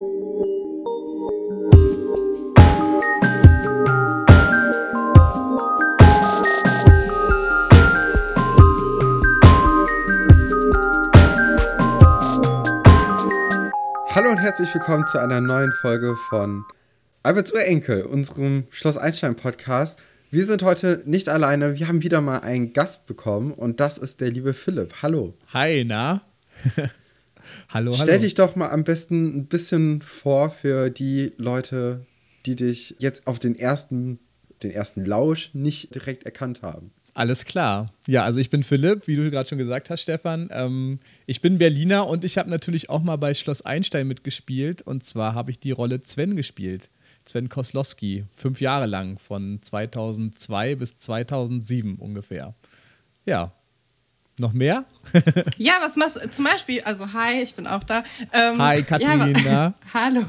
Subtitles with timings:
[0.00, 0.08] Hallo
[14.30, 16.64] und herzlich willkommen zu einer neuen Folge von
[17.22, 19.98] Alberts Urenkel, unserem Schloss Einstein Podcast.
[20.30, 24.22] Wir sind heute nicht alleine, wir haben wieder mal einen Gast bekommen und das ist
[24.22, 25.02] der liebe Philipp.
[25.02, 25.34] Hallo.
[25.52, 26.22] Hi, na?
[27.72, 28.20] hallo, Stell hallo.
[28.22, 32.06] dich doch mal am besten ein bisschen vor für die Leute,
[32.46, 34.18] die dich jetzt auf den ersten,
[34.62, 36.92] den ersten Lausch nicht direkt erkannt haben.
[37.12, 37.92] Alles klar.
[38.06, 40.48] Ja, also ich bin Philipp, wie du gerade schon gesagt hast, Stefan.
[40.52, 44.82] Ähm, ich bin Berliner und ich habe natürlich auch mal bei Schloss Einstein mitgespielt.
[44.82, 46.88] Und zwar habe ich die Rolle Sven gespielt.
[47.26, 52.54] Sven Koslowski, fünf Jahre lang, von 2002 bis 2007 ungefähr.
[53.26, 53.52] Ja.
[54.40, 54.86] Noch mehr?
[55.58, 56.30] ja, was machst du?
[56.30, 58.04] Zum Beispiel, also hi, ich bin auch da.
[58.32, 59.38] Ähm, hi, Katharina.
[59.38, 60.22] Ja, hallo.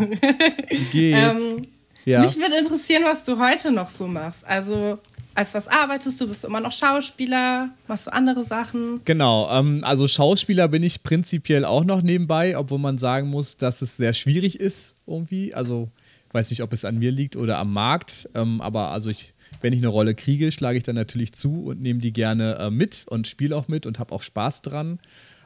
[0.69, 1.41] Wie geht's?
[1.41, 1.67] Ähm,
[2.03, 2.19] ja.
[2.19, 4.45] Mich würde interessieren, was du heute noch so machst.
[4.45, 4.99] Also,
[5.33, 6.27] als was arbeitest du?
[6.27, 7.69] Bist du immer noch Schauspieler?
[7.87, 8.99] Machst du andere Sachen?
[9.05, 13.81] Genau, ähm, also Schauspieler bin ich prinzipiell auch noch nebenbei, obwohl man sagen muss, dass
[13.81, 15.53] es sehr schwierig ist irgendwie.
[15.53, 15.87] Also
[16.33, 19.73] weiß nicht, ob es an mir liegt oder am Markt, ähm, aber also ich, wenn
[19.73, 23.05] ich eine Rolle kriege, schlage ich dann natürlich zu und nehme die gerne äh, mit
[23.09, 24.99] und spiele auch mit und habe auch Spaß dran.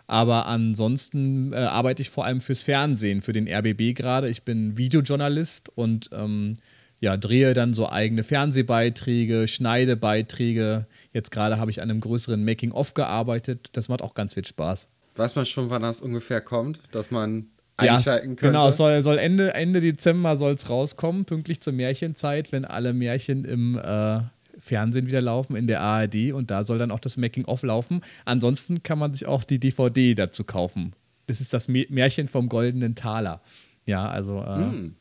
[0.08, 4.30] Aber ansonsten äh, arbeite ich vor allem fürs Fernsehen, für den RBB gerade.
[4.30, 6.54] Ich bin Videojournalist und ähm,
[7.00, 10.88] ja, drehe dann so eigene Fernsehbeiträge, schneide Beiträge.
[11.12, 13.70] Jetzt gerade habe ich an einem größeren Making-of gearbeitet.
[13.74, 14.88] Das macht auch ganz viel Spaß.
[15.16, 17.48] Weiß man schon, wann das ungefähr kommt, dass man
[17.78, 18.48] einschalten ja, könnte?
[18.48, 23.46] Genau, soll, soll Ende, Ende Dezember soll es rauskommen, pünktlich zur Märchenzeit, wenn alle Märchen
[23.46, 24.20] im äh,
[24.58, 26.32] Fernsehen wieder laufen, in der ARD.
[26.34, 28.02] Und da soll dann auch das Making-of laufen.
[28.26, 30.94] Ansonsten kann man sich auch die DVD dazu kaufen.
[31.28, 33.42] Das ist das Märchen vom goldenen Taler.
[33.86, 34.96] Ja, also äh, hm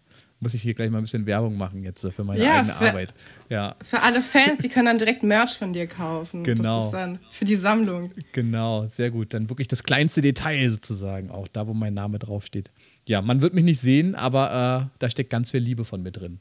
[0.45, 2.89] muss ich hier gleich mal ein bisschen Werbung machen jetzt für meine ja, eigene für,
[2.89, 3.15] Arbeit.
[3.49, 3.75] Ja.
[3.83, 6.45] Für alle Fans, die können dann direkt Merch von dir kaufen.
[6.45, 6.77] Genau.
[6.77, 8.13] Das ist dann für die Sammlung.
[8.33, 9.35] Genau, sehr gut.
[9.35, 12.71] Dann wirklich das kleinste Detail sozusagen, auch da, wo mein Name draufsteht.
[13.09, 16.13] Ja, man wird mich nicht sehen, aber äh, da steckt ganz viel Liebe von mir
[16.13, 16.41] drin.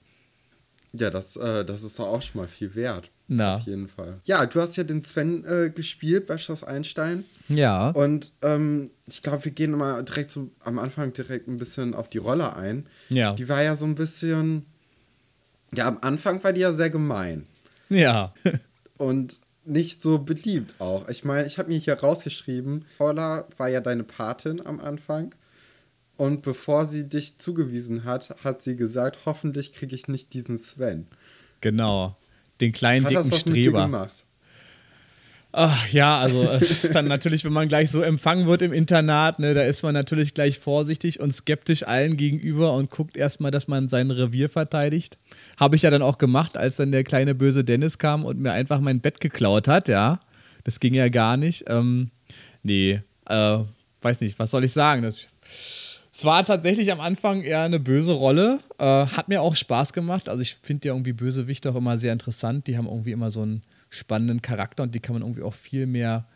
[0.94, 3.09] Ja, das, äh, das ist doch auch schon mal viel wert.
[3.35, 3.55] Na.
[3.55, 4.19] Auf jeden Fall.
[4.25, 7.23] Ja, du hast ja den Sven äh, gespielt bei Schloss Einstein.
[7.49, 7.89] Ja.
[7.89, 12.09] Und ähm, ich glaube, wir gehen mal direkt so am Anfang direkt ein bisschen auf
[12.09, 12.85] die Rolle ein.
[13.09, 13.33] Ja.
[13.33, 14.66] Die war ja so ein bisschen.
[15.73, 17.47] Ja, am Anfang war die ja sehr gemein.
[17.89, 18.33] Ja.
[18.97, 21.09] und nicht so beliebt auch.
[21.09, 25.33] Ich meine, ich habe mir hier rausgeschrieben, Paula war ja deine Patin am Anfang.
[26.17, 31.07] Und bevor sie dich zugewiesen hat, hat sie gesagt, hoffentlich kriege ich nicht diesen Sven.
[31.61, 32.15] Genau.
[32.62, 34.09] Den kleinen, hat dicken Streber.
[35.56, 39.38] Ach, ja, also es ist dann natürlich, wenn man gleich so empfangen wird im Internat,
[39.38, 43.68] ne, da ist man natürlich gleich vorsichtig und skeptisch allen gegenüber und guckt erstmal, dass
[43.68, 45.19] man sein Revier verteidigt.
[45.59, 48.52] Habe ich ja dann auch gemacht, als dann der kleine böse Dennis kam und mir
[48.52, 50.19] einfach mein Bett geklaut hat, ja.
[50.63, 51.66] Das ging ja gar nicht.
[51.68, 52.09] Ähm,
[52.63, 53.59] nee, äh,
[54.02, 55.03] weiß nicht, was soll ich sagen?
[55.03, 55.28] Das,
[56.16, 58.59] es war tatsächlich am Anfang eher eine böse Rolle.
[58.78, 60.29] Äh, hat mir auch Spaß gemacht.
[60.29, 62.68] Also ich finde ja irgendwie Bösewichte auch immer sehr interessant.
[62.68, 65.88] Die haben irgendwie immer so einen spannenden Charakter und die kann man irgendwie auch viel
[65.88, 66.28] mehr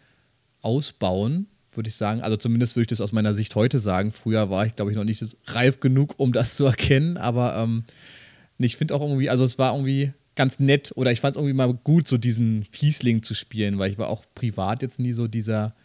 [0.61, 1.45] ausbauen,
[1.75, 2.21] würde ich sagen.
[2.21, 4.11] Also zumindest würde ich das aus meiner Sicht heute sagen.
[4.11, 7.17] Früher war ich, glaube ich, noch nicht reif genug, um das zu erkennen.
[7.17, 7.83] Aber ähm,
[8.57, 11.53] ich finde auch irgendwie, also es war irgendwie ganz nett oder ich fand es irgendwie
[11.53, 15.27] mal gut, so diesen Fiesling zu spielen, weil ich war auch privat jetzt nie so
[15.27, 15.75] dieser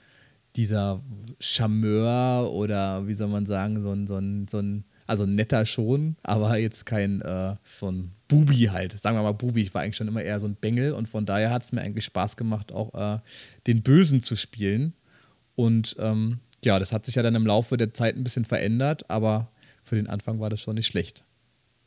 [0.56, 1.02] dieser
[1.40, 6.16] Charmeur oder wie soll man sagen, so ein, so ein, so ein also netter schon,
[6.22, 8.98] aber jetzt kein äh, so ein Bubi halt.
[8.98, 9.62] Sagen wir mal Bubi.
[9.62, 11.82] Ich war eigentlich schon immer eher so ein Bengel und von daher hat es mir
[11.82, 13.18] eigentlich Spaß gemacht, auch äh,
[13.66, 14.94] den Bösen zu spielen.
[15.54, 19.10] Und ähm, ja, das hat sich ja dann im Laufe der Zeit ein bisschen verändert,
[19.10, 19.50] aber
[19.82, 21.24] für den Anfang war das schon nicht schlecht.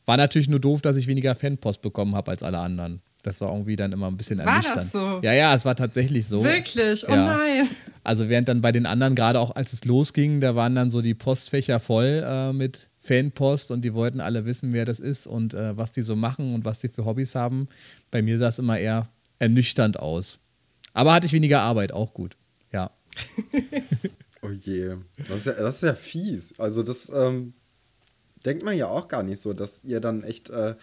[0.04, 3.00] War natürlich nur doof, dass ich weniger Fanpost bekommen habe als alle anderen.
[3.26, 4.76] Das war irgendwie dann immer ein bisschen ernüchternd.
[4.76, 5.20] War das so?
[5.20, 6.44] Ja, ja, es war tatsächlich so.
[6.44, 7.04] Wirklich?
[7.08, 7.36] Oh ja.
[7.36, 7.68] nein.
[8.04, 11.02] Also während dann bei den anderen, gerade auch als es losging, da waren dann so
[11.02, 15.54] die Postfächer voll äh, mit Fanpost und die wollten alle wissen, wer das ist und
[15.54, 17.66] äh, was die so machen und was die für Hobbys haben.
[18.12, 19.08] Bei mir sah es immer eher
[19.40, 20.38] ernüchternd aus.
[20.92, 22.36] Aber hatte ich weniger Arbeit, auch gut.
[22.72, 22.92] Ja.
[24.42, 24.98] oh je.
[25.26, 26.60] Das ist ja, das ist ja fies.
[26.60, 27.54] Also das ähm,
[28.44, 30.76] denkt man ja auch gar nicht so, dass ihr dann echt äh,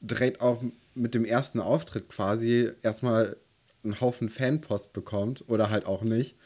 [0.00, 0.62] direkt auch
[0.94, 3.36] mit dem ersten Auftritt quasi erstmal
[3.84, 6.36] einen Haufen Fanpost bekommt oder halt auch nicht,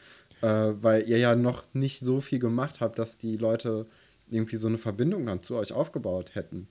[0.41, 3.85] äh, weil ihr ja noch nicht so viel gemacht habt, dass die Leute
[4.29, 6.67] irgendwie so eine Verbindung dann zu euch aufgebaut hätten.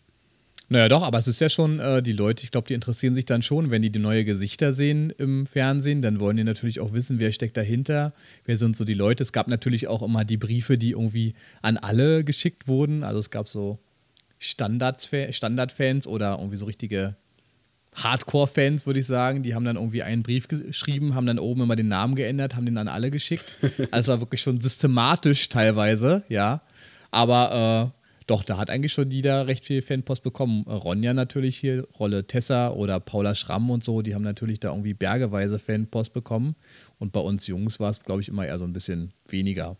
[0.68, 3.24] Naja, doch, aber es ist ja schon, äh, die Leute, ich glaube, die interessieren sich
[3.24, 6.92] dann schon, wenn die die neue Gesichter sehen im Fernsehen, dann wollen die natürlich auch
[6.92, 8.12] wissen, wer steckt dahinter,
[8.44, 9.22] wer sind so die Leute.
[9.22, 13.04] Es gab natürlich auch immer die Briefe, die irgendwie an alle geschickt wurden.
[13.04, 13.78] Also es gab so
[14.38, 15.74] Standardfans Standard
[16.06, 17.16] oder irgendwie so richtige
[17.96, 19.42] Hardcore-Fans, würde ich sagen.
[19.42, 22.66] Die haben dann irgendwie einen Brief geschrieben, haben dann oben immer den Namen geändert, haben
[22.66, 23.54] den an alle geschickt.
[23.90, 26.62] Also war wirklich schon systematisch teilweise, ja.
[27.10, 27.96] Aber äh,
[28.26, 30.62] doch, da hat eigentlich schon jeder recht viel Fanpost bekommen.
[30.62, 34.94] Ronja natürlich hier, Rolle Tessa oder Paula Schramm und so, die haben natürlich da irgendwie
[34.94, 36.56] bergeweise Fanpost bekommen.
[36.98, 39.76] Und bei uns Jungs war es, glaube ich, immer eher so ein bisschen weniger.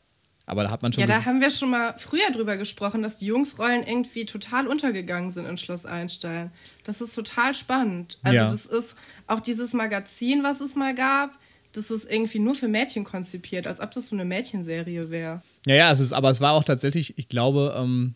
[0.49, 1.01] Aber da hat man schon.
[1.01, 5.33] Ja, da haben wir schon mal früher drüber gesprochen, dass die Jungsrollen irgendwie total untergegangen
[5.33, 6.53] sind in Schloss Einstein.
[6.85, 8.19] Das ist total spannend.
[8.23, 8.45] Also, ja.
[8.45, 8.95] das ist
[9.27, 11.37] auch dieses Magazin, was es mal gab,
[11.73, 15.43] das ist irgendwie nur für Mädchen konzipiert, als ob das so eine Mädchenserie wäre.
[15.67, 18.15] Ja, ja, es ist, aber es war auch tatsächlich, ich glaube, ähm,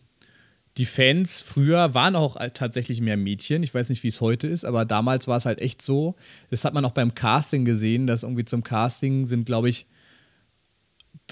[0.77, 3.61] die Fans früher waren auch tatsächlich mehr Mädchen.
[3.61, 6.15] Ich weiß nicht, wie es heute ist, aber damals war es halt echt so.
[6.49, 9.85] Das hat man auch beim Casting gesehen, dass irgendwie zum Casting sind, glaube ich,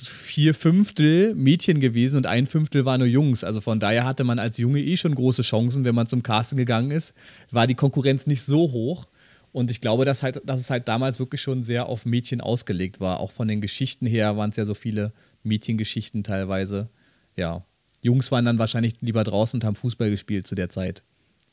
[0.01, 3.43] vier Fünftel Mädchen gewesen und ein Fünftel war nur Jungs.
[3.43, 6.57] Also von daher hatte man als Junge eh schon große Chancen, wenn man zum Casting
[6.57, 7.13] gegangen ist.
[7.51, 9.07] War die Konkurrenz nicht so hoch.
[9.51, 12.99] Und ich glaube, dass, halt, dass es halt damals wirklich schon sehr auf Mädchen ausgelegt
[12.99, 13.19] war.
[13.19, 15.11] Auch von den Geschichten her waren es ja so viele
[15.43, 16.89] Mädchengeschichten teilweise.
[17.35, 17.65] Ja.
[18.01, 21.03] Jungs waren dann wahrscheinlich lieber draußen und haben Fußball gespielt zu der Zeit.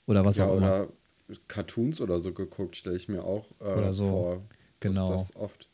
[0.06, 0.67] Oder was ja, auch immer.
[0.67, 0.88] Oder
[1.49, 4.08] Cartoons oder so geguckt, stelle ich mir auch äh, oder so.
[4.08, 4.43] vor.
[4.81, 5.12] Genau.
[5.12, 5.65] Das oft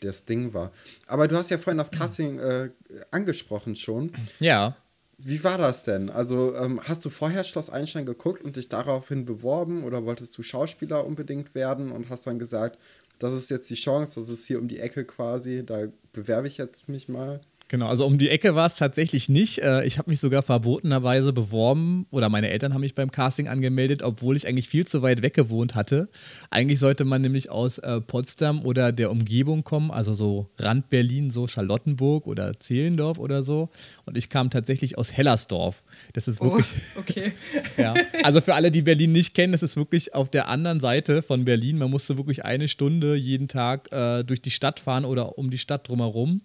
[0.00, 0.72] das Ding war.
[1.06, 2.70] Aber du hast ja vorhin das Casting äh,
[3.10, 4.12] angesprochen schon.
[4.40, 4.76] Ja.
[5.18, 6.10] Wie war das denn?
[6.10, 10.42] Also ähm, hast du vorher Schloss Einstein geguckt und dich daraufhin beworben oder wolltest du
[10.42, 12.78] Schauspieler unbedingt werden und hast dann gesagt,
[13.18, 16.58] das ist jetzt die Chance, das ist hier um die Ecke quasi, da bewerbe ich
[16.58, 17.40] jetzt mich mal?
[17.68, 19.58] Genau, also um die Ecke war es tatsächlich nicht.
[19.58, 24.04] Äh, ich habe mich sogar verbotenerweise beworben oder meine Eltern haben mich beim Casting angemeldet,
[24.04, 26.08] obwohl ich eigentlich viel zu weit weg gewohnt hatte.
[26.50, 31.32] Eigentlich sollte man nämlich aus äh, Potsdam oder der Umgebung kommen, also so Rand Berlin,
[31.32, 33.68] so Charlottenburg oder Zehlendorf oder so.
[34.04, 35.82] Und ich kam tatsächlich aus Hellersdorf.
[36.12, 36.72] Das ist wirklich.
[36.96, 37.32] Oh, okay.
[37.76, 37.94] ja.
[38.22, 41.44] Also für alle, die Berlin nicht kennen, das ist wirklich auf der anderen Seite von
[41.44, 41.78] Berlin.
[41.78, 45.58] Man musste wirklich eine Stunde jeden Tag äh, durch die Stadt fahren oder um die
[45.58, 46.42] Stadt drumherum.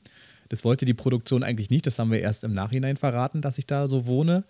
[0.52, 1.88] Das wollte die Produktion eigentlich nicht.
[1.88, 4.44] Das haben wir erst im Nachhinein verraten, dass ich da so wohne.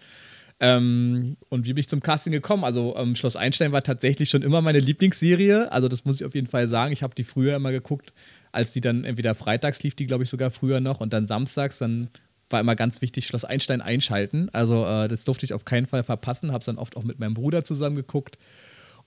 [0.60, 2.64] Ähm, und wie bin ich zum Casting gekommen?
[2.64, 5.72] Also ähm, Schloss Einstein war tatsächlich schon immer meine Lieblingsserie.
[5.72, 6.92] Also das muss ich auf jeden Fall sagen.
[6.92, 8.14] Ich habe die früher immer geguckt,
[8.52, 11.78] als die dann entweder freitags lief, die glaube ich sogar früher noch, und dann samstags.
[11.78, 12.10] Dann
[12.50, 14.50] war immer ganz wichtig, Schloss Einstein einschalten.
[14.54, 16.50] Also äh, das durfte ich auf keinen Fall verpassen.
[16.52, 18.40] Habe es dann oft auch mit meinem Bruder zusammen geguckt.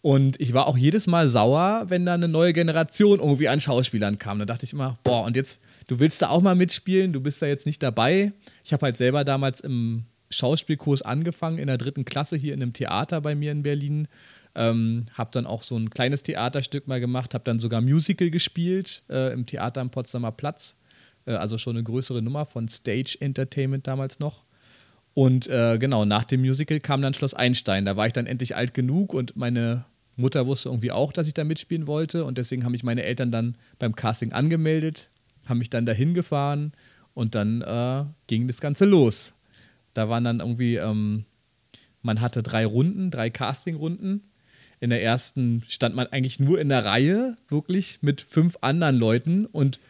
[0.01, 4.21] Und ich war auch jedes Mal sauer, wenn da eine neue Generation irgendwie an Schauspielern
[4.21, 4.39] kam.
[4.39, 7.43] Da dachte ich immer, boah, und jetzt du willst da auch mal mitspielen, du bist
[7.43, 8.33] da jetzt nicht dabei.
[8.65, 12.73] Ich habe halt selber damals im Schauspielkurs angefangen, in der dritten Klasse hier in einem
[12.73, 14.09] Theater bei mir in Berlin.
[14.57, 19.03] Ähm, habe dann auch so ein kleines Theaterstück mal gemacht, habe dann sogar Musical gespielt
[19.11, 20.77] äh, im Theater am Potsdamer Platz.
[21.27, 24.45] Äh, also schon eine größere Nummer von Stage Entertainment damals noch.
[25.13, 27.85] Und äh, genau, nach dem Musical kam dann Schloss Einstein.
[27.85, 29.85] Da war ich dann endlich alt genug und meine
[30.17, 32.25] Mutter wusste irgendwie auch, dass ich da mitspielen wollte.
[32.25, 35.11] Und deswegen haben mich meine Eltern dann beim Casting angemeldet
[35.47, 36.73] haben mich dann dahin gefahren
[37.15, 39.33] und dann äh, ging das Ganze los.
[39.95, 41.25] Da waren dann irgendwie, ähm,
[42.03, 44.23] man hatte drei Runden, drei Casting-Runden.
[44.81, 49.47] In der ersten stand man eigentlich nur in der Reihe, wirklich mit fünf anderen Leuten
[49.47, 49.81] und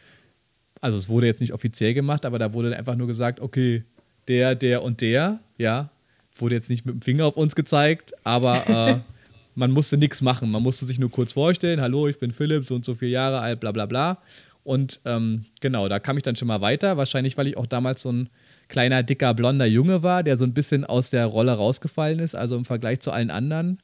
[0.80, 3.84] also es wurde jetzt nicht offiziell gemacht, aber da wurde einfach nur gesagt, okay,
[4.28, 5.90] der, der und der, ja,
[6.36, 9.00] wurde jetzt nicht mit dem Finger auf uns gezeigt, aber äh,
[9.54, 10.50] man musste nichts machen.
[10.50, 13.40] Man musste sich nur kurz vorstellen, hallo, ich bin Philipp, so und so viele Jahre
[13.40, 14.18] alt, bla bla bla.
[14.64, 16.96] Und ähm, genau, da kam ich dann schon mal weiter.
[16.96, 18.30] Wahrscheinlich, weil ich auch damals so ein
[18.68, 22.56] kleiner, dicker, blonder Junge war, der so ein bisschen aus der Rolle rausgefallen ist, also
[22.56, 23.78] im Vergleich zu allen anderen.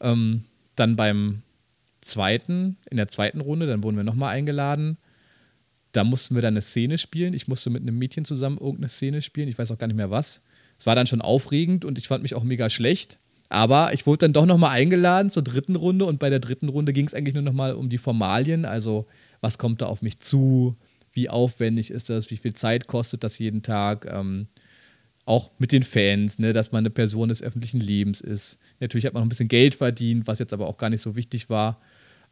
[0.00, 0.44] Ähm,
[0.76, 1.42] dann beim
[2.00, 4.98] zweiten, in der zweiten Runde, dann wurden wir nochmal eingeladen.
[5.92, 7.34] Da mussten wir dann eine Szene spielen.
[7.34, 9.48] Ich musste mit einem Mädchen zusammen irgendeine Szene spielen.
[9.48, 10.42] Ich weiß auch gar nicht mehr was.
[10.78, 13.18] Es war dann schon aufregend und ich fand mich auch mega schlecht.
[13.48, 16.92] Aber ich wurde dann doch nochmal eingeladen zur dritten Runde und bei der dritten Runde
[16.92, 19.06] ging es eigentlich nur nochmal um die Formalien, also
[19.44, 20.74] was kommt da auf mich zu,
[21.12, 24.06] wie aufwendig ist das, wie viel Zeit kostet das jeden Tag.
[24.10, 24.48] Ähm,
[25.26, 28.58] auch mit den Fans, ne, dass man eine Person des öffentlichen Lebens ist.
[28.80, 31.14] Natürlich hat man noch ein bisschen Geld verdient, was jetzt aber auch gar nicht so
[31.14, 31.78] wichtig war.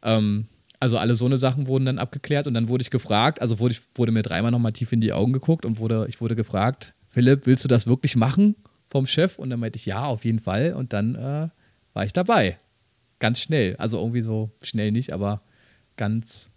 [0.01, 0.47] Ähm,
[0.79, 3.73] also alle so eine Sachen wurden dann abgeklärt und dann wurde ich gefragt, also wurde,
[3.73, 6.95] ich, wurde mir dreimal nochmal tief in die Augen geguckt und wurde, ich wurde gefragt,
[7.09, 8.55] Philipp, willst du das wirklich machen
[8.89, 9.37] vom Chef?
[9.37, 10.73] Und dann meinte ich, ja, auf jeden Fall.
[10.73, 11.49] Und dann äh,
[11.93, 12.57] war ich dabei.
[13.19, 13.75] Ganz schnell.
[13.77, 15.43] Also irgendwie so schnell nicht, aber
[15.95, 16.49] ganz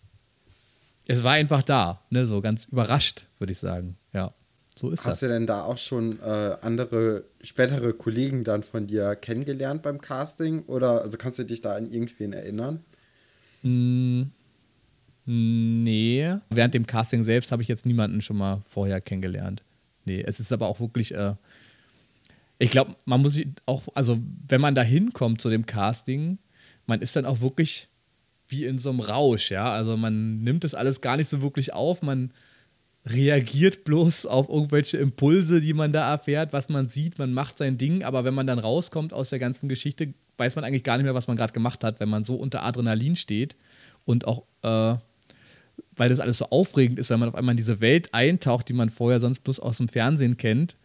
[1.06, 3.96] es war einfach da, ne, so ganz überrascht, würde ich sagen.
[4.12, 4.32] Ja,
[4.74, 5.12] so ist Hast das.
[5.12, 10.00] Hast du denn da auch schon äh, andere, spätere Kollegen dann von dir kennengelernt beim
[10.00, 10.62] Casting?
[10.64, 12.84] Oder also kannst du dich da an irgendwen erinnern?
[13.62, 14.22] Mm,
[15.24, 16.36] nee.
[16.50, 19.62] Während dem Casting selbst habe ich jetzt niemanden schon mal vorher kennengelernt.
[20.04, 21.34] Nee, es ist aber auch wirklich, äh,
[22.58, 26.38] ich glaube, man muss auch, also wenn man da hinkommt zu dem Casting,
[26.86, 27.88] man ist dann auch wirklich
[28.48, 29.70] wie in so einem Rausch, ja.
[29.70, 32.32] Also man nimmt das alles gar nicht so wirklich auf, man
[33.06, 37.78] reagiert bloß auf irgendwelche Impulse, die man da erfährt, was man sieht, man macht sein
[37.78, 41.04] Ding, aber wenn man dann rauskommt aus der ganzen Geschichte, weiß man eigentlich gar nicht
[41.04, 43.56] mehr, was man gerade gemacht hat, wenn man so unter Adrenalin steht
[44.04, 44.96] und auch, äh,
[45.94, 48.74] weil das alles so aufregend ist, wenn man auf einmal in diese Welt eintaucht, die
[48.74, 50.76] man vorher sonst bloß aus dem Fernsehen kennt,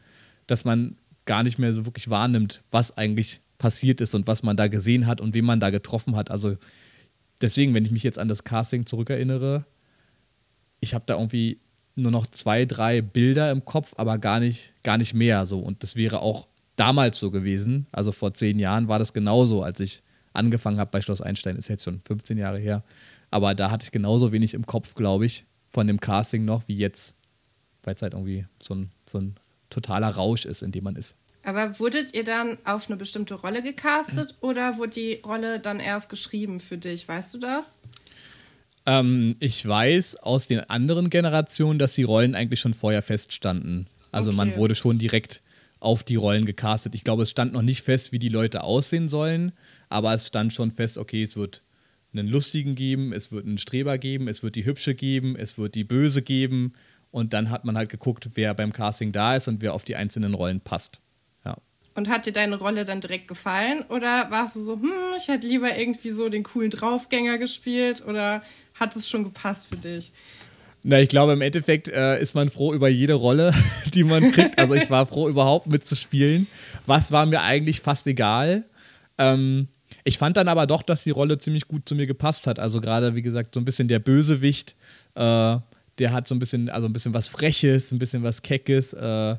[0.45, 4.57] dass man gar nicht mehr so wirklich wahrnimmt, was eigentlich passiert ist und was man
[4.57, 6.31] da gesehen hat und wen man da getroffen hat.
[6.31, 6.57] Also
[7.41, 9.65] deswegen, wenn ich mich jetzt an das Casting zurückerinnere,
[10.79, 11.59] ich habe da irgendwie
[11.95, 15.59] nur noch zwei, drei Bilder im Kopf, aber gar nicht, gar nicht mehr so.
[15.59, 17.87] Und das wäre auch damals so gewesen.
[17.91, 20.01] Also vor zehn Jahren war das genauso, als ich
[20.33, 22.83] angefangen habe bei Schloss Einstein, ist jetzt schon 15 Jahre her.
[23.29, 26.75] Aber da hatte ich genauso wenig im Kopf, glaube ich, von dem Casting noch wie
[26.75, 27.15] jetzt,
[27.83, 29.35] weil es halt irgendwie so ein, so ein
[29.69, 31.15] totaler Rausch ist, in dem man ist.
[31.43, 36.09] Aber wurdet ihr dann auf eine bestimmte Rolle gecastet oder wurde die Rolle dann erst
[36.09, 37.07] geschrieben für dich?
[37.07, 37.79] Weißt du das?
[38.85, 43.87] Ähm, ich weiß aus den anderen Generationen, dass die Rollen eigentlich schon vorher feststanden.
[44.11, 44.37] Also okay.
[44.37, 45.41] man wurde schon direkt
[45.79, 46.93] auf die Rollen gecastet.
[46.93, 49.51] Ich glaube, es stand noch nicht fest, wie die Leute aussehen sollen,
[49.89, 51.63] aber es stand schon fest, okay, es wird
[52.13, 55.75] einen Lustigen geben, es wird einen Streber geben, es wird die Hübsche geben, es wird
[55.75, 56.73] die Böse geben.
[57.09, 59.95] Und dann hat man halt geguckt, wer beim Casting da ist und wer auf die
[59.95, 61.01] einzelnen Rollen passt.
[61.93, 63.83] Und hat dir deine Rolle dann direkt gefallen?
[63.89, 68.03] Oder warst du so, hm, ich hätte lieber irgendwie so den coolen Draufgänger gespielt?
[68.07, 68.41] Oder
[68.75, 70.11] hat es schon gepasst für dich?
[70.83, 73.53] Na, ich glaube, im Endeffekt äh, ist man froh über jede Rolle,
[73.93, 74.57] die man kriegt.
[74.57, 76.47] Also ich war froh, überhaupt mitzuspielen.
[76.85, 78.63] Was war mir eigentlich fast egal.
[79.17, 79.67] Ähm,
[80.03, 82.57] ich fand dann aber doch, dass die Rolle ziemlich gut zu mir gepasst hat.
[82.57, 84.75] Also gerade, wie gesagt, so ein bisschen der Bösewicht,
[85.15, 85.57] äh,
[85.99, 88.93] der hat so ein bisschen, also ein bisschen was Freches, ein bisschen was Keckes.
[88.93, 89.35] Äh,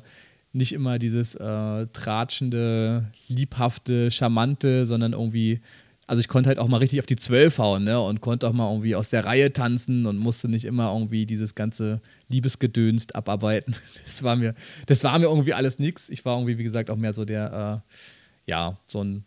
[0.53, 5.61] nicht immer dieses äh, tratschende, liebhafte, charmante, sondern irgendwie
[6.05, 7.99] also ich konnte halt auch mal richtig auf die Zwölf hauen, ne?
[7.99, 11.55] Und konnte auch mal irgendwie aus der Reihe tanzen und musste nicht immer irgendwie dieses
[11.55, 13.75] ganze Liebesgedönst abarbeiten.
[14.05, 14.53] Das war mir,
[14.85, 16.09] das war mir irgendwie alles nix.
[16.09, 19.23] Ich war irgendwie, wie gesagt, auch mehr so der, äh, ja, so ein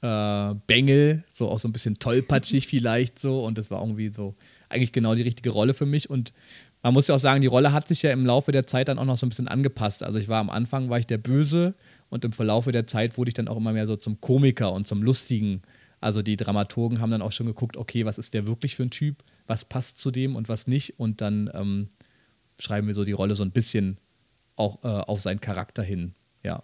[0.00, 3.44] äh, Bengel, so auch so ein bisschen tollpatschig vielleicht so.
[3.44, 4.36] Und das war irgendwie so
[4.68, 6.08] eigentlich genau die richtige Rolle für mich.
[6.08, 6.32] Und
[6.82, 8.98] man muss ja auch sagen, die Rolle hat sich ja im Laufe der Zeit dann
[8.98, 10.02] auch noch so ein bisschen angepasst.
[10.02, 11.74] Also ich war am Anfang, war ich der Böse
[12.08, 14.86] und im Verlaufe der Zeit wurde ich dann auch immer mehr so zum Komiker und
[14.86, 15.62] zum Lustigen.
[16.00, 18.90] Also die Dramaturgen haben dann auch schon geguckt, okay, was ist der wirklich für ein
[18.90, 21.00] Typ, was passt zu dem und was nicht.
[21.00, 21.88] Und dann ähm,
[22.60, 23.98] schreiben wir so die Rolle so ein bisschen
[24.54, 26.14] auch äh, auf seinen Charakter hin.
[26.44, 26.62] Ja.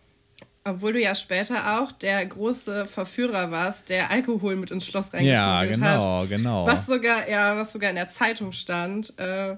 [0.67, 5.35] Obwohl du ja später auch der große Verführer warst, der Alkohol mit ins Schloss reingeschmuggelt
[5.35, 6.29] ja, genau, hat.
[6.29, 6.67] genau.
[6.67, 9.19] Was sogar, ja, was sogar in der Zeitung stand.
[9.19, 9.57] Äh,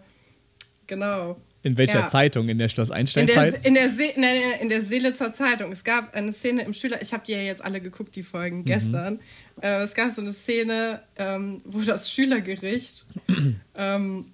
[0.87, 1.37] genau.
[1.63, 2.09] In welcher ja.
[2.09, 2.49] Zeitung?
[2.49, 3.67] In der Schloss Einstein-Zeit?
[3.67, 5.73] In der, in, der nein, in der Seelitzer Zeitung.
[5.73, 8.59] Es gab eine Szene im Schüler, ich habe die ja jetzt alle geguckt, die Folgen,
[8.59, 8.65] mhm.
[8.67, 9.21] gestern.
[9.61, 13.05] Äh, es gab so eine Szene, ähm, wo das Schülergericht
[13.77, 14.27] ähm,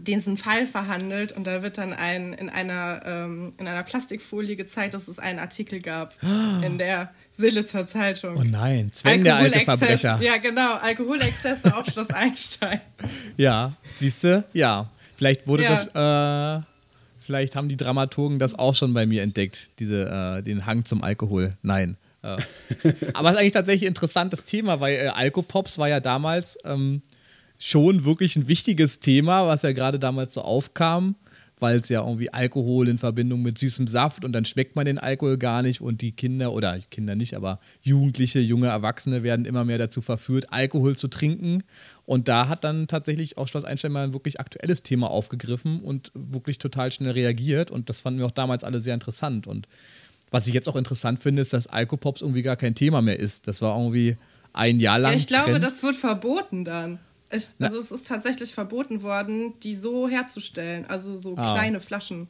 [0.00, 4.94] diesen Fall verhandelt und da wird dann ein, in, einer, ähm, in einer Plastikfolie gezeigt,
[4.94, 6.16] dass es einen Artikel gab
[6.64, 8.36] in der Seelitzer Zeitung.
[8.36, 10.18] Oh nein, Sven, der alte Verbrecher.
[10.22, 12.80] Ja, genau, Alkoholexzesse auf Schloss Einstein.
[13.36, 14.44] Ja, siehst du?
[14.52, 14.88] Ja.
[15.16, 15.84] Vielleicht wurde ja.
[15.84, 16.64] das, äh,
[17.20, 21.02] vielleicht haben die Dramaturgen das auch schon bei mir entdeckt, diese, äh, den Hang zum
[21.02, 21.56] Alkohol.
[21.62, 21.96] Nein.
[22.22, 22.36] Äh.
[23.14, 27.02] Aber es ist eigentlich tatsächlich ein interessantes Thema, weil äh, Alkopops war ja damals ähm,
[27.58, 31.14] schon wirklich ein wichtiges Thema, was ja gerade damals so aufkam
[31.64, 34.98] weil es ja irgendwie Alkohol in Verbindung mit süßem Saft und dann schmeckt man den
[34.98, 39.64] Alkohol gar nicht und die Kinder oder Kinder nicht, aber Jugendliche, junge Erwachsene werden immer
[39.64, 41.62] mehr dazu verführt, Alkohol zu trinken.
[42.04, 46.12] Und da hat dann tatsächlich auch Schloss Einstein mal ein wirklich aktuelles Thema aufgegriffen und
[46.12, 47.70] wirklich total schnell reagiert.
[47.70, 49.46] Und das fanden wir auch damals alle sehr interessant.
[49.46, 49.66] Und
[50.30, 53.48] was ich jetzt auch interessant finde, ist, dass Alkopops irgendwie gar kein Thema mehr ist.
[53.48, 54.18] Das war irgendwie
[54.52, 55.12] ein Jahr lang.
[55.12, 55.64] Ja, ich glaube, Trend.
[55.64, 56.98] das wird verboten dann.
[57.34, 61.52] Es, also es ist tatsächlich verboten worden, die so herzustellen, also so ah.
[61.54, 62.28] kleine Flaschen.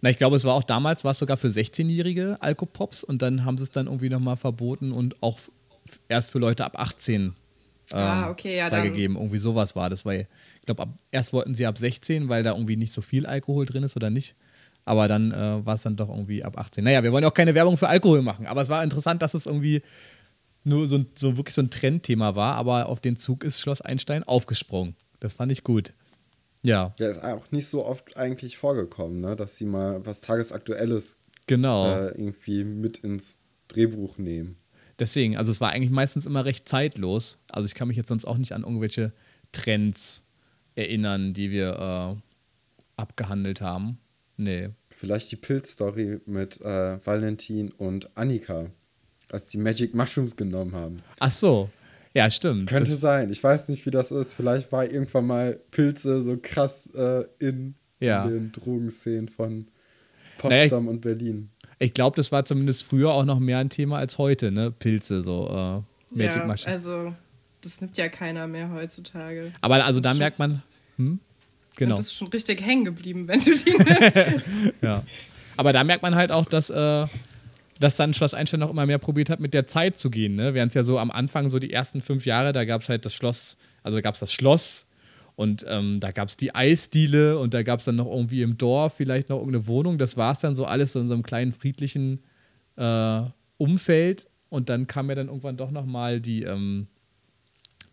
[0.00, 3.44] Na, ich glaube, es war auch damals, war es sogar für 16-jährige Alkopops und dann
[3.44, 5.38] haben sie es dann irgendwie nochmal verboten und auch
[6.08, 7.34] erst für Leute ab 18
[7.92, 9.16] ähm, ah, okay, ja, freigegeben.
[9.16, 10.26] Irgendwie sowas war das, weil
[10.60, 13.82] ich glaube, erst wollten sie ab 16, weil da irgendwie nicht so viel Alkohol drin
[13.82, 14.34] ist oder nicht.
[14.84, 16.82] Aber dann äh, war es dann doch irgendwie ab 18.
[16.82, 19.46] Naja, wir wollen auch keine Werbung für Alkohol machen, aber es war interessant, dass es
[19.46, 19.82] irgendwie
[20.64, 24.22] nur so, so wirklich so ein Trendthema war, aber auf den Zug ist Schloss Einstein
[24.24, 24.94] aufgesprungen.
[25.20, 25.92] Das fand ich gut.
[26.62, 26.94] Ja.
[26.98, 29.36] Ja, ist auch nicht so oft eigentlich vorgekommen, ne?
[29.36, 31.16] dass sie mal was Tagesaktuelles
[31.46, 31.86] genau.
[31.86, 33.38] äh, irgendwie mit ins
[33.68, 34.56] Drehbuch nehmen.
[34.98, 37.38] Deswegen, also es war eigentlich meistens immer recht zeitlos.
[37.48, 39.12] Also ich kann mich jetzt sonst auch nicht an irgendwelche
[39.50, 40.22] Trends
[40.74, 43.98] erinnern, die wir äh, abgehandelt haben.
[44.36, 44.70] Nee.
[44.90, 48.70] Vielleicht die Pilzstory mit äh, Valentin und Annika,
[49.32, 50.98] als die Magic Mushrooms genommen haben.
[51.18, 51.70] Ach so.
[52.14, 52.68] Ja, stimmt.
[52.68, 53.30] Könnte das sein.
[53.30, 54.34] Ich weiß nicht, wie das ist.
[54.34, 58.24] Vielleicht war irgendwann mal Pilze so krass äh, in, ja.
[58.24, 59.66] in, den Drogenszenen von
[60.36, 61.48] Potsdam naja, und Berlin.
[61.78, 64.70] Ich glaube, das war zumindest früher auch noch mehr ein Thema als heute, ne?
[64.70, 66.66] Pilze, so äh, Magic ja, Mushrooms.
[66.66, 67.14] Also,
[67.62, 69.52] das nimmt ja keiner mehr heutzutage.
[69.62, 70.62] Aber also da merkt man,
[70.96, 71.18] hm?
[71.76, 71.96] Genau.
[71.96, 75.02] Du bist schon richtig hängen geblieben, wenn du die Ja.
[75.56, 77.06] Aber da merkt man halt auch, dass, äh,
[77.82, 80.36] dass dann Schloss Einstein noch immer mehr probiert hat, mit der Zeit zu gehen.
[80.36, 80.54] Ne?
[80.54, 83.04] Während es ja so am Anfang, so die ersten fünf Jahre, da gab es halt
[83.04, 84.86] das Schloss, also da gab es das Schloss
[85.34, 88.56] und ähm, da gab es die Eisdiele und da gab es dann noch irgendwie im
[88.56, 89.98] Dorf vielleicht noch irgendeine Wohnung.
[89.98, 92.22] Das war es dann so alles so in so einem kleinen friedlichen
[92.76, 93.22] äh,
[93.56, 94.28] Umfeld.
[94.48, 96.86] Und dann kam ja dann irgendwann doch nochmal die, ähm,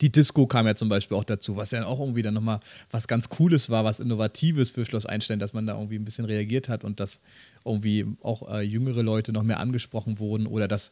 [0.02, 3.08] die Disco kam ja zum Beispiel auch dazu, was ja auch irgendwie dann nochmal was
[3.08, 6.70] ganz Cooles war, was Innovatives für Schloss Einstein, dass man da irgendwie ein bisschen reagiert
[6.70, 7.20] hat und dass
[7.66, 10.92] irgendwie auch äh, jüngere Leute noch mehr angesprochen wurden oder dass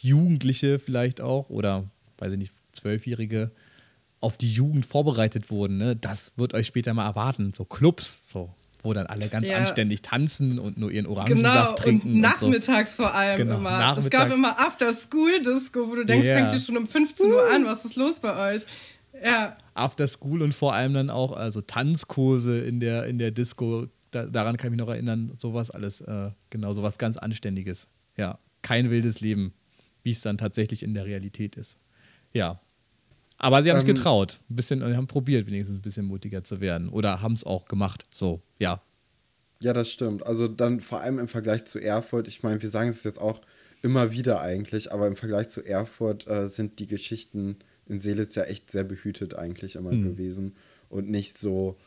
[0.00, 1.84] Jugendliche vielleicht auch oder,
[2.18, 3.50] weiß ich nicht, Zwölfjährige
[4.20, 5.76] auf die Jugend vorbereitet wurden.
[5.78, 5.96] Ne?
[5.96, 7.52] Das wird euch später mal erwarten.
[7.54, 9.58] So Clubs, so wo dann alle ganz ja.
[9.58, 12.14] anständig tanzen und nur ihren Orangensaft genau, trinken.
[12.14, 13.04] Und nachmittags so.
[13.04, 13.78] vor allem genau, immer.
[13.78, 14.04] Nachmittag.
[14.04, 16.38] Es gab immer After-School-Disco, wo du denkst, yeah.
[16.38, 18.66] fängt die schon um 15 Uhr an, was ist los bei euch?
[19.22, 19.56] Ja.
[19.74, 23.86] After School und vor allem dann auch also Tanzkurse in der, in der Disco.
[24.10, 25.32] Da, daran kann ich mich noch erinnern.
[25.36, 27.88] Sowas alles, äh, genau, sowas ganz Anständiges.
[28.16, 29.52] Ja, kein wildes Leben,
[30.02, 31.78] wie es dann tatsächlich in der Realität ist.
[32.32, 32.60] Ja,
[33.42, 34.38] aber sie haben es ähm, getraut.
[34.50, 36.90] Ein bisschen, haben probiert, wenigstens ein bisschen mutiger zu werden.
[36.90, 38.04] Oder haben es auch gemacht.
[38.10, 38.82] So, ja.
[39.62, 40.26] Ja, das stimmt.
[40.26, 43.40] Also dann vor allem im Vergleich zu Erfurt, ich meine, wir sagen es jetzt auch
[43.80, 47.56] immer wieder eigentlich, aber im Vergleich zu Erfurt äh, sind die Geschichten
[47.86, 50.02] in Seelitz ja echt sehr behütet eigentlich immer mhm.
[50.02, 50.54] gewesen.
[50.90, 51.78] Und nicht so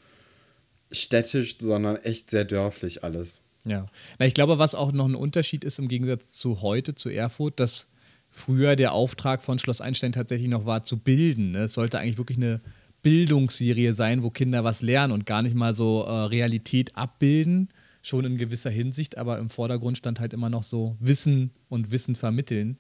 [0.91, 3.41] städtisch, sondern echt sehr dörflich alles.
[3.63, 3.85] Ja.
[4.17, 7.59] Na, ich glaube, was auch noch ein Unterschied ist im Gegensatz zu heute, zu Erfurt,
[7.59, 7.87] dass
[8.33, 11.51] früher der Auftrag von Schloss Einstein tatsächlich noch war, zu bilden.
[11.51, 11.59] Ne?
[11.59, 12.61] Es sollte eigentlich wirklich eine
[13.03, 17.69] Bildungsserie sein, wo Kinder was lernen und gar nicht mal so äh, Realität abbilden,
[18.01, 22.15] schon in gewisser Hinsicht, aber im Vordergrund stand halt immer noch so Wissen und Wissen
[22.15, 22.77] vermitteln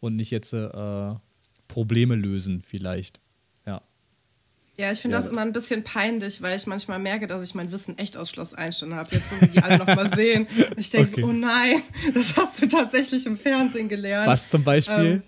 [0.00, 1.14] und nicht jetzt äh,
[1.68, 3.20] Probleme lösen vielleicht.
[4.80, 5.20] Ja, ich finde ja.
[5.20, 8.30] das immer ein bisschen peinlich, weil ich manchmal merke, dass ich mein Wissen echt aus
[8.30, 9.08] Schloss Einstein habe.
[9.10, 10.46] Jetzt, wo wir die alle nochmal sehen.
[10.56, 11.20] Und ich denke okay.
[11.20, 11.82] so, oh nein,
[12.14, 14.28] das hast du tatsächlich im Fernsehen gelernt.
[14.28, 14.94] Was zum Beispiel?
[14.94, 15.22] Ähm,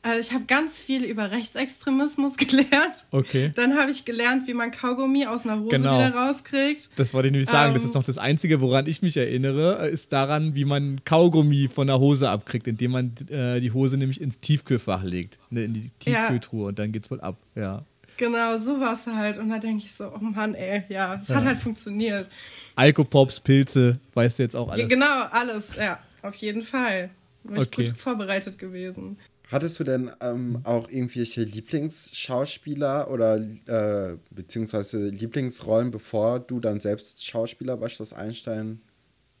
[0.00, 3.04] also ich habe ganz viel über Rechtsextremismus gelernt.
[3.10, 3.50] Okay.
[3.54, 5.98] Dann habe ich gelernt, wie man Kaugummi aus einer Hose genau.
[5.98, 6.88] wieder rauskriegt.
[6.96, 7.68] Das wollte ich nämlich sagen.
[7.68, 11.68] Ähm, das ist noch das Einzige, woran ich mich erinnere, ist daran, wie man Kaugummi
[11.68, 15.74] von der Hose abkriegt, indem man äh, die Hose nämlich ins Tiefkühlfach legt, ne, in
[15.74, 16.68] die Tiefkühltruhe ja.
[16.68, 17.36] und dann geht's wohl ab.
[17.54, 17.84] Ja.
[18.18, 19.38] Genau, so war es halt.
[19.38, 21.36] Und da denke ich so, oh Mann, ey, ja, es ja.
[21.36, 22.28] hat halt funktioniert.
[22.74, 24.82] Alkopops, Pilze, weißt du jetzt auch alles?
[24.82, 27.10] Ja, genau, alles, ja, auf jeden Fall.
[27.44, 27.82] Bin okay.
[27.82, 29.16] ich gut vorbereitet gewesen.
[29.50, 37.24] Hattest du denn ähm, auch irgendwelche Lieblingsschauspieler oder äh, beziehungsweise Lieblingsrollen, bevor du dann selbst
[37.24, 38.82] Schauspieler bei Schloss Einstein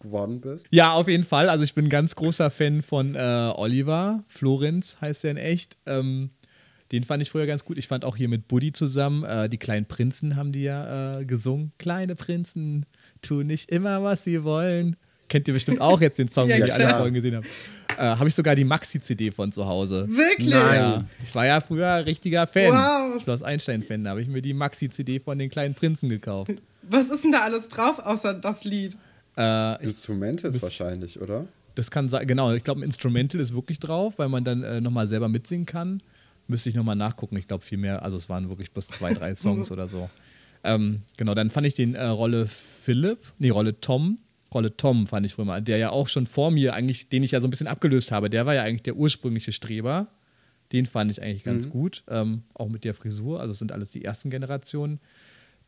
[0.00, 0.66] geworden bist?
[0.70, 1.50] Ja, auf jeden Fall.
[1.50, 4.24] Also ich bin ein ganz großer Fan von äh, Oliver.
[4.28, 5.76] Florenz heißt er in echt.
[5.84, 6.30] Ähm,
[6.92, 7.78] den fand ich früher ganz gut.
[7.78, 11.24] Ich fand auch hier mit Buddy zusammen, äh, die kleinen Prinzen haben die ja äh,
[11.24, 11.72] gesungen.
[11.78, 12.86] Kleine Prinzen
[13.22, 14.96] tun nicht immer, was sie wollen.
[15.28, 17.46] Kennt ihr bestimmt auch jetzt den Song, ja, den ihr alle Folgen gesehen habt.
[17.98, 20.06] Äh, Habe ich sogar die Maxi-CD von zu Hause.
[20.08, 20.48] Wirklich?
[20.48, 22.72] Ja, ich war ja früher richtiger Fan.
[22.72, 23.22] Wow.
[23.22, 24.04] Schloss Einstein-Fan.
[24.04, 26.52] Da habe ich mir die Maxi-CD von den kleinen Prinzen gekauft.
[26.82, 28.96] Was ist denn da alles drauf, außer das Lied?
[29.36, 31.46] Äh, Instrumentals wahrscheinlich, oder?
[31.74, 32.52] Das kann sein, genau.
[32.54, 36.02] Ich glaube, ein Instrumental ist wirklich drauf, weil man dann äh, nochmal selber mitsingen kann.
[36.48, 37.36] Müsste ich nochmal nachgucken.
[37.36, 40.10] Ich glaube, viel mehr, also es waren wirklich bloß zwei, drei Songs oder so.
[40.64, 44.18] Ähm, genau, dann fand ich den äh, Rolle Philipp, nee, Rolle Tom.
[44.52, 47.32] Rolle Tom fand ich früher mal, der ja auch schon vor mir eigentlich, den ich
[47.32, 50.08] ja so ein bisschen abgelöst habe, der war ja eigentlich der ursprüngliche Streber.
[50.72, 51.70] Den fand ich eigentlich ganz mhm.
[51.70, 55.00] gut, ähm, auch mit der Frisur, also es sind alles die ersten Generationen.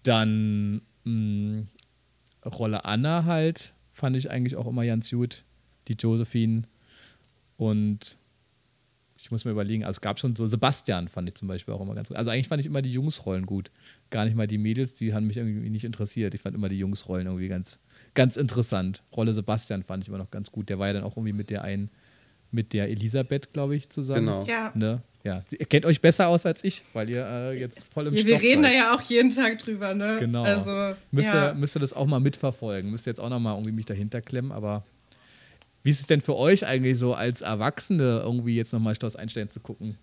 [0.03, 1.69] Dann mh, mm,
[2.47, 5.45] Rolle Anna halt, fand ich eigentlich auch immer ganz gut,
[5.89, 6.63] die Josephine.
[7.57, 8.17] Und
[9.21, 11.81] ich muss mir überlegen, also es gab schon so, Sebastian fand ich zum Beispiel auch
[11.83, 12.17] immer ganz gut.
[12.17, 13.71] Also eigentlich fand ich immer die Jungsrollen gut.
[14.09, 16.33] Gar nicht mal die Mädels, die haben mich irgendwie nicht interessiert.
[16.33, 17.79] Ich fand immer die Jungsrollen irgendwie ganz,
[18.15, 19.03] ganz interessant.
[19.15, 20.71] Rolle Sebastian fand ich immer noch ganz gut.
[20.71, 21.91] Der war ja dann auch irgendwie mit der einen,
[22.51, 24.27] mit der Elisabeth, glaube ich, zusammen.
[24.27, 24.45] Genau.
[24.47, 24.73] Ja.
[24.75, 25.03] Ne?
[25.23, 28.25] Ja, ihr kennt euch besser aus als ich, weil ihr äh, jetzt voll im ja,
[28.25, 28.73] Wir reden seid.
[28.73, 30.17] da ja auch jeden Tag drüber, ne?
[30.19, 30.45] Genau.
[30.45, 31.51] Also, müsst, ja.
[31.51, 32.91] ihr, müsst ihr das auch mal mitverfolgen.
[32.91, 34.83] Müsst ihr jetzt auch noch mal irgendwie mich dahinter klemmen, aber
[35.83, 39.51] wie ist es denn für euch eigentlich so als Erwachsene irgendwie jetzt nochmal Schloss Einstein
[39.51, 39.97] zu gucken?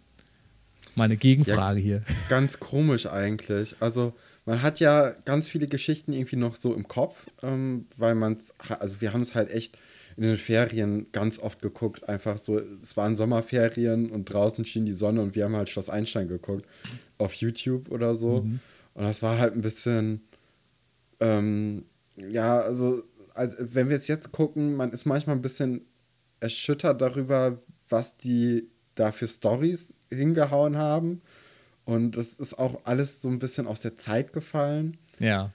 [0.95, 2.01] Meine Gegenfrage ja, hier.
[2.29, 3.75] Ganz komisch eigentlich.
[3.79, 4.13] Also
[4.45, 8.53] man hat ja ganz viele Geschichten irgendwie noch so im Kopf, ähm, weil man es,
[8.79, 9.77] also wir haben es halt echt
[10.15, 12.09] in den Ferien ganz oft geguckt.
[12.09, 15.89] Einfach so, es waren Sommerferien und draußen schien die Sonne und wir haben halt Schloss
[15.89, 16.65] Einstein geguckt
[17.19, 18.41] auf YouTube oder so.
[18.41, 18.59] Mhm.
[18.95, 20.21] Und das war halt ein bisschen,
[21.19, 21.85] ähm,
[22.15, 23.03] ja, also,
[23.37, 25.85] also wenn wir es jetzt gucken, man ist manchmal ein bisschen
[26.39, 31.21] erschüttert darüber, was die da für Stories hingehauen haben.
[31.85, 34.97] Und das ist auch alles so ein bisschen aus der Zeit gefallen.
[35.19, 35.53] Ja.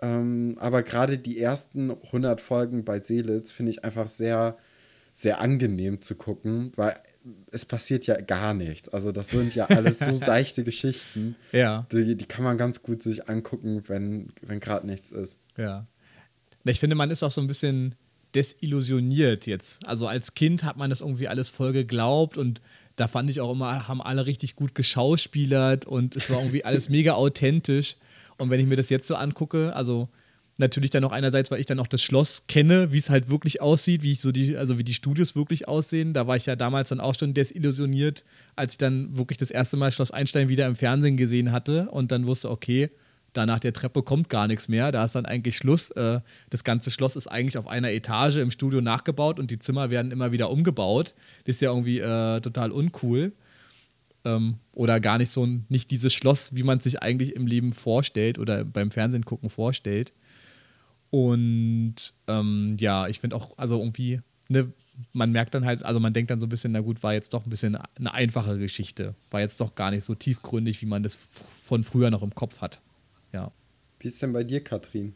[0.00, 4.56] Ähm, aber gerade die ersten 100 Folgen bei Seelitz finde ich einfach sehr,
[5.12, 6.94] sehr angenehm zu gucken, weil
[7.50, 8.88] es passiert ja gar nichts.
[8.88, 11.36] Also das sind ja alles so seichte Geschichten.
[11.52, 11.86] Ja.
[11.90, 15.38] Die, die kann man ganz gut sich angucken, wenn, wenn gerade nichts ist.
[15.56, 15.86] Ja.
[16.64, 17.94] Ich finde, man ist auch so ein bisschen
[18.34, 19.86] desillusioniert jetzt.
[19.86, 22.60] Also als Kind hat man das irgendwie alles voll geglaubt und
[22.96, 26.88] da fand ich auch immer, haben alle richtig gut geschauspielert und es war irgendwie alles
[26.88, 27.96] mega authentisch.
[28.38, 30.08] Und wenn ich mir das jetzt so angucke, also
[30.56, 33.60] natürlich dann noch einerseits, weil ich dann auch das Schloss kenne, wie es halt wirklich
[33.60, 36.12] aussieht, wie ich so die, also wie die Studios wirklich aussehen.
[36.12, 38.24] Da war ich ja damals dann auch schon desillusioniert,
[38.54, 42.12] als ich dann wirklich das erste Mal Schloss Einstein wieder im Fernsehen gesehen hatte und
[42.12, 42.90] dann wusste, okay,
[43.34, 44.90] da nach der Treppe kommt gar nichts mehr.
[44.92, 45.90] Da ist dann eigentlich Schluss.
[45.90, 46.20] Äh,
[46.50, 50.10] das ganze Schloss ist eigentlich auf einer Etage im Studio nachgebaut und die Zimmer werden
[50.12, 51.14] immer wieder umgebaut.
[51.44, 53.32] Das ist ja irgendwie äh, total uncool.
[54.24, 57.46] Ähm, oder gar nicht so ein, nicht dieses Schloss, wie man es sich eigentlich im
[57.46, 60.12] Leben vorstellt oder beim Fernsehen gucken vorstellt.
[61.10, 64.72] Und ähm, ja, ich finde auch, also irgendwie, ne,
[65.12, 67.34] man merkt dann halt, also man denkt dann so ein bisschen, na gut, war jetzt
[67.34, 69.14] doch ein bisschen eine einfache Geschichte.
[69.30, 71.18] War jetzt doch gar nicht so tiefgründig, wie man das
[71.60, 72.80] von früher noch im Kopf hat.
[73.34, 73.50] Ja.
[73.98, 75.14] Wie ist denn bei dir, Katrin?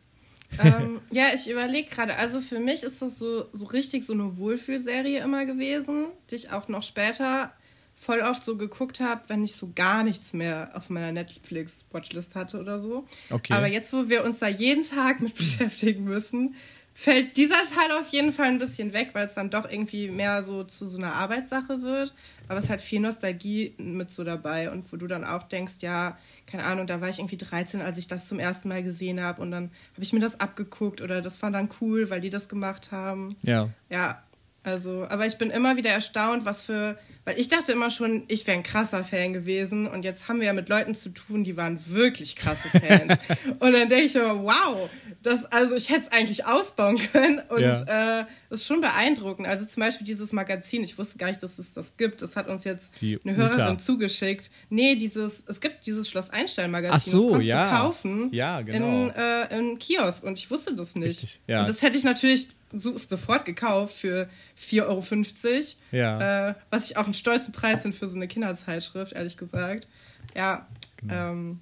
[0.59, 4.37] ähm, ja, ich überlege gerade, also für mich ist das so, so richtig so eine
[4.39, 7.53] Wohlfühlserie immer gewesen, die ich auch noch später
[7.95, 12.61] voll oft so geguckt habe, wenn ich so gar nichts mehr auf meiner Netflix-Watchlist hatte
[12.61, 13.07] oder so.
[13.31, 13.53] Okay.
[13.53, 16.57] Aber jetzt, wo wir uns da jeden Tag mit beschäftigen müssen,
[16.99, 20.43] fällt dieser Teil auf jeden Fall ein bisschen weg, weil es dann doch irgendwie mehr
[20.43, 22.13] so zu so einer Arbeitssache wird.
[22.49, 26.19] Aber es hat viel Nostalgie mit so dabei und wo du dann auch denkst, ja,
[26.47, 29.41] keine Ahnung, da war ich irgendwie 13, als ich das zum ersten Mal gesehen habe
[29.41, 32.49] und dann habe ich mir das abgeguckt oder das war dann cool, weil die das
[32.49, 33.37] gemacht haben.
[33.43, 33.69] Ja.
[33.91, 34.21] Ja,
[34.65, 36.99] also, aber ich bin immer wieder erstaunt, was für
[37.29, 40.47] weil ich dachte immer schon, ich wäre ein krasser Fan gewesen und jetzt haben wir
[40.47, 43.19] ja mit Leuten zu tun, die waren wirklich krasse Fans.
[43.59, 44.89] und dann denke ich immer, wow,
[45.23, 48.21] das, also ich hätte es eigentlich ausbauen können und ja.
[48.21, 49.47] äh, das ist schon beeindruckend.
[49.47, 52.23] Also zum Beispiel dieses Magazin, ich wusste gar nicht, dass es das gibt.
[52.23, 53.79] Das hat uns jetzt die eine Hörerin Uta.
[53.79, 54.51] zugeschickt.
[54.71, 56.97] Nee, dieses, es gibt dieses Schloss Einstein Magazin.
[56.97, 57.71] Ach so, das ja.
[57.71, 59.09] du kaufen ja, genau.
[59.09, 61.09] in, äh, in Kiosk und ich wusste das nicht.
[61.09, 61.61] Richtig, ja.
[61.61, 64.29] Und das hätte ich natürlich sofort gekauft für
[64.59, 65.65] 4,50 Euro.
[65.93, 66.51] Ja.
[66.51, 69.89] Äh, was ich auch einen stolzen Preis finde für so eine Kinderzeitschrift, ehrlich gesagt.
[70.37, 70.67] Ja.
[70.99, 71.31] Genau.
[71.31, 71.61] Ähm,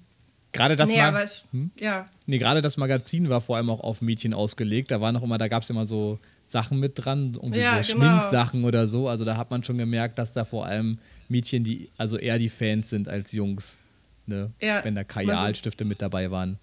[0.53, 1.71] Gerade das, nee, aber ich, hm?
[1.79, 2.07] ja.
[2.25, 4.89] nee, gerade das Magazin war vor allem auch auf Mädchen ausgelegt.
[4.89, 7.93] Da war noch immer, da gab es immer so Sachen mit dran, irgendwie ja, so
[7.93, 8.05] genau.
[8.05, 9.07] Schminksachen oder so.
[9.07, 10.97] Also da hat man schon gemerkt, dass da vor allem
[11.29, 13.77] Mädchen, die also eher die Fans sind als Jungs.
[14.25, 14.51] Ne?
[14.59, 16.57] Ja, Wenn da Kajalstifte mit dabei waren.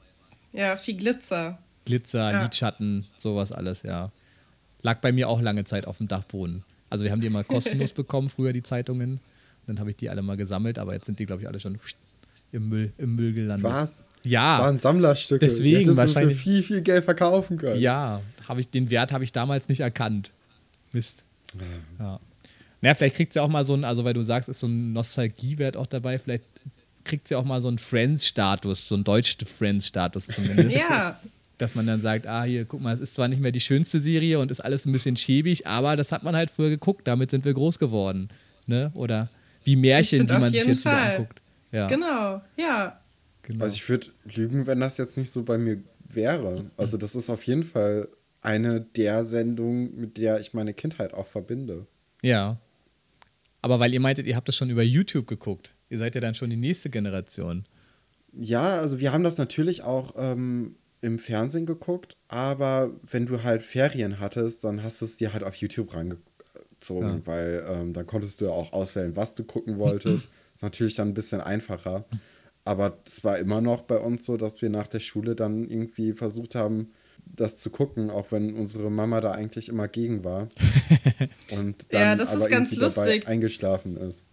[0.53, 1.59] Ja, viel Glitzer.
[1.85, 2.43] Glitzer, ja.
[2.43, 4.11] Lidschatten, sowas alles, ja.
[4.85, 6.63] Lag bei mir auch lange Zeit auf dem Dachboden.
[6.91, 9.19] Also wir haben die immer kostenlos bekommen, früher die Zeitungen.
[9.67, 11.79] Dann habe ich die alle mal gesammelt, aber jetzt sind die, glaube ich, alle schon
[12.53, 13.65] im Müll, im Müll gelandet.
[13.65, 14.05] Was?
[14.23, 14.59] Ja.
[14.59, 15.45] Das waren Sammlerstücke.
[15.45, 16.37] Deswegen die wahrscheinlich.
[16.37, 17.81] für viel, viel Geld verkaufen können.
[17.81, 20.31] Ja, habe ich den Wert habe ich damals nicht erkannt.
[20.93, 21.25] Mist.
[21.99, 22.05] Ja.
[22.05, 22.21] ja.
[22.81, 24.93] Naja, vielleicht kriegt sie auch mal so ein, also weil du sagst, ist so ein
[24.93, 26.45] Nostalgiewert auch dabei, vielleicht
[27.05, 30.77] kriegt sie auch mal so einen Friends-Status, so einen deutschen Friends-Status zumindest.
[30.77, 31.19] ja,
[31.59, 34.01] dass man dann sagt, ah, hier, guck mal, es ist zwar nicht mehr die schönste
[34.01, 37.31] Serie und ist alles ein bisschen schäbig, aber das hat man halt früher geguckt, damit
[37.31, 38.29] sind wir groß geworden.
[38.67, 38.93] Ne?
[38.97, 39.29] Oder
[39.65, 40.93] wie Märchen, die man sich jetzt Fall.
[40.95, 41.43] wieder anguckt.
[41.73, 41.89] Ja.
[41.89, 43.01] Genau, ja.
[43.43, 43.65] Genau.
[43.65, 46.71] Also ich würde lügen, wenn das jetzt nicht so bei mir wäre.
[46.77, 48.09] Also das ist auf jeden Fall
[48.41, 51.87] eine der Sendungen, mit der ich meine Kindheit auch verbinde.
[52.23, 52.59] Ja.
[53.61, 55.75] Aber weil ihr meintet, ihr habt das schon über YouTube geguckt.
[55.89, 57.65] Ihr seid ja dann schon die nächste Generation.
[58.33, 63.63] Ja, also wir haben das natürlich auch ähm, im Fernsehen geguckt, aber wenn du halt
[63.63, 67.27] Ferien hattest, dann hast du es dir halt auf YouTube rangezogen, ja.
[67.27, 70.29] weil ähm, dann konntest du auch auswählen, was du gucken wolltest.
[70.55, 72.07] ist natürlich dann ein bisschen einfacher.
[72.65, 76.15] Aber es war immer noch bei uns so, dass wir nach der Schule dann irgendwie
[76.15, 76.93] versucht haben,
[77.27, 80.49] das zu gucken, auch wenn unsere Mama da eigentlich immer gegen war.
[81.51, 83.29] Und dann ja, das aber ist ganz lustig.
[83.29, 84.25] eingeschlafen ist.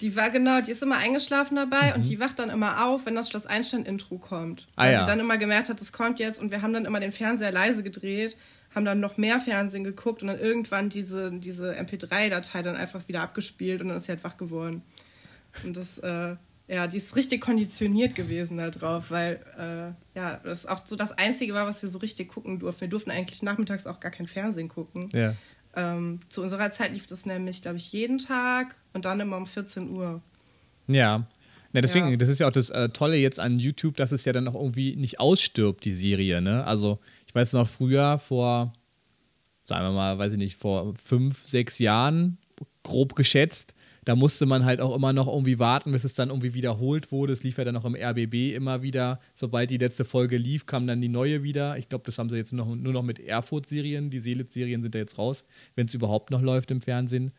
[0.00, 1.94] Die war genau, die ist immer eingeschlafen dabei mhm.
[1.96, 4.66] und die wacht dann immer auf, wenn das Schloss Einstein-Intro kommt.
[4.76, 5.00] Ah, weil ja.
[5.00, 7.52] sie dann immer gemerkt hat, es kommt jetzt und wir haben dann immer den Fernseher
[7.52, 8.36] leise gedreht,
[8.74, 13.22] haben dann noch mehr Fernsehen geguckt und dann irgendwann diese, diese MP3-Datei dann einfach wieder
[13.22, 14.82] abgespielt und dann ist sie halt wach geworden.
[15.64, 16.36] Und das, äh,
[16.68, 21.54] ja, die ist richtig konditioniert gewesen darauf, weil äh, ja, das auch so das Einzige
[21.54, 22.82] war, was wir so richtig gucken durften.
[22.82, 25.08] Wir durften eigentlich nachmittags auch gar kein Fernsehen gucken.
[25.12, 25.34] Ja.
[25.76, 29.46] Ähm, zu unserer Zeit lief das nämlich, glaube ich, jeden Tag und dann immer um
[29.46, 30.22] 14 Uhr.
[30.88, 31.26] Ja.
[31.72, 32.16] Na, deswegen, ja.
[32.16, 34.54] das ist ja auch das äh, Tolle jetzt an YouTube, dass es ja dann auch
[34.54, 36.64] irgendwie nicht ausstirbt, die Serie, ne?
[36.64, 38.72] Also, ich weiß noch früher, vor,
[39.66, 42.38] sagen wir mal, weiß ich nicht, vor fünf, sechs Jahren,
[42.82, 43.74] grob geschätzt,
[44.06, 47.32] da musste man halt auch immer noch irgendwie warten, bis es dann irgendwie wiederholt wurde.
[47.32, 49.18] Es lief ja dann auch im RBB immer wieder.
[49.34, 51.76] Sobald die letzte Folge lief, kam dann die neue wieder.
[51.76, 54.08] Ich glaube, das haben sie jetzt noch, nur noch mit Erfurt-Serien.
[54.08, 57.32] Die Seelitz-Serien sind da jetzt raus, wenn es überhaupt noch läuft im Fernsehen.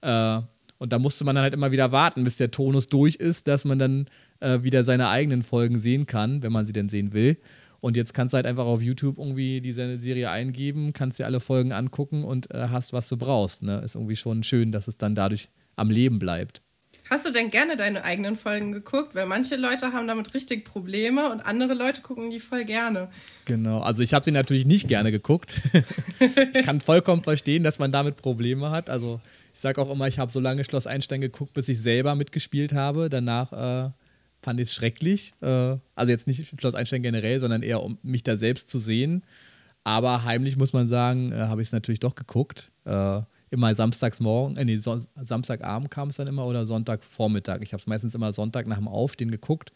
[0.00, 0.40] Äh,
[0.78, 3.66] und da musste man dann halt immer wieder warten, bis der Tonus durch ist, dass
[3.66, 4.06] man dann
[4.40, 7.36] äh, wieder seine eigenen Folgen sehen kann, wenn man sie denn sehen will.
[7.80, 11.40] Und jetzt kannst du halt einfach auf YouTube irgendwie diese Serie eingeben, kannst dir alle
[11.40, 13.62] Folgen angucken und äh, hast, was du brauchst.
[13.62, 13.82] Ne?
[13.84, 16.62] Ist irgendwie schon schön, dass es dann dadurch am Leben bleibt.
[17.10, 19.14] Hast du denn gerne deine eigenen Folgen geguckt?
[19.14, 23.08] Weil manche Leute haben damit richtig Probleme und andere Leute gucken die voll gerne.
[23.44, 25.60] Genau, also ich habe sie natürlich nicht gerne geguckt.
[26.54, 28.88] ich kann vollkommen verstehen, dass man damit Probleme hat.
[28.88, 29.20] Also
[29.52, 32.72] ich sage auch immer, ich habe so lange Schloss Einstein geguckt, bis ich selber mitgespielt
[32.72, 33.10] habe.
[33.10, 33.90] Danach äh,
[34.42, 35.34] fand ich es schrecklich.
[35.42, 39.24] Äh, also jetzt nicht Schloss Einstein generell, sondern eher um mich da selbst zu sehen.
[39.84, 42.72] Aber heimlich muss man sagen, äh, habe ich es natürlich doch geguckt.
[42.86, 43.20] Äh,
[43.54, 47.60] immer samstags morgen, äh, nee, so, Samstagabend kam es dann immer oder Sonntagvormittag.
[47.62, 49.72] Ich habe es meistens immer Sonntag nach dem Aufstehen geguckt.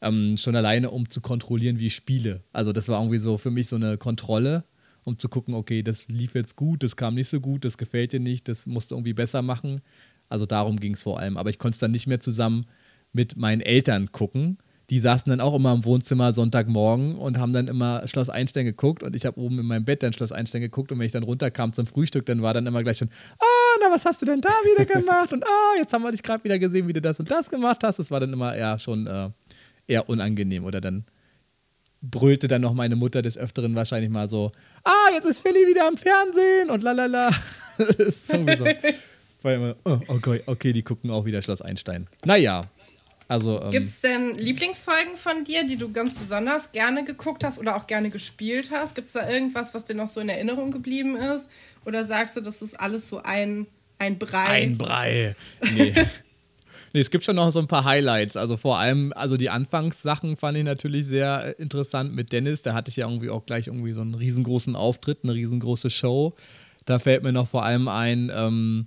[0.00, 2.42] Ähm, schon alleine, um zu kontrollieren, wie ich spiele.
[2.52, 4.64] Also das war irgendwie so für mich so eine Kontrolle,
[5.04, 8.12] um zu gucken, okay, das lief jetzt gut, das kam nicht so gut, das gefällt
[8.12, 9.80] dir nicht, das musst du irgendwie besser machen.
[10.28, 11.36] Also darum ging es vor allem.
[11.36, 12.66] Aber ich konnte es dann nicht mehr zusammen
[13.12, 14.58] mit meinen Eltern gucken,
[14.90, 19.02] die saßen dann auch immer im Wohnzimmer Sonntagmorgen und haben dann immer Schloss Einstein geguckt
[19.02, 21.24] und ich habe oben in meinem Bett dann Schloss Einstein geguckt und wenn ich dann
[21.24, 24.40] runterkam zum Frühstück, dann war dann immer gleich schon, ah, na, was hast du denn
[24.40, 25.32] da wieder gemacht?
[25.32, 27.82] Und ah, jetzt haben wir dich gerade wieder gesehen, wie du das und das gemacht
[27.82, 27.98] hast.
[27.98, 29.30] Das war dann immer eher schon äh,
[29.88, 31.04] eher unangenehm oder dann
[32.02, 34.52] brüllte dann noch meine Mutter des Öfteren wahrscheinlich mal so,
[34.84, 37.30] ah, jetzt ist Philly wieder am Fernsehen und lalala.
[37.78, 38.66] das ist sowieso.
[39.42, 42.06] Weil immer, oh, okay, okay, die gucken auch wieder Schloss Einstein.
[42.24, 42.62] Naja,
[43.28, 47.58] also, ähm, Gibt es denn Lieblingsfolgen von dir, die du ganz besonders gerne geguckt hast
[47.58, 48.94] oder auch gerne gespielt hast?
[48.94, 51.50] Gibt es da irgendwas, was dir noch so in Erinnerung geblieben ist?
[51.84, 53.66] Oder sagst du, das ist alles so ein,
[53.98, 54.62] ein Brei?
[54.62, 55.34] Ein Brei.
[55.74, 55.92] Nee.
[56.92, 58.36] nee, es gibt schon noch so ein paar Highlights.
[58.36, 62.62] Also vor allem, also die Anfangssachen fand ich natürlich sehr äh, interessant mit Dennis.
[62.62, 66.36] Da hatte ich ja irgendwie auch gleich irgendwie so einen riesengroßen Auftritt, eine riesengroße Show.
[66.84, 68.86] Da fällt mir noch vor allem ein, ähm,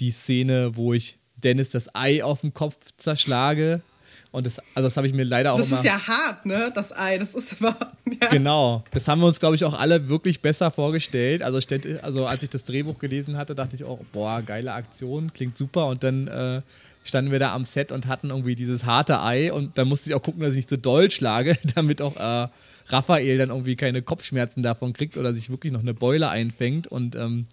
[0.00, 3.82] die Szene, wo ich Dennis das Ei auf dem Kopf zerschlage.
[4.30, 5.76] Und das, also das habe ich mir leider auch das immer.
[5.82, 6.70] Das ist ja hart, ne?
[6.74, 7.16] Das Ei.
[7.18, 7.92] Das ist aber.
[8.20, 8.28] Ja.
[8.28, 8.84] Genau.
[8.90, 11.42] Das haben wir uns, glaube ich, auch alle wirklich besser vorgestellt.
[11.42, 11.58] Also,
[12.02, 15.86] also, als ich das Drehbuch gelesen hatte, dachte ich auch, boah, geile Aktion, klingt super.
[15.86, 16.62] Und dann äh,
[17.04, 19.50] standen wir da am Set und hatten irgendwie dieses harte Ei.
[19.50, 22.16] Und dann musste ich auch gucken, dass ich nicht zu so doll schlage, damit auch
[22.16, 22.48] äh,
[22.88, 26.86] Raphael dann irgendwie keine Kopfschmerzen davon kriegt oder sich wirklich noch eine Beule einfängt.
[26.86, 27.46] Und ähm,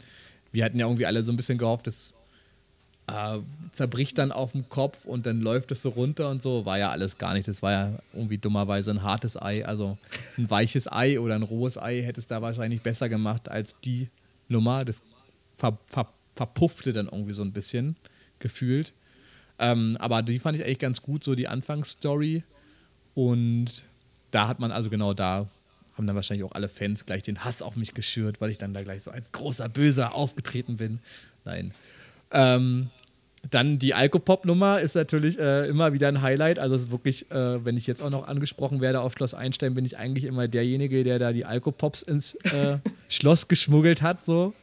[0.51, 2.11] wir hatten ja irgendwie alle so ein bisschen gehofft, dass
[3.07, 3.39] äh,
[3.71, 6.65] zerbricht dann auf dem Kopf und dann läuft es so runter und so.
[6.65, 7.47] War ja alles gar nicht.
[7.47, 9.65] Das war ja irgendwie dummerweise ein hartes Ei.
[9.65, 9.97] Also
[10.37, 14.09] ein weiches Ei oder ein rohes Ei hätte es da wahrscheinlich besser gemacht als die
[14.47, 14.85] Nummer.
[14.85, 15.01] Das
[15.57, 17.95] ver, ver, verpuffte dann irgendwie so ein bisschen
[18.39, 18.93] gefühlt.
[19.59, 22.43] Ähm, aber die fand ich eigentlich ganz gut, so die Anfangsstory.
[23.13, 23.83] Und
[24.31, 25.47] da hat man also genau da
[25.95, 28.73] haben dann wahrscheinlich auch alle Fans gleich den Hass auf mich geschürt, weil ich dann
[28.73, 30.99] da gleich so als großer Böser aufgetreten bin.
[31.45, 31.73] Nein.
[32.35, 32.89] Ähm,
[33.49, 36.59] dann die Alkopop-Nummer ist natürlich äh, immer wieder ein Highlight.
[36.59, 39.75] Also es ist wirklich, äh, wenn ich jetzt auch noch angesprochen werde auf Schloss Einstein,
[39.75, 44.25] bin ich eigentlich immer derjenige, der da die Alkopops ins äh, Schloss geschmuggelt hat.
[44.25, 44.53] So.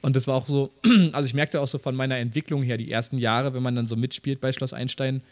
[0.00, 0.70] Und das war auch so,
[1.12, 3.86] also ich merkte auch so von meiner Entwicklung her, die ersten Jahre, wenn man dann
[3.86, 5.22] so mitspielt bei Schloss Einstein,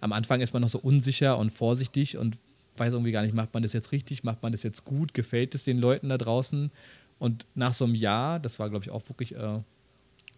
[0.00, 2.38] am Anfang ist man noch so unsicher und vorsichtig und
[2.76, 5.54] weiß irgendwie gar nicht, macht man das jetzt richtig, macht man das jetzt gut, gefällt
[5.54, 6.70] es den Leuten da draußen?
[7.18, 9.60] Und nach so einem Jahr, das war glaube ich auch wirklich äh,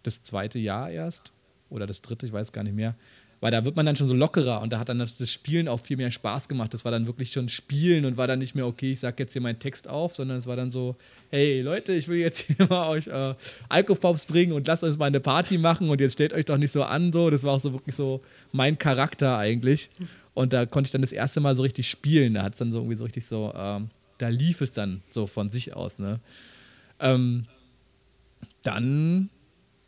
[0.03, 1.31] das zweite Jahr erst
[1.69, 2.95] oder das dritte, ich weiß gar nicht mehr.
[3.41, 5.79] Weil da wird man dann schon so lockerer und da hat dann das Spielen auch
[5.79, 6.73] viel mehr Spaß gemacht.
[6.73, 9.31] Das war dann wirklich schon Spielen und war dann nicht mehr, okay, ich sag jetzt
[9.31, 10.97] hier meinen Text auf, sondern es war dann so,
[11.29, 13.33] hey Leute, ich will jetzt hier mal euch äh,
[13.69, 16.73] Alkopops bringen und lasst uns mal eine Party machen und jetzt stellt euch doch nicht
[16.73, 17.29] so an, so.
[17.29, 19.89] Das war auch so wirklich so mein Charakter eigentlich.
[20.33, 22.33] Und da konnte ich dann das erste Mal so richtig spielen.
[22.33, 25.27] Da hat es dann so irgendwie so richtig so, ähm, da lief es dann so
[25.27, 26.19] von sich aus, ne?
[26.99, 27.45] Ähm,
[28.63, 29.29] dann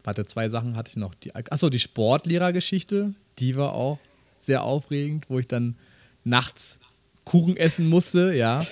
[0.04, 1.14] Warte, zwei Sachen hatte ich noch.
[1.16, 4.00] Die, achso, die Sportlehrergeschichte, die war auch
[4.40, 5.76] sehr aufregend, wo ich dann
[6.24, 6.80] nachts
[7.26, 8.66] Kuchen essen musste, ja.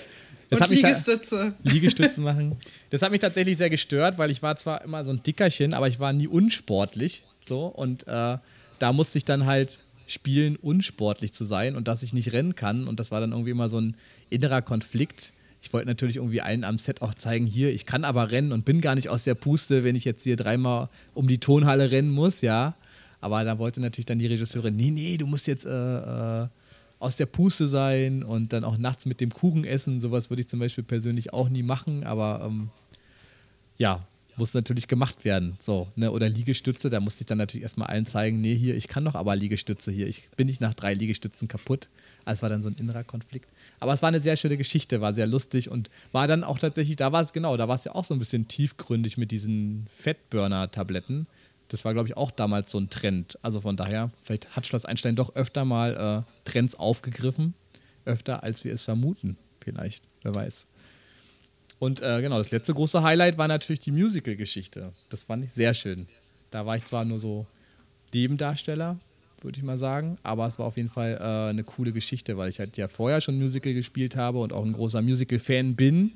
[0.48, 1.54] Das und Liegestütze.
[1.62, 2.56] Liegestütze machen.
[2.90, 5.86] Das hat mich tatsächlich sehr gestört, weil ich war zwar immer so ein Dickerchen, aber
[5.86, 7.24] ich war nie unsportlich.
[7.46, 8.38] So, und äh,
[8.80, 12.88] da musste ich dann halt spielen, unsportlich zu sein und dass ich nicht rennen kann.
[12.88, 13.96] Und das war dann irgendwie immer so ein
[14.28, 15.32] innerer Konflikt.
[15.62, 18.64] Ich wollte natürlich irgendwie allen am Set auch zeigen, hier, ich kann aber rennen und
[18.64, 22.10] bin gar nicht aus der Puste, wenn ich jetzt hier dreimal um die Tonhalle rennen
[22.10, 22.74] muss, ja.
[23.20, 26.48] Aber da wollte natürlich dann die Regisseurin, nee, nee, du musst jetzt äh, äh,
[26.98, 30.00] aus der Puste sein und dann auch nachts mit dem Kuchen essen.
[30.00, 32.70] Sowas würde ich zum Beispiel persönlich auch nie machen, aber ähm,
[33.76, 35.56] ja, muss natürlich gemacht werden.
[35.60, 36.10] So, ne?
[36.10, 39.14] Oder Liegestütze, da musste ich dann natürlich erstmal allen zeigen, nee, hier, ich kann doch
[39.14, 40.08] aber Liegestütze hier.
[40.08, 41.88] Ich bin nicht nach drei Liegestützen kaputt.
[42.24, 43.48] Also war dann so ein innerer Konflikt.
[43.80, 46.96] Aber es war eine sehr schöne Geschichte, war sehr lustig und war dann auch tatsächlich,
[46.96, 49.86] da war es genau, da war es ja auch so ein bisschen tiefgründig mit diesen
[49.96, 51.26] Fettburner-Tabletten.
[51.68, 53.38] Das war, glaube ich, auch damals so ein Trend.
[53.42, 57.54] Also von daher, vielleicht hat Schloss Einstein doch öfter mal äh, Trends aufgegriffen.
[58.04, 59.38] Öfter, als wir es vermuten.
[59.60, 60.66] Vielleicht, wer weiß.
[61.78, 64.92] Und äh, genau, das letzte große Highlight war natürlich die Musical-Geschichte.
[65.08, 66.06] Das fand ich sehr schön.
[66.50, 67.46] Da war ich zwar nur so
[68.12, 68.98] Nebendarsteller,
[69.42, 72.48] würde ich mal sagen, aber es war auf jeden Fall äh, eine coole Geschichte, weil
[72.48, 76.12] ich halt ja vorher schon Musical gespielt habe und auch ein großer Musical-Fan bin.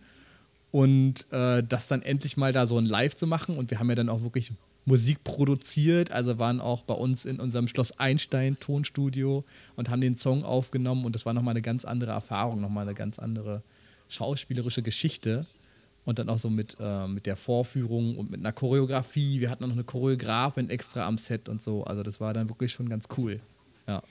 [0.71, 3.57] Und äh, das dann endlich mal da so ein Live zu machen.
[3.57, 4.53] Und wir haben ja dann auch wirklich
[4.87, 9.45] Musik produziert, also waren auch bei uns in unserem Schloss Einstein Tonstudio
[9.77, 11.05] und haben den Song aufgenommen.
[11.05, 13.63] Und das war nochmal eine ganz andere Erfahrung, nochmal eine ganz andere
[14.09, 15.47] schauspielerische Geschichte
[16.05, 19.41] und dann auch so mit, äh, mit der Vorführung und mit einer Choreografie.
[19.41, 22.73] Wir hatten noch eine Choreografin extra am Set und so, also das war dann wirklich
[22.73, 23.41] schon ganz cool.
[23.87, 24.03] Ja.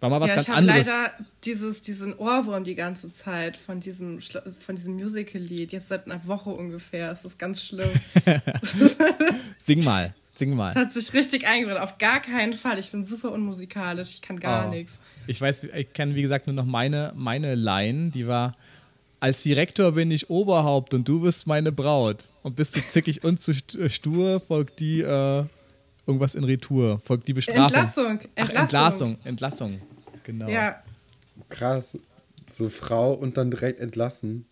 [0.00, 0.86] War mal was ja, ganz ich anderes.
[0.86, 5.72] Ich habe leider dieses, diesen Ohrwurm die ganze Zeit von diesem, von diesem Musical-Lied.
[5.72, 7.12] Jetzt seit einer Woche ungefähr.
[7.12, 7.90] Es ist ganz schlimm.
[9.58, 10.14] Sing mal.
[10.34, 10.72] Sing mal.
[10.72, 11.82] Das hat sich richtig eingebrannt.
[11.82, 12.78] Auf gar keinen Fall.
[12.78, 14.14] Ich bin super unmusikalisch.
[14.14, 14.70] Ich kann gar oh.
[14.70, 14.98] nichts.
[15.26, 18.08] Ich weiß, ich kenne wie gesagt nur noch meine, meine Line.
[18.08, 18.56] Die war:
[19.20, 22.24] Als Direktor bin ich Oberhaupt und du bist meine Braut.
[22.42, 25.44] Und bist du zickig und zu äh, stur, folgt die äh,
[26.06, 27.00] irgendwas in Retour.
[27.04, 27.64] Folgt die Bestrafung.
[27.64, 28.20] Entlassung.
[28.34, 28.34] Entlassung.
[28.36, 29.18] Ach, Entlassung.
[29.24, 29.80] Entlassung.
[30.24, 30.48] Genau.
[30.48, 30.82] Ja.
[31.50, 31.98] Krass.
[32.48, 34.46] So Frau und dann direkt entlassen.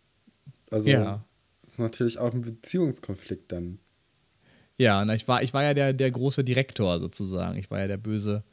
[0.70, 1.24] Also, ja.
[1.62, 3.78] das ist natürlich auch ein Beziehungskonflikt dann.
[4.76, 7.58] Ja, na, ich, war, ich war ja der, der große Direktor sozusagen.
[7.58, 8.44] Ich war ja der böse.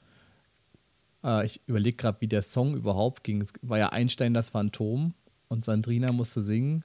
[1.25, 3.41] Äh, ich überlege gerade, wie der Song überhaupt ging.
[3.41, 5.13] Es war ja Einstein das Phantom
[5.56, 6.84] und Sandrina musste singen.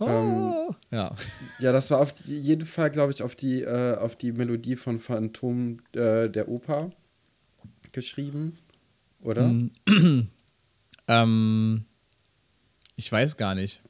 [0.00, 1.14] Oh, ähm, ja.
[1.58, 5.00] ja, das war auf jeden Fall, glaube ich, auf die, äh, auf die Melodie von
[5.00, 6.90] Phantom äh, der Oper
[7.92, 8.56] geschrieben,
[9.20, 9.52] oder?
[11.08, 11.84] ähm,
[12.96, 13.80] ich weiß gar nicht.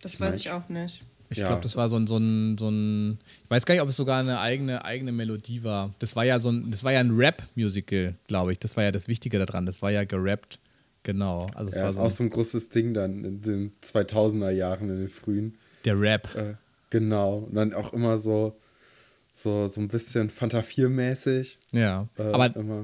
[0.00, 1.02] Das ich weiß ich auch nicht.
[1.28, 1.48] Ich ja.
[1.48, 3.96] glaube, das war so ein, so, ein, so ein, ich weiß gar nicht, ob es
[3.96, 5.92] sogar eine eigene, eigene Melodie war.
[5.98, 8.58] Das war ja so ein, das war ja ein Rap-Musical, glaube ich.
[8.58, 9.66] Das war ja das Wichtige daran.
[9.66, 10.60] Das war ja gerappt.
[11.06, 11.46] Genau.
[11.54, 14.90] Also es ja, war so auch so ein großes Ding dann in den 2000er Jahren,
[14.90, 15.56] in den frühen.
[15.84, 16.34] Der Rap.
[16.34, 16.54] Äh,
[16.90, 17.46] genau.
[17.48, 18.58] Und dann auch immer so,
[19.32, 21.58] so, so ein bisschen Fanta 4-mäßig.
[21.70, 22.08] Ja.
[22.18, 22.82] Äh, Aber immer.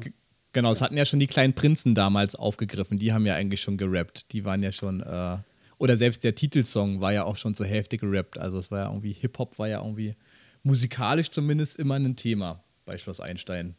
[0.53, 3.01] genau, es hatten ja schon die kleinen Prinzen damals aufgegriffen.
[3.01, 4.33] Die haben ja eigentlich schon gerappt.
[4.33, 5.01] Die waren ja schon.
[5.01, 5.39] Äh,
[5.79, 8.39] oder selbst der Titelsong war ja auch schon zur Hälfte gerappt.
[8.39, 10.15] Also es war ja irgendwie, Hip-Hop war ja irgendwie
[10.63, 13.75] musikalisch zumindest immer ein Thema bei Schloss Einstein.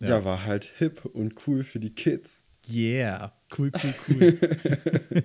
[0.00, 0.08] Ja.
[0.08, 2.45] ja, war halt hip und cool für die Kids.
[2.68, 5.24] Yeah, cool, cool, cool.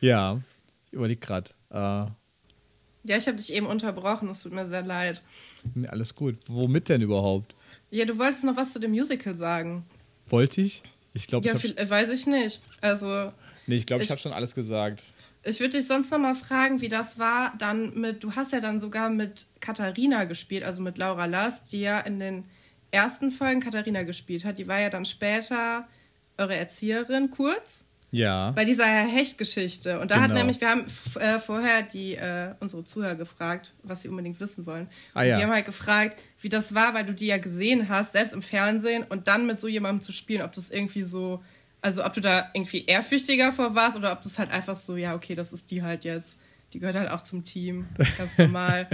[0.00, 0.40] ja,
[0.86, 1.50] ich überlege gerade.
[1.70, 2.06] Äh,
[3.04, 5.22] ja, ich habe dich eben unterbrochen, es tut mir sehr leid.
[5.74, 6.38] Nee, alles gut.
[6.46, 7.54] Womit denn überhaupt?
[7.90, 9.84] Ja, du wolltest noch was zu dem Musical sagen.
[10.28, 10.82] Wollte ich?
[11.14, 12.62] Ich glaube, ja, ich weiß ich nicht.
[12.80, 13.30] Also
[13.66, 15.12] Nee, ich glaube, ich, ich habe schon alles gesagt.
[15.44, 18.60] Ich würde dich sonst noch mal fragen, wie das war dann mit, du hast ja
[18.60, 22.44] dann sogar mit Katharina gespielt, also mit Laura Last, die ja in den
[22.92, 24.58] ersten Folgen Katharina gespielt hat.
[24.58, 25.88] Die war ja dann später
[26.38, 27.84] eure Erzieherin, kurz.
[28.12, 28.50] Ja.
[28.50, 29.98] Bei dieser Hecht-Geschichte.
[29.98, 30.28] Und da genau.
[30.28, 30.84] hat nämlich, wir haben
[31.18, 34.88] äh, vorher die, äh, unsere Zuhörer gefragt, was sie unbedingt wissen wollen.
[35.14, 35.38] Ah, ja.
[35.38, 38.42] die haben halt gefragt, wie das war, weil du die ja gesehen hast, selbst im
[38.42, 41.42] Fernsehen, und dann mit so jemandem zu spielen, ob das irgendwie so
[41.82, 45.14] also ob du da irgendwie ehrfürchtiger vor warst oder ob das halt einfach so, ja,
[45.14, 46.38] okay, das ist die halt jetzt.
[46.72, 47.88] Die gehört halt auch zum Team.
[48.16, 48.88] Ganz normal.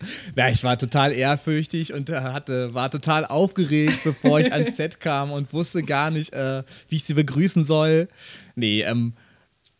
[0.36, 5.30] Ja, ich war total ehrfürchtig und hatte, war total aufgeregt, bevor ich ans Set kam
[5.30, 8.08] und wusste gar nicht, äh, wie ich sie begrüßen soll.
[8.54, 9.14] Nee, ähm,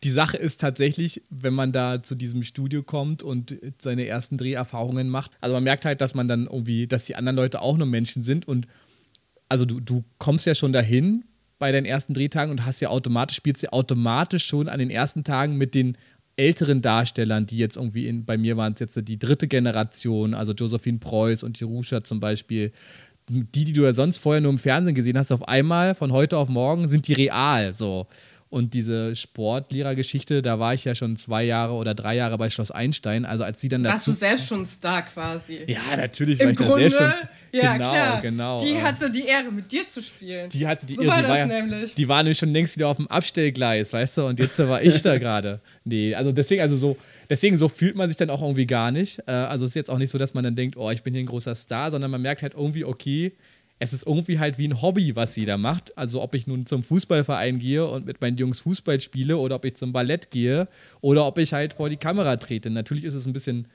[0.03, 5.09] die Sache ist tatsächlich, wenn man da zu diesem Studio kommt und seine ersten Dreherfahrungen
[5.09, 7.87] macht, also man merkt halt, dass man dann irgendwie, dass die anderen Leute auch nur
[7.87, 8.67] Menschen sind und
[9.47, 11.25] also du, du kommst ja schon dahin
[11.59, 15.23] bei deinen ersten Drehtagen und hast ja automatisch, spielst ja automatisch schon an den ersten
[15.23, 15.95] Tagen mit den
[16.37, 20.53] älteren Darstellern, die jetzt irgendwie in, bei mir waren es jetzt die dritte Generation, also
[20.53, 22.71] Josephine Preuß und Jerusha zum Beispiel,
[23.29, 26.37] die, die du ja sonst vorher nur im Fernsehen gesehen hast, auf einmal von heute
[26.37, 28.07] auf morgen sind die real so.
[28.51, 32.69] Und diese Sportlehrergeschichte, da war ich ja schon zwei Jahre oder drei Jahre bei Schloss
[32.69, 33.23] Einstein.
[33.23, 35.59] Also als sie dann Warst dazu, du selbst schon Star quasi?
[35.67, 37.13] Ja, natürlich Im Grunde, schon.
[37.53, 38.21] Ja, genau, klar.
[38.21, 38.59] genau.
[38.59, 40.49] Die hatte die Ehre, mit dir zu spielen.
[40.49, 41.11] Die hatte die so Ehre.
[41.11, 41.95] War die, war ja, nämlich.
[41.95, 44.25] die war nämlich schon längst wieder auf dem Abstellgleis, weißt du?
[44.25, 45.61] Und jetzt war ich da gerade.
[45.83, 46.95] Nee, also deswegen, also so,
[47.27, 49.17] deswegen so fühlt man sich dann auch irgendwie gar nicht.
[49.25, 51.13] Äh, also es ist jetzt auch nicht so, dass man dann denkt, oh, ich bin
[51.13, 53.33] hier ein großer Star, sondern man merkt halt irgendwie, okay,
[53.81, 55.97] es ist irgendwie halt wie ein Hobby, was da macht.
[55.97, 59.65] Also ob ich nun zum Fußballverein gehe und mit meinen Jungs Fußball spiele oder ob
[59.65, 60.67] ich zum Ballett gehe
[61.01, 62.69] oder ob ich halt vor die Kamera trete.
[62.69, 63.67] Natürlich ist es ein bisschen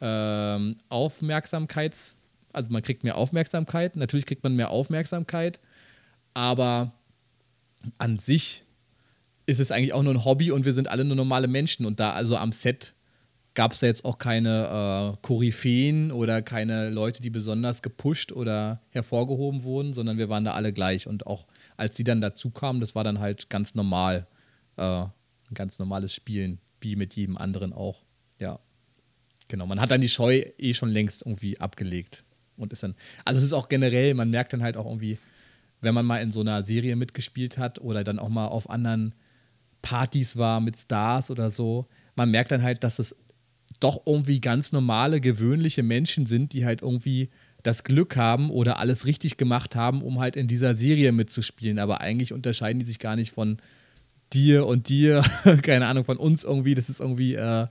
[0.00, 2.16] ähm, Aufmerksamkeits,
[2.54, 5.60] also man kriegt mehr Aufmerksamkeit, natürlich kriegt man mehr Aufmerksamkeit,
[6.32, 6.92] aber
[7.98, 8.64] an sich
[9.44, 12.00] ist es eigentlich auch nur ein Hobby und wir sind alle nur normale Menschen und
[12.00, 12.94] da also am Set
[13.54, 18.80] gab es da jetzt auch keine äh, Koryphäen oder keine Leute, die besonders gepusht oder
[18.90, 21.06] hervorgehoben wurden, sondern wir waren da alle gleich.
[21.06, 21.46] Und auch
[21.76, 24.26] als sie dann dazu kamen, das war dann halt ganz normal,
[24.76, 28.02] äh, ein ganz normales Spielen, wie mit jedem anderen auch.
[28.38, 28.58] Ja,
[29.46, 29.66] genau.
[29.66, 32.24] Man hat dann die Scheu eh schon längst irgendwie abgelegt
[32.56, 35.18] und ist dann, also es ist auch generell, man merkt dann halt auch irgendwie,
[35.80, 39.14] wenn man mal in so einer Serie mitgespielt hat oder dann auch mal auf anderen
[39.82, 41.86] Partys war mit Stars oder so,
[42.16, 43.14] man merkt dann halt, dass es
[43.80, 47.30] doch irgendwie ganz normale, gewöhnliche Menschen sind, die halt irgendwie
[47.62, 51.78] das Glück haben oder alles richtig gemacht haben, um halt in dieser Serie mitzuspielen.
[51.78, 53.58] Aber eigentlich unterscheiden die sich gar nicht von
[54.32, 55.22] dir und dir,
[55.62, 56.74] keine Ahnung, von uns irgendwie.
[56.74, 57.66] Das ist irgendwie, äh,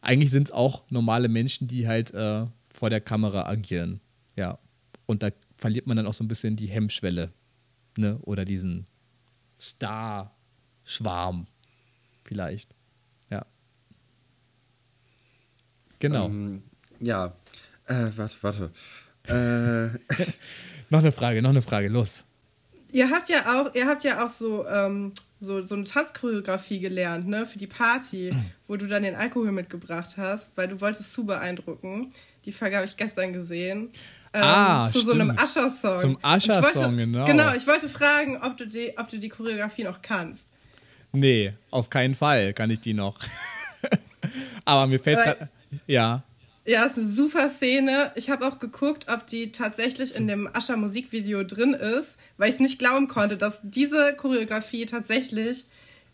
[0.00, 4.00] eigentlich sind es auch normale Menschen, die halt äh, vor der Kamera agieren.
[4.36, 4.58] Ja.
[5.06, 7.32] Und da verliert man dann auch so ein bisschen die Hemmschwelle.
[7.96, 8.18] Ne?
[8.22, 8.86] Oder diesen
[9.60, 11.46] Star-Schwarm
[12.24, 12.74] vielleicht.
[15.98, 16.26] Genau.
[16.26, 16.62] Ähm,
[17.00, 17.32] ja,
[17.86, 18.70] äh, warte, warte.
[19.26, 19.98] Äh.
[20.90, 22.24] noch eine Frage, noch eine Frage, los.
[22.92, 27.28] Ihr habt ja auch, ihr habt ja auch so, ähm, so, so eine Tanzchoreografie gelernt,
[27.28, 28.32] ne, für die Party,
[28.66, 32.12] wo du dann den Alkohol mitgebracht hast, weil du wolltest zu beeindrucken.
[32.44, 33.90] Die Frage habe ich gestern gesehen.
[34.32, 35.04] Ähm, ah, zu stimmt.
[35.06, 35.98] so einem Ascher-Song.
[35.98, 37.24] Zum Ascher-Song, genau.
[37.26, 40.46] Genau, ich wollte fragen, ob du, die, ob du die Choreografie noch kannst.
[41.12, 43.18] Nee, auf keinen Fall kann ich die noch.
[44.64, 45.48] Aber mir fällt es gerade.
[45.86, 46.22] Ja.
[46.66, 48.12] Ja, ist eine super Szene.
[48.14, 52.56] Ich habe auch geguckt, ob die tatsächlich in dem Ascher Musikvideo drin ist, weil ich
[52.56, 55.64] es nicht glauben konnte, dass diese Choreografie tatsächlich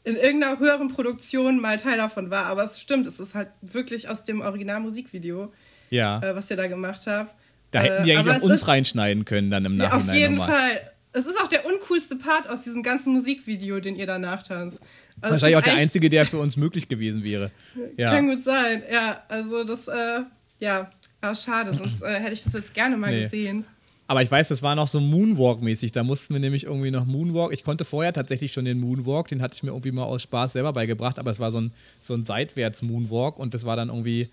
[0.04, 2.46] in irgendeiner höheren Produktion mal Teil davon war.
[2.46, 5.52] Aber es stimmt, es ist halt wirklich aus dem Original-Musikvideo,
[5.90, 6.22] ja.
[6.22, 7.34] äh, was ihr da gemacht habt.
[7.72, 10.06] Da hätten die äh, eigentlich auch uns ist, reinschneiden können dann im Nachhinein.
[10.06, 10.52] Ja, auf jeden nochmal.
[10.52, 10.90] Fall.
[11.14, 14.78] Es ist auch der uncoolste Part aus diesem ganzen Musikvideo, den ihr danach tanzt.
[15.20, 17.50] Also Wahrscheinlich auch der einzige, der für uns möglich gewesen wäre.
[17.96, 18.10] Ja.
[18.10, 19.22] Kann gut sein, ja.
[19.28, 20.22] Also das, äh,
[20.58, 20.90] ja,
[21.20, 23.22] aber schade, sonst äh, hätte ich das jetzt gerne mal nee.
[23.22, 23.64] gesehen.
[24.06, 25.92] Aber ich weiß, das war noch so Moonwalk-mäßig.
[25.92, 27.52] Da mussten wir nämlich irgendwie noch Moonwalk.
[27.52, 30.52] Ich konnte vorher tatsächlich schon den Moonwalk, den hatte ich mir irgendwie mal aus Spaß
[30.52, 34.28] selber beigebracht, aber es war so ein, so ein Seitwärts-Moonwalk und das war dann irgendwie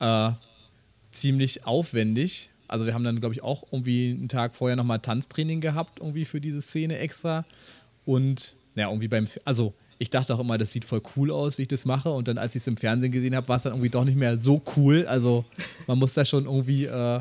[0.00, 0.30] äh,
[1.12, 2.50] ziemlich aufwendig.
[2.66, 6.24] Also wir haben dann, glaube ich, auch irgendwie einen Tag vorher nochmal Tanztraining gehabt, irgendwie
[6.24, 7.44] für diese Szene extra.
[8.04, 11.62] Und ja, irgendwie beim, also ich dachte auch immer, das sieht voll cool aus, wie
[11.62, 12.10] ich das mache.
[12.10, 14.16] Und dann, als ich es im Fernsehen gesehen habe, war es dann irgendwie doch nicht
[14.16, 15.06] mehr so cool.
[15.06, 15.44] Also
[15.86, 17.20] man muss da schon irgendwie, äh,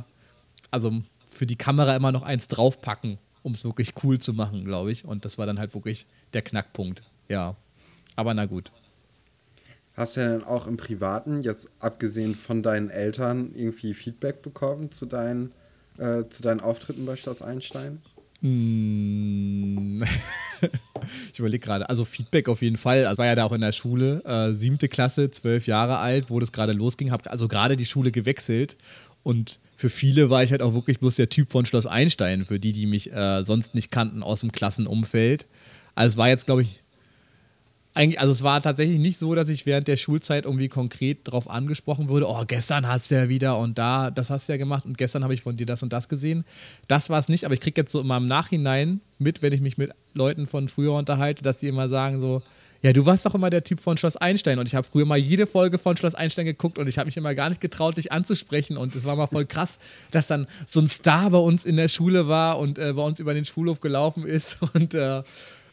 [0.71, 0.91] also
[1.29, 5.05] für die Kamera immer noch eins draufpacken, um es wirklich cool zu machen, glaube ich.
[5.05, 7.03] Und das war dann halt wirklich der Knackpunkt.
[7.29, 7.55] Ja.
[8.15, 8.71] Aber na gut.
[9.95, 14.91] Hast du ja dann auch im Privaten, jetzt abgesehen von deinen Eltern, irgendwie Feedback bekommen
[14.91, 15.51] zu deinen,
[15.99, 18.01] äh, zu deinen Auftritten bei Schloss Einstein?
[18.43, 20.03] Mm.
[21.31, 23.05] ich überlege gerade, also Feedback auf jeden Fall.
[23.05, 26.39] Also war ja da auch in der Schule, äh, siebte Klasse, zwölf Jahre alt, wo
[26.39, 28.77] das gerade losging, habe also gerade die Schule gewechselt
[29.23, 32.59] und für viele war ich halt auch wirklich bloß der Typ von Schloss Einstein, für
[32.59, 35.47] die, die mich äh, sonst nicht kannten aus dem Klassenumfeld.
[35.95, 36.82] Also es war jetzt, glaube ich,
[37.93, 41.49] eigentlich, also es war tatsächlich nicht so, dass ich während der Schulzeit irgendwie konkret darauf
[41.49, 44.85] angesprochen wurde, oh, gestern hast du ja wieder und da, das hast du ja gemacht
[44.85, 46.43] und gestern habe ich von dir das und das gesehen.
[46.87, 49.61] Das war es nicht, aber ich kriege jetzt so immer im Nachhinein mit, wenn ich
[49.61, 52.41] mich mit Leuten von früher unterhalte, dass die immer sagen so,
[52.83, 54.59] ja, du warst doch immer der Typ von Schloss Einstein.
[54.59, 57.15] Und ich habe früher mal jede Folge von Schloss Einstein geguckt und ich habe mich
[57.15, 58.75] immer gar nicht getraut, dich anzusprechen.
[58.75, 59.79] Und es war mal voll krass,
[60.11, 63.21] dass dann so ein Star bei uns in der Schule war und äh, bei uns
[63.21, 64.57] über den Schulhof gelaufen ist.
[64.73, 65.23] Und äh,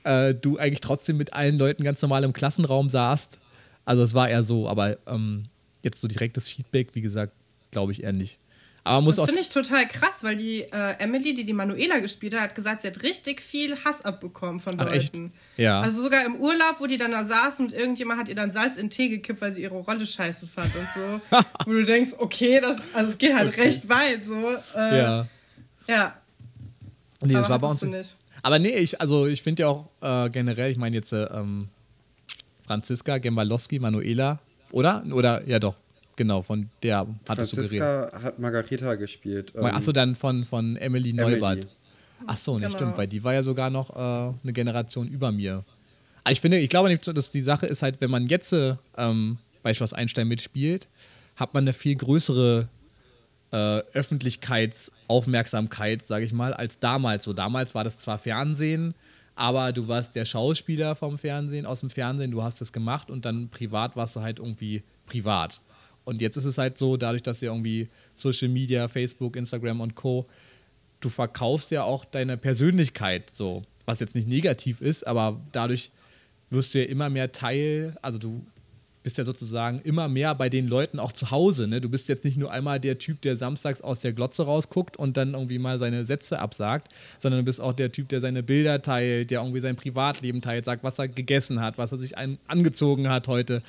[0.05, 3.39] äh, du eigentlich trotzdem mit allen Leuten ganz normal im Klassenraum saßt.
[3.85, 5.47] Also es war eher so, aber ähm,
[5.83, 7.33] jetzt so direktes Feedback, wie gesagt,
[7.71, 8.39] glaube ich eher nicht.
[8.83, 12.35] Aber muss das finde ich total krass, weil die äh, Emily, die die Manuela gespielt
[12.35, 15.27] hat, hat gesagt, sie hat richtig viel Hass abbekommen von Ach, Leuten.
[15.27, 15.59] Echt?
[15.59, 15.81] Ja.
[15.81, 18.79] Also sogar im Urlaub, wo die dann da saßen und irgendjemand hat ihr dann Salz
[18.79, 21.39] in Tee gekippt, weil sie ihre Rolle scheiße fand und so.
[21.67, 23.63] wo du denkst, okay, das, also es geht halt okay.
[23.63, 24.57] recht weit so.
[24.75, 25.29] Äh, ja.
[25.87, 26.17] Ja.
[27.23, 28.17] Nee, das war bei uns nicht.
[28.43, 31.69] Aber nee, ich, also ich finde ja auch äh, generell, ich meine jetzt äh, ähm,
[32.67, 34.39] Franziska Gembalowski, Manuela,
[34.71, 35.05] oder?
[35.13, 35.75] Oder, ja doch,
[36.17, 38.23] genau, von der hattest Franziska du geredet.
[38.23, 39.53] hat Margarita gespielt.
[39.57, 41.69] Ähm, Achso, dann von, von Emily Neubert.
[42.27, 42.71] Achso, ne, genau.
[42.71, 45.65] stimmt, weil die war ja sogar noch äh, eine Generation über mir.
[46.23, 48.55] Aber ich finde, ich glaube nicht, dass die Sache ist halt, wenn man jetzt
[48.97, 50.87] ähm, bei Schloss Einstein mitspielt,
[51.37, 52.69] hat man eine viel größere
[53.53, 57.25] äh, Öffentlichkeitsaufmerksamkeit, sage ich mal, als damals.
[57.25, 58.95] So damals war das zwar Fernsehen,
[59.35, 63.25] aber du warst der Schauspieler vom Fernsehen, aus dem Fernsehen, du hast es gemacht und
[63.25, 65.61] dann privat warst du halt irgendwie privat.
[66.05, 69.95] Und jetzt ist es halt so, dadurch, dass ja irgendwie Social Media, Facebook, Instagram und
[69.95, 70.27] Co.,
[71.01, 75.91] du verkaufst ja auch deine Persönlichkeit so, was jetzt nicht negativ ist, aber dadurch
[76.51, 78.45] wirst du ja immer mehr Teil, also du
[79.03, 81.67] bist ja sozusagen immer mehr bei den Leuten auch zu Hause.
[81.67, 81.81] Ne?
[81.81, 85.17] Du bist jetzt nicht nur einmal der Typ, der samstags aus der Glotze rausguckt und
[85.17, 88.83] dann irgendwie mal seine Sätze absagt, sondern du bist auch der Typ, der seine Bilder
[88.83, 93.09] teilt, der irgendwie sein Privatleben teilt, sagt, was er gegessen hat, was er sich angezogen
[93.09, 93.63] hat heute,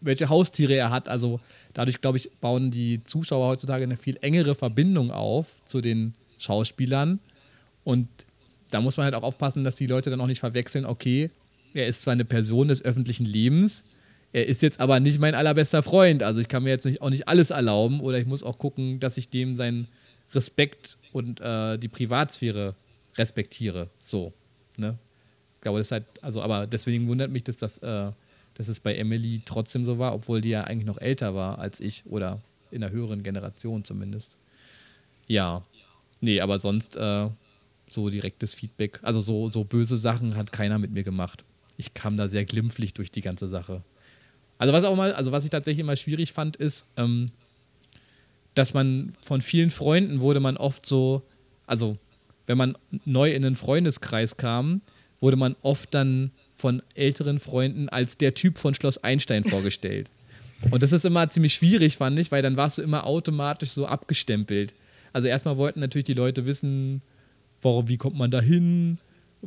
[0.00, 1.08] welche Haustiere er hat.
[1.08, 1.40] Also
[1.74, 7.18] dadurch, glaube ich, bauen die Zuschauer heutzutage eine viel engere Verbindung auf zu den Schauspielern.
[7.82, 8.08] Und
[8.70, 11.30] da muss man halt auch aufpassen, dass die Leute dann auch nicht verwechseln, okay,
[11.74, 13.84] er ist zwar eine Person des öffentlichen Lebens,
[14.36, 16.22] er ist jetzt aber nicht mein allerbester Freund.
[16.22, 19.00] Also ich kann mir jetzt nicht, auch nicht alles erlauben oder ich muss auch gucken,
[19.00, 19.88] dass ich dem seinen
[20.34, 22.74] Respekt und äh, die Privatsphäre
[23.16, 23.88] respektiere.
[23.98, 24.34] So.
[24.76, 24.98] Ne?
[25.54, 28.12] Ich glaube, das ist halt, also, aber deswegen wundert mich, dass das, äh,
[28.52, 31.80] dass es bei Emily trotzdem so war, obwohl die ja eigentlich noch älter war als
[31.80, 34.36] ich oder in einer höheren Generation zumindest.
[35.28, 35.64] Ja.
[36.20, 37.30] Nee, aber sonst äh,
[37.90, 41.42] so direktes Feedback, also so, so böse Sachen hat keiner mit mir gemacht.
[41.78, 43.82] Ich kam da sehr glimpflich durch die ganze Sache.
[44.58, 47.26] Also was auch mal, also was ich tatsächlich immer schwierig fand, ist, ähm,
[48.54, 51.22] dass man von vielen Freunden wurde man oft so,
[51.66, 51.98] also
[52.46, 54.80] wenn man neu in den Freundeskreis kam,
[55.20, 60.10] wurde man oft dann von älteren Freunden als der Typ von Schloss Einstein vorgestellt.
[60.70, 63.86] Und das ist immer ziemlich schwierig, fand ich, weil dann warst du immer automatisch so
[63.86, 64.72] abgestempelt.
[65.12, 67.02] Also erstmal wollten natürlich die Leute wissen,
[67.60, 68.98] warum, wie kommt man da hin,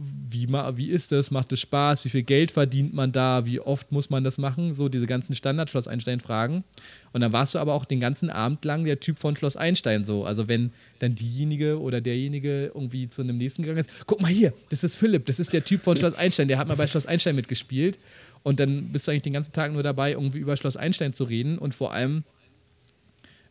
[0.01, 3.91] wie, wie ist das, macht es Spaß, wie viel Geld verdient man da, wie oft
[3.91, 6.63] muss man das machen, so diese ganzen Standard-Schloss Einstein-Fragen.
[7.11, 10.05] Und dann warst du aber auch den ganzen Abend lang der Typ von Schloss Einstein
[10.05, 10.23] so.
[10.23, 14.53] Also wenn dann diejenige oder derjenige irgendwie zu einem nächsten gegangen ist, guck mal hier,
[14.69, 17.05] das ist Philipp, das ist der Typ von Schloss Einstein, der hat mal bei Schloss
[17.05, 17.99] Einstein mitgespielt.
[18.43, 21.25] Und dann bist du eigentlich den ganzen Tag nur dabei, irgendwie über Schloss Einstein zu
[21.25, 22.23] reden und vor allem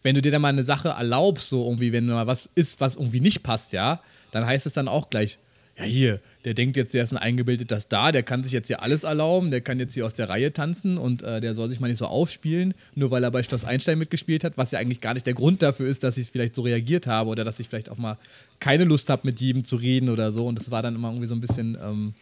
[0.05, 2.94] wenn du dir dann mal eine Sache erlaubst, so irgendwie, wenn mal was ist, was
[2.94, 5.38] irgendwie nicht passt, ja, dann heißt es dann auch gleich,
[5.78, 8.82] ja hier, der denkt jetzt, der ist ein eingebildeter Star, der kann sich jetzt hier
[8.82, 11.78] alles erlauben, der kann jetzt hier aus der Reihe tanzen und äh, der soll sich
[11.78, 15.00] mal nicht so aufspielen, nur weil er bei Schloss Einstein mitgespielt hat, was ja eigentlich
[15.00, 17.68] gar nicht der Grund dafür ist, dass ich vielleicht so reagiert habe oder dass ich
[17.68, 18.18] vielleicht auch mal
[18.58, 20.46] keine Lust habe, mit jedem zu reden oder so.
[20.46, 22.14] Und das war dann immer irgendwie so ein bisschen ähm,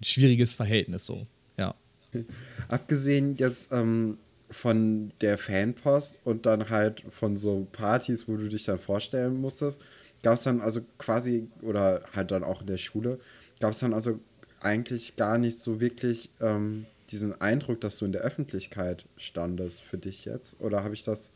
[0.00, 1.26] ein schwieriges Verhältnis so,
[1.56, 1.74] ja.
[2.68, 4.18] Abgesehen jetzt ähm,
[4.50, 9.80] von der Fanpost und dann halt von so Partys, wo du dich dann vorstellen musstest,
[10.22, 13.18] gab es dann also quasi, oder halt dann auch in der Schule,
[13.60, 14.18] gab es dann also
[14.60, 19.98] eigentlich gar nicht so wirklich ähm, diesen Eindruck, dass du in der Öffentlichkeit standest für
[19.98, 20.56] dich jetzt?
[20.60, 21.30] Oder habe ich das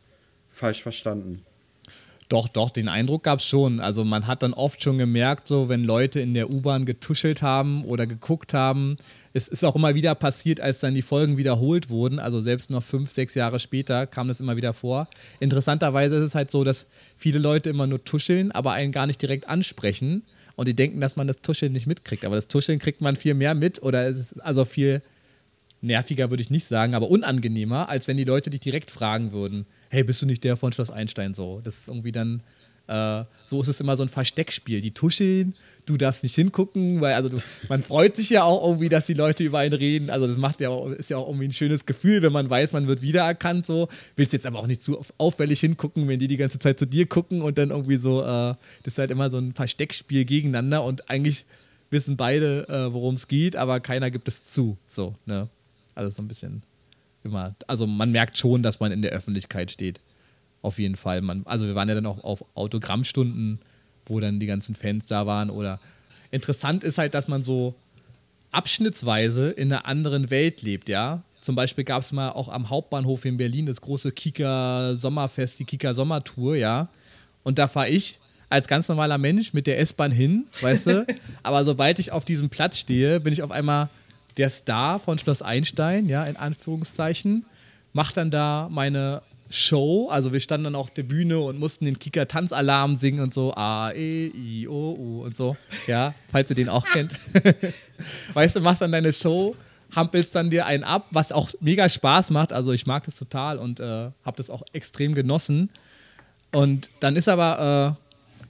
[0.51, 1.45] falsch verstanden?
[2.29, 3.79] Doch, doch, den Eindruck gab es schon.
[3.79, 7.85] Also man hat dann oft schon gemerkt, so wenn Leute in der U-Bahn getuschelt haben
[7.85, 8.97] oder geguckt haben.
[9.33, 12.19] Es ist auch immer wieder passiert, als dann die Folgen wiederholt wurden.
[12.19, 15.09] Also selbst noch fünf, sechs Jahre später kam das immer wieder vor.
[15.41, 19.21] Interessanterweise ist es halt so, dass viele Leute immer nur tuscheln, aber einen gar nicht
[19.21, 20.23] direkt ansprechen.
[20.57, 22.25] Und die denken, dass man das Tuscheln nicht mitkriegt.
[22.25, 25.03] Aber das Tuscheln kriegt man viel mehr mit oder es ist also viel
[25.83, 29.67] nerviger, würde ich nicht sagen, aber unangenehmer, als wenn die Leute dich direkt fragen würden
[29.91, 31.61] hey, bist du nicht der von Schloss Einstein so?
[31.63, 32.43] Das ist irgendwie dann,
[32.89, 34.81] äh, so ist es immer so ein Versteckspiel.
[34.81, 35.55] Die tuscheln,
[35.87, 39.15] du darfst nicht hingucken, weil also du, man freut sich ja auch irgendwie, dass die
[39.15, 40.11] Leute über einen reden.
[40.11, 42.73] Also das macht ja auch, ist ja auch irgendwie ein schönes Gefühl, wenn man weiß,
[42.73, 43.89] man wird wiedererkannt so.
[44.17, 47.07] Willst jetzt aber auch nicht zu auffällig hingucken, wenn die die ganze Zeit zu dir
[47.07, 51.11] gucken und dann irgendwie so, äh, das ist halt immer so ein Versteckspiel gegeneinander und
[51.11, 51.45] eigentlich
[51.91, 54.77] wissen beide, äh, worum es geht, aber keiner gibt es zu.
[54.89, 55.49] So, ne?
[55.95, 56.63] Also so ein bisschen
[57.25, 60.01] immer, also man merkt schon, dass man in der Öffentlichkeit steht.
[60.63, 61.21] Auf jeden Fall.
[61.21, 63.61] Man, also wir waren ja dann auch auf Autogrammstunden,
[64.07, 65.51] wo dann die ganzen Fans da waren.
[65.51, 65.81] Oder
[66.31, 67.75] interessant ist halt, dass man so
[68.51, 71.23] abschnittsweise in einer anderen Welt lebt, ja.
[71.41, 75.65] Zum Beispiel gab es mal auch am Hauptbahnhof in Berlin das große Kika Sommerfest, die
[75.65, 76.89] Kika Sommertour, ja.
[77.45, 81.07] Und da fahre ich als ganz normaler Mensch mit der S-Bahn hin, weißt du.
[81.43, 83.89] Aber sobald ich auf diesem Platz stehe, bin ich auf einmal
[84.37, 87.45] der Star von Schloss Einstein, ja, in Anführungszeichen,
[87.93, 90.09] macht dann da meine Show.
[90.11, 93.55] Also wir standen dann auf der Bühne und mussten den Kika-Tanzalarm singen und so.
[93.55, 95.57] A, E, I, O, U und so.
[95.87, 97.13] Ja, falls ihr den auch kennt.
[98.35, 99.55] weißt du, machst dann deine Show,
[99.95, 102.53] hampelst dann dir einen ab, was auch mega Spaß macht.
[102.53, 105.71] Also ich mag das total und äh, habe das auch extrem genossen.
[106.53, 107.97] Und dann ist aber,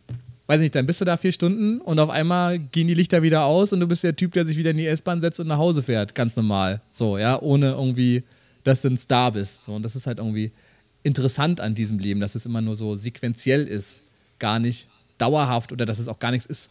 [0.09, 0.13] äh,
[0.47, 3.45] weiß nicht, dann bist du da vier Stunden und auf einmal gehen die Lichter wieder
[3.45, 5.59] aus und du bist der Typ, der sich wieder in die S-Bahn setzt und nach
[5.59, 6.15] Hause fährt.
[6.15, 6.81] Ganz normal.
[6.91, 8.23] So, ja, ohne irgendwie,
[8.65, 9.65] dass du ein Star bist.
[9.65, 10.53] So, und das ist halt irgendwie
[11.07, 14.03] interessant an diesem Leben, dass es immer nur so sequenziell ist,
[14.39, 14.89] gar nicht
[15.19, 16.71] dauerhaft oder dass es auch gar nichts ist,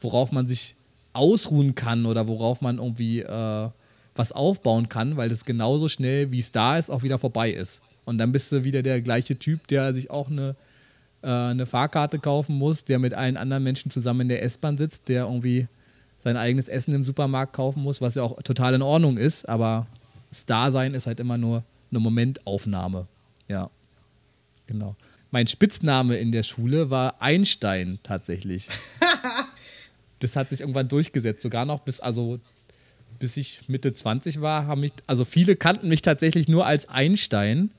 [0.00, 0.74] worauf man sich
[1.12, 3.68] ausruhen kann oder worauf man irgendwie äh,
[4.16, 7.82] was aufbauen kann, weil das genauso schnell, wie es da ist, auch wieder vorbei ist.
[8.04, 10.56] Und dann bist du wieder der gleiche Typ, der sich auch eine,
[11.22, 15.08] äh, eine Fahrkarte kaufen muss, der mit allen anderen Menschen zusammen in der S-Bahn sitzt,
[15.08, 15.68] der irgendwie
[16.18, 19.86] sein eigenes Essen im Supermarkt kaufen muss, was ja auch total in Ordnung ist, aber
[20.32, 23.06] Star sein ist halt immer nur eine Momentaufnahme.
[23.48, 23.70] Ja,
[24.66, 24.96] genau.
[25.30, 28.68] Mein Spitzname in der Schule war Einstein tatsächlich.
[30.20, 32.38] das hat sich irgendwann durchgesetzt, sogar noch bis, also
[33.18, 37.70] bis ich Mitte 20 war, haben mich, also viele kannten mich tatsächlich nur als Einstein,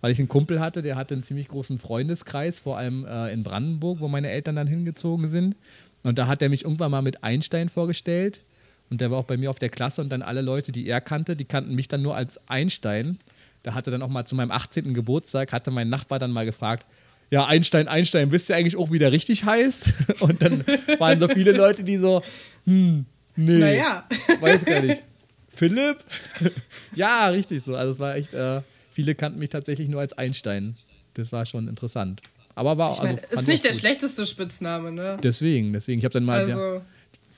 [0.00, 3.42] weil ich einen Kumpel hatte, der hatte einen ziemlich großen Freundeskreis, vor allem äh, in
[3.42, 5.56] Brandenburg, wo meine Eltern dann hingezogen sind.
[6.02, 8.42] Und da hat er mich irgendwann mal mit Einstein vorgestellt.
[8.90, 11.00] Und der war auch bei mir auf der Klasse und dann alle Leute, die er
[11.00, 13.18] kannte, die kannten mich dann nur als Einstein.
[13.64, 14.94] Da hatte dann auch mal zu meinem 18.
[14.94, 16.86] Geburtstag, hatte mein Nachbar dann mal gefragt,
[17.30, 19.88] ja, Einstein, Einstein, wisst ihr eigentlich auch, wie der richtig heißt?
[20.20, 20.64] Und dann
[20.98, 22.22] waren so viele Leute, die so,
[22.66, 24.06] hm, nee, naja.
[24.40, 25.02] weiß gar nicht.
[25.48, 25.98] Philipp?
[26.94, 27.74] ja, richtig so.
[27.74, 28.60] Also es war echt, äh,
[28.90, 30.76] viele kannten mich tatsächlich nur als Einstein.
[31.14, 32.20] Das war schon interessant.
[32.54, 35.16] Aber war mein, also, ist nicht der schlechteste Spitzname, ne?
[35.22, 36.00] Deswegen, deswegen.
[36.00, 36.82] Ich habe dann mal, also, der,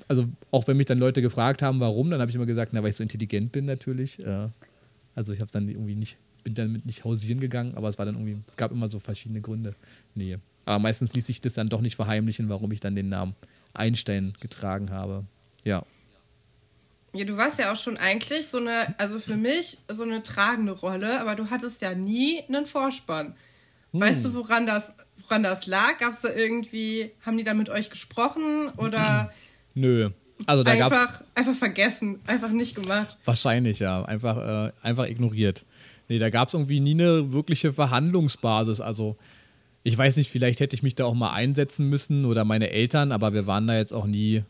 [0.09, 2.83] also auch wenn mich dann Leute gefragt haben, warum, dann habe ich immer gesagt, na,
[2.83, 4.19] weil ich so intelligent bin natürlich.
[4.19, 4.49] Äh,
[5.17, 8.15] also ich habe dann irgendwie nicht, bin damit nicht hausieren gegangen, aber es war dann
[8.15, 9.75] irgendwie, es gab immer so verschiedene Gründe.
[10.15, 10.39] Nee.
[10.67, 13.35] Aber meistens ließ sich das dann doch nicht verheimlichen, warum ich dann den Namen
[13.73, 15.25] Einstein getragen habe.
[15.65, 15.85] Ja.
[17.15, 20.73] Ja, du warst ja auch schon eigentlich so eine, also für mich so eine tragende
[20.73, 23.35] Rolle, aber du hattest ja nie einen Vorspann.
[23.93, 24.01] Hm.
[24.01, 24.93] Weißt du, woran das,
[25.23, 25.97] woran das lag?
[25.99, 29.33] Gab es da irgendwie, haben die da mit euch gesprochen oder?
[29.75, 30.11] Nö.
[30.45, 33.17] Also da einfach, gab's einfach vergessen, einfach nicht gemacht.
[33.25, 34.05] Wahrscheinlich, ja.
[34.05, 35.65] Einfach, äh, einfach ignoriert.
[36.09, 38.81] Nee, da gab es irgendwie nie eine wirkliche Verhandlungsbasis.
[38.81, 39.17] Also
[39.83, 43.13] ich weiß nicht, vielleicht hätte ich mich da auch mal einsetzen müssen oder meine Eltern,
[43.13, 44.43] aber wir waren da jetzt auch nie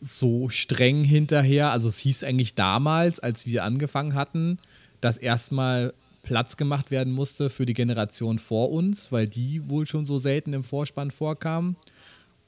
[0.00, 1.70] so streng hinterher.
[1.70, 4.58] Also es hieß eigentlich damals, als wir angefangen hatten,
[5.00, 10.04] dass erstmal Platz gemacht werden musste für die Generation vor uns, weil die wohl schon
[10.04, 11.76] so selten im Vorspann vorkamen.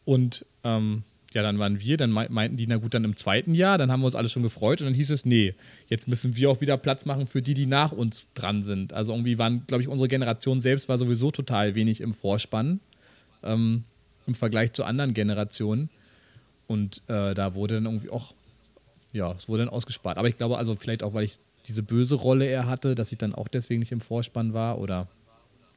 [0.05, 3.79] Und ähm, ja, dann waren wir, dann meinten die, na gut, dann im zweiten Jahr,
[3.79, 5.55] dann haben wir uns alle schon gefreut und dann hieß es, nee,
[5.89, 8.93] jetzt müssen wir auch wieder Platz machen für die, die nach uns dran sind.
[8.93, 12.81] Also irgendwie waren, glaube ich, unsere Generation selbst war sowieso total wenig im Vorspann
[13.43, 13.85] ähm,
[14.27, 15.91] im Vergleich zu anderen Generationen.
[16.67, 18.35] Und äh, da wurde dann irgendwie auch,
[19.13, 20.19] ja, es wurde dann ausgespart.
[20.19, 23.19] Aber ich glaube, also vielleicht auch, weil ich diese böse Rolle eher hatte, dass ich
[23.19, 25.09] dann auch deswegen nicht im Vorspann war oder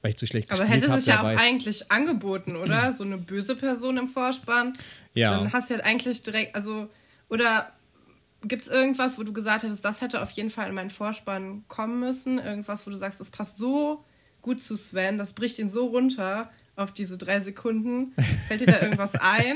[0.03, 2.91] weil ich zu schlecht Aber gespielt hätte sich ja auch eigentlich angeboten, oder?
[2.91, 4.73] So eine böse Person im Vorspann.
[5.13, 5.31] Ja.
[5.31, 6.89] Dann hast du halt eigentlich direkt, also,
[7.29, 7.71] oder
[8.43, 11.63] gibt es irgendwas, wo du gesagt hättest, das hätte auf jeden Fall in meinen Vorspann
[11.69, 12.37] kommen müssen?
[12.37, 14.03] Irgendwas, wo du sagst, das passt so
[14.41, 18.11] gut zu Sven, das bricht ihn so runter auf diese drei Sekunden.
[18.49, 19.55] Fällt dir da irgendwas ein?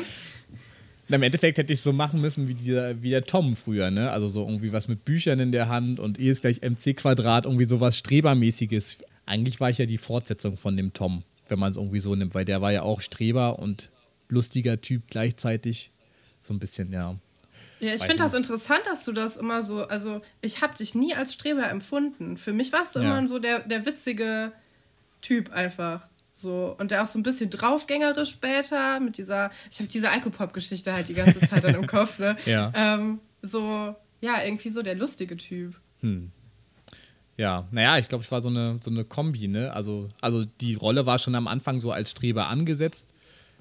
[1.10, 4.12] Im Endeffekt hätte ich es so machen müssen wie, dieser, wie der Tom früher, ne?
[4.12, 7.46] Also so irgendwie was mit Büchern in der Hand und E ist gleich MC Quadrat,
[7.46, 11.78] irgendwie sowas Strebermäßiges eigentlich war ich ja die Fortsetzung von dem Tom, wenn man es
[11.78, 13.92] irgendwie so nimmt, weil der war ja auch Streber und
[14.30, 15.92] lustiger Typ gleichzeitig.
[16.40, 17.16] So ein bisschen, ja.
[17.80, 21.14] Ja, ich finde das interessant, dass du das immer so, also ich habe dich nie
[21.14, 22.38] als Streber empfunden.
[22.38, 23.18] Für mich warst du ja.
[23.18, 24.52] immer so der, der witzige
[25.22, 26.08] Typ einfach.
[26.32, 30.94] So, und der auch so ein bisschen draufgängerisch später mit dieser, ich habe diese Alkopop-Geschichte
[30.94, 32.38] halt die ganze Zeit dann im Kopf, ne?
[32.46, 32.72] Ja.
[32.76, 35.80] Ähm, so, ja, irgendwie so der lustige Typ.
[36.02, 36.32] Hm.
[37.38, 39.72] Ja, naja, ich glaube, ich war so eine, so eine Kombi, ne?
[39.72, 43.14] Also, also die Rolle war schon am Anfang so als Streber angesetzt.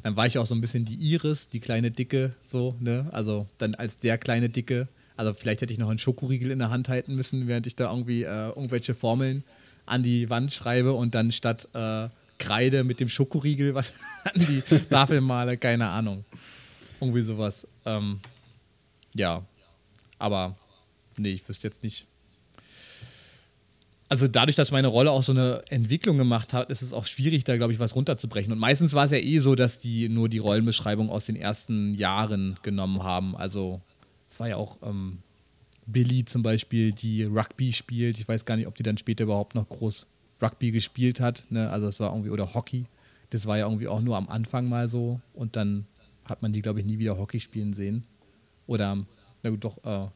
[0.02, 3.06] Dann war ich auch so ein bisschen die Iris, die kleine Dicke, so, ne?
[3.12, 4.88] Also dann als der kleine Dicke.
[5.16, 7.90] Also vielleicht hätte ich noch einen Schokoriegel in der Hand halten müssen, während ich da
[7.90, 9.44] irgendwie äh, irgendwelche Formeln
[9.84, 12.08] an die Wand schreibe und dann statt äh,
[12.38, 13.92] Kreide mit dem Schokoriegel was
[14.24, 16.24] an die Tafel male, keine Ahnung.
[17.00, 17.66] Irgendwie sowas.
[17.84, 18.20] Ähm,
[19.14, 19.44] ja,
[20.18, 20.56] aber
[21.18, 22.06] nee, ich wüsste jetzt nicht,
[24.08, 27.44] also dadurch, dass meine Rolle auch so eine Entwicklung gemacht hat, ist es auch schwierig,
[27.44, 28.52] da, glaube ich, was runterzubrechen.
[28.52, 31.94] Und meistens war es ja eh so, dass die nur die Rollenbeschreibung aus den ersten
[31.94, 33.36] Jahren genommen haben.
[33.36, 33.80] Also
[34.28, 35.18] es war ja auch ähm,
[35.86, 38.18] Billy zum Beispiel, die Rugby spielt.
[38.18, 40.06] Ich weiß gar nicht, ob die dann später überhaupt noch groß
[40.40, 41.46] Rugby gespielt hat.
[41.50, 41.68] Ne?
[41.70, 42.86] Also es war irgendwie, oder Hockey.
[43.30, 45.20] Das war ja irgendwie auch nur am Anfang mal so.
[45.34, 45.86] Und dann
[46.24, 48.04] hat man die, glaube ich, nie wieder Hockey spielen sehen.
[48.68, 49.04] Oder,
[49.42, 50.08] na gut, doch, äh,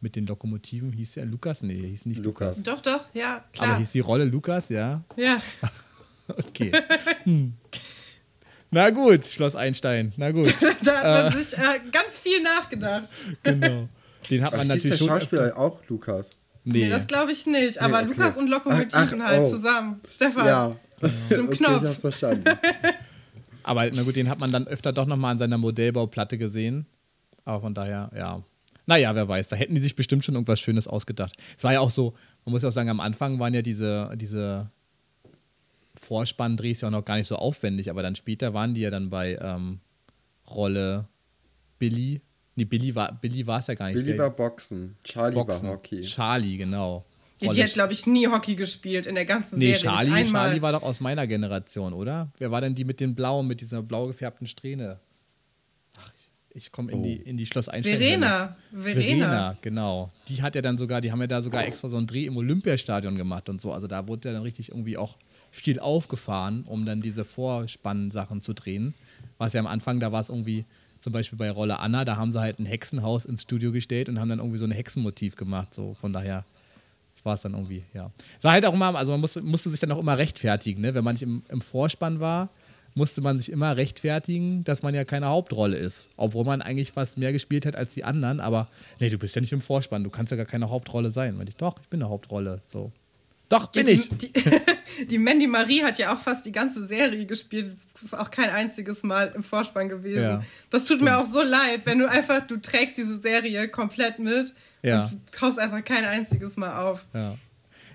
[0.00, 1.62] mit den Lokomotiven hieß der Lukas?
[1.62, 2.58] Nee, hieß nicht Lukas.
[2.58, 2.62] Lukas.
[2.62, 3.70] Doch, doch, ja, klar.
[3.70, 5.02] Aber hieß die Rolle Lukas, ja?
[5.16, 5.40] Ja.
[6.28, 6.72] okay.
[7.24, 7.54] Hm.
[8.70, 10.12] Na gut, Schloss Einstein.
[10.16, 10.54] Na gut.
[10.84, 13.08] da hat man äh, sich äh, ganz viel nachgedacht.
[13.42, 13.88] genau.
[14.30, 16.30] Den hat man Ach, natürlich hieß der Schauspieler auch Lukas.
[16.64, 17.80] Nee, nee das glaube ich nicht.
[17.80, 18.18] Aber nee, okay.
[18.18, 19.50] Lukas und Lokomotiven ach, ach, halt oh.
[19.50, 20.00] zusammen.
[20.06, 20.46] Stefan.
[20.46, 20.76] Ja.
[21.30, 21.82] Zum okay, Knopf.
[21.82, 22.44] Ich hab's verstanden.
[23.62, 26.86] Aber na gut, den hat man dann öfter doch nochmal an seiner Modellbauplatte gesehen.
[27.44, 28.42] Aber von daher, ja.
[28.86, 31.36] Naja, wer weiß, da hätten die sich bestimmt schon irgendwas Schönes ausgedacht.
[31.56, 32.14] Es war ja auch so,
[32.44, 34.70] man muss ja auch sagen, am Anfang waren ja diese, diese
[35.94, 39.10] Vorspann-Drehs ja auch noch gar nicht so aufwendig, aber dann später waren die ja dann
[39.10, 39.80] bei ähm,
[40.48, 41.08] Rolle
[41.78, 42.20] Billy.
[42.56, 43.94] Nee, Billy war Billy es ja gar nicht.
[43.94, 45.68] Billy war Boxen, Charlie Boxen.
[45.68, 46.00] war Hockey.
[46.02, 47.04] Charlie, genau.
[47.40, 49.80] Ja, die hat, glaube ich, nie Hockey gespielt in der ganzen nee, Serie.
[49.80, 50.30] Charlie.
[50.30, 52.30] Charlie war doch aus meiner Generation, oder?
[52.36, 55.00] Wer war denn die mit den blauen, mit dieser blau gefärbten Strähne?
[56.52, 57.02] Ich komme in, oh.
[57.02, 57.84] die, in die Schloss Verena.
[57.86, 58.56] Verena.
[58.72, 60.10] Verena, genau.
[60.28, 62.36] Die hat ja dann sogar, die haben ja da sogar extra so einen Dreh im
[62.36, 63.72] Olympiastadion gemacht und so.
[63.72, 65.16] Also da wurde ja dann richtig irgendwie auch
[65.50, 68.94] viel aufgefahren, um dann diese Vorspannsachen zu drehen.
[69.38, 70.64] Was ja am Anfang, da war es irgendwie,
[71.00, 74.18] zum Beispiel bei Rolle Anna, da haben sie halt ein Hexenhaus ins Studio gestellt und
[74.18, 75.72] haben dann irgendwie so ein Hexenmotiv gemacht.
[75.72, 76.44] So, von daher
[77.24, 78.10] war es dann irgendwie, ja.
[78.38, 80.94] Es war halt auch immer, also man musste, musste sich dann auch immer rechtfertigen, ne?
[80.94, 82.48] Wenn man nicht im, im Vorspann war,
[82.94, 86.10] musste man sich immer rechtfertigen, dass man ja keine Hauptrolle ist.
[86.16, 88.68] Obwohl man eigentlich fast mehr gespielt hat als die anderen, aber
[88.98, 91.36] nee, du bist ja nicht im Vorspann, du kannst ja gar keine Hauptrolle sein.
[91.36, 92.60] Und ich, doch, ich bin eine Hauptrolle.
[92.64, 92.92] So.
[93.50, 94.08] Doch, bin ja, die, ich.
[94.08, 94.32] Die,
[95.06, 97.76] die, Mandy Marie hat ja auch fast die ganze Serie gespielt.
[98.00, 100.22] Ist auch kein einziges Mal im Vorspann gewesen.
[100.22, 101.10] Ja, das tut stimmt.
[101.10, 105.02] mir auch so leid, wenn du einfach, du trägst diese Serie komplett mit ja.
[105.02, 107.06] und du tauchst einfach kein einziges Mal auf.
[107.12, 107.36] Ja.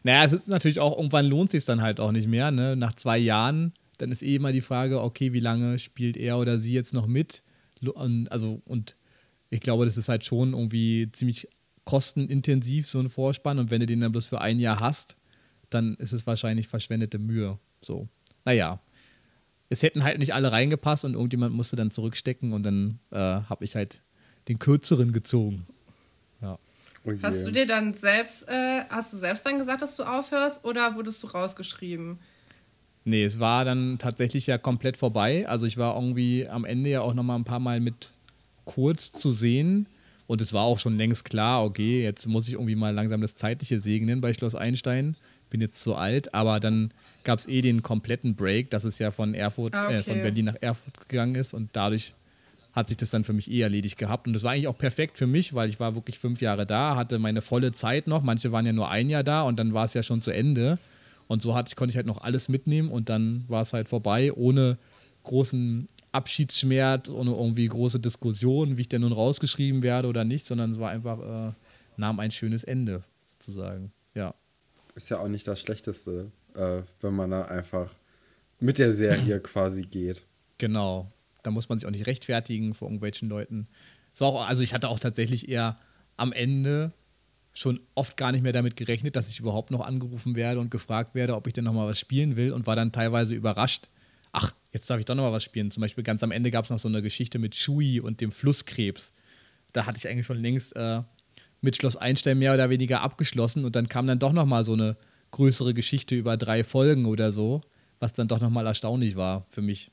[0.04, 2.52] Naja, es ist natürlich auch, irgendwann lohnt sich dann halt auch nicht mehr.
[2.52, 2.76] Ne?
[2.76, 6.58] Nach zwei Jahren, dann ist eh immer die Frage, okay, wie lange spielt er oder
[6.58, 7.44] sie jetzt noch mit?
[8.30, 8.96] Also, und
[9.50, 11.48] ich glaube, das ist halt schon irgendwie ziemlich
[11.84, 13.60] kostenintensiv, so ein Vorspann.
[13.60, 15.16] Und wenn du den dann bloß für ein Jahr hast,
[15.70, 17.60] dann ist es wahrscheinlich verschwendete Mühe.
[17.82, 18.08] So.
[18.44, 18.80] Naja.
[19.70, 23.66] Es hätten halt nicht alle reingepasst und irgendjemand musste dann zurückstecken und dann äh, habe
[23.66, 24.02] ich halt
[24.48, 25.66] den kürzeren gezogen.
[26.42, 26.60] Ja.
[27.04, 30.66] Oh hast du dir dann selbst, äh, hast du selbst dann gesagt, dass du aufhörst
[30.66, 32.20] oder wurdest du rausgeschrieben?
[33.06, 35.48] Nee, es war dann tatsächlich ja komplett vorbei.
[35.48, 38.12] Also ich war irgendwie am Ende ja auch noch mal ein paar Mal mit
[38.66, 39.88] kurz zu sehen.
[40.28, 43.36] Und es war auch schon längst klar, okay, jetzt muss ich irgendwie mal langsam das
[43.36, 45.16] Zeitliche segnen bei Schloss Einstein
[45.50, 46.92] bin jetzt zu alt, aber dann
[47.24, 49.98] gab es eh den kompletten Break, dass es ja von Erfurt, ah, okay.
[49.98, 52.14] äh, von Berlin nach Erfurt gegangen ist und dadurch
[52.74, 54.28] hat sich das dann für mich eh erledigt gehabt.
[54.28, 56.98] Und das war eigentlich auch perfekt für mich, weil ich war wirklich fünf Jahre da,
[56.98, 58.22] hatte meine volle Zeit noch.
[58.22, 60.78] Manche waren ja nur ein Jahr da und dann war es ja schon zu Ende.
[61.28, 64.32] Und so hatte, konnte ich halt noch alles mitnehmen und dann war es halt vorbei,
[64.34, 64.78] ohne
[65.24, 70.72] großen Abschiedsschmerz, ohne irgendwie große Diskussionen, wie ich denn nun rausgeschrieben werde oder nicht, sondern
[70.72, 71.54] es war einfach, äh,
[71.98, 73.92] nahm ein schönes Ende sozusagen.
[74.14, 74.36] Ja
[74.96, 77.94] ist ja auch nicht das Schlechteste, äh, wenn man da einfach
[78.60, 80.26] mit der Serie quasi geht.
[80.58, 81.12] Genau.
[81.44, 83.68] Da muss man sich auch nicht rechtfertigen vor irgendwelchen Leuten.
[84.14, 85.78] So auch, also ich hatte auch tatsächlich eher
[86.18, 86.92] am Ende
[87.56, 91.16] schon oft gar nicht mehr damit gerechnet, dass ich überhaupt noch angerufen werde und gefragt
[91.16, 93.88] werde, ob ich denn noch mal was spielen will und war dann teilweise überrascht.
[94.34, 95.72] Ach, jetzt darf ich doch noch mal was spielen.
[95.72, 98.34] Zum Beispiel ganz am Ende gab es noch so eine Geschichte mit Shui und dem
[98.34, 99.14] Flusskrebs.
[99.72, 101.02] Da hatte ich eigentlich schon längst äh,
[101.62, 104.74] mit Schloss Einstein mehr oder weniger abgeschlossen und dann kam dann doch noch mal so
[104.74, 104.98] eine
[105.32, 107.62] größere Geschichte über drei Folgen oder so,
[108.00, 109.92] was dann doch noch mal erstaunlich war für mich,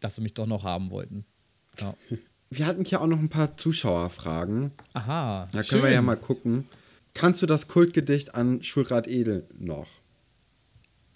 [0.00, 1.24] dass sie mich doch noch haben wollten.
[1.80, 1.94] Ja.
[2.52, 4.72] Wir hatten hier auch noch ein paar Zuschauerfragen.
[4.92, 5.46] Aha.
[5.46, 5.82] Da können schön.
[5.84, 6.64] wir ja mal gucken.
[7.14, 9.88] Kannst du das Kultgedicht an Schulrat Edel noch?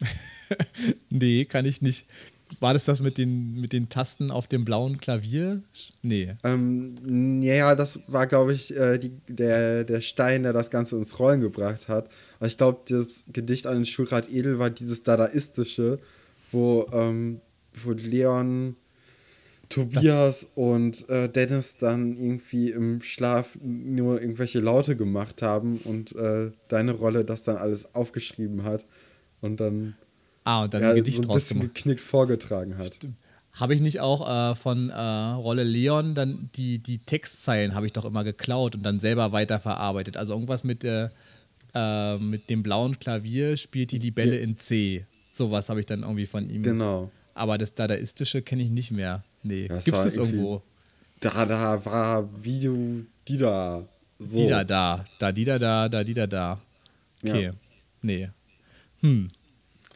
[1.10, 2.06] nee, kann ich nicht.
[2.60, 5.62] War das das mit den, mit den Tasten auf dem blauen Klavier?
[6.02, 6.36] Nee.
[6.44, 11.18] Ähm, ja, das war, glaube ich, äh, die, der, der Stein, der das Ganze ins
[11.18, 12.08] Rollen gebracht hat.
[12.38, 15.98] Aber ich glaube, das Gedicht an den Schulrat Edel war dieses Dadaistische,
[16.52, 17.40] wo, ähm,
[17.82, 18.76] wo Leon,
[19.74, 26.50] Tobias und äh, Dennis dann irgendwie im Schlaf nur irgendwelche Laute gemacht haben und äh,
[26.68, 28.84] deine Rolle das dann alles aufgeschrieben hat.
[29.40, 29.94] Und dann
[30.44, 32.92] Ah, und dann ja, ein Gedicht so ein bisschen geknickt vorgetragen hat.
[33.52, 37.92] Habe ich nicht auch äh, von äh, Rolle Leon dann die, die Textzeilen habe ich
[37.92, 40.16] doch immer geklaut und dann selber weiterverarbeitet.
[40.16, 41.08] Also irgendwas mit, äh,
[41.74, 45.06] äh mit dem blauen Klavier spielt die Libelle in C.
[45.30, 46.62] Sowas habe ich dann irgendwie von ihm.
[46.62, 47.10] Genau.
[47.32, 49.24] Aber das Dadaistische kenne ich nicht mehr.
[49.44, 49.68] Nee.
[49.68, 50.62] Gibt es das irgendwo?
[51.20, 52.76] Da, da war Video,
[53.28, 53.86] die da.
[54.18, 54.38] So.
[54.38, 55.04] Die da, da.
[55.18, 56.60] Da, die da, da, da, die da, da.
[57.22, 57.44] Okay.
[57.44, 57.52] Ja.
[58.02, 58.28] Nee.
[59.00, 59.30] Hm.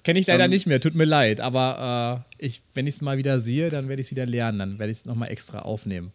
[0.05, 1.41] Kenne ich leider um, nicht mehr, tut mir leid.
[1.41, 4.59] Aber äh, ich, wenn ich es mal wieder sehe, dann werde ich es wieder lernen.
[4.59, 6.13] Dann werde ich es nochmal extra aufnehmen.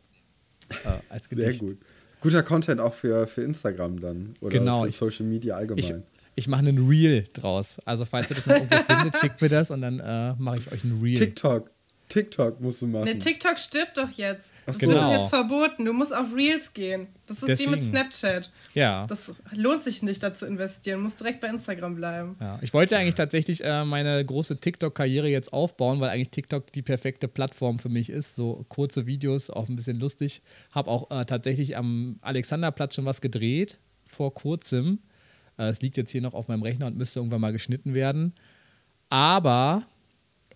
[0.69, 1.59] Äh, als Gedicht.
[1.59, 1.77] Sehr gut.
[2.21, 4.34] Guter Content auch für, für Instagram dann.
[4.41, 5.84] Oder genau, für Social Media allgemein.
[5.84, 5.93] Ich,
[6.36, 7.79] ich mache einen Reel draus.
[7.86, 10.71] Also, falls ihr das noch irgendwo findet, schickt mir das und dann äh, mache ich
[10.71, 11.19] euch einen Reel.
[11.19, 11.69] TikTok.
[12.14, 13.05] TikTok musst du machen.
[13.05, 14.53] Ne, TikTok stirbt doch jetzt.
[14.68, 14.91] Das genau.
[14.93, 15.86] wird doch jetzt verboten.
[15.86, 17.07] Du musst auf Reels gehen.
[17.26, 17.72] Das ist Deswegen.
[17.72, 18.51] wie mit Snapchat.
[18.76, 19.07] Ja.
[19.07, 20.99] Das lohnt sich nicht, da zu investieren.
[20.99, 22.36] Du musst direkt bei Instagram bleiben.
[22.39, 22.59] Ja.
[22.61, 27.28] Ich wollte eigentlich tatsächlich äh, meine große TikTok-Karriere jetzt aufbauen, weil eigentlich TikTok die perfekte
[27.28, 28.36] Plattform für mich ist.
[28.36, 30.43] So kurze Videos, auch ein bisschen lustig.
[30.70, 34.99] Habe auch äh, tatsächlich am Alexanderplatz schon was gedreht, vor kurzem.
[35.57, 38.36] Äh, es liegt jetzt hier noch auf meinem Rechner und müsste irgendwann mal geschnitten werden.
[39.09, 39.84] Aber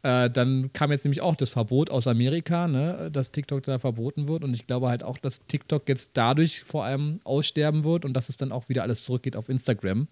[0.04, 4.28] äh, dann kam jetzt nämlich auch das Verbot aus Amerika, ne, dass TikTok da verboten
[4.28, 4.43] wird.
[4.43, 8.30] Und ich glaube halt auch, dass TikTok jetzt dadurch vor allem aussterben wird und dass
[8.30, 10.08] es dann auch wieder alles zurückgeht auf Instagram.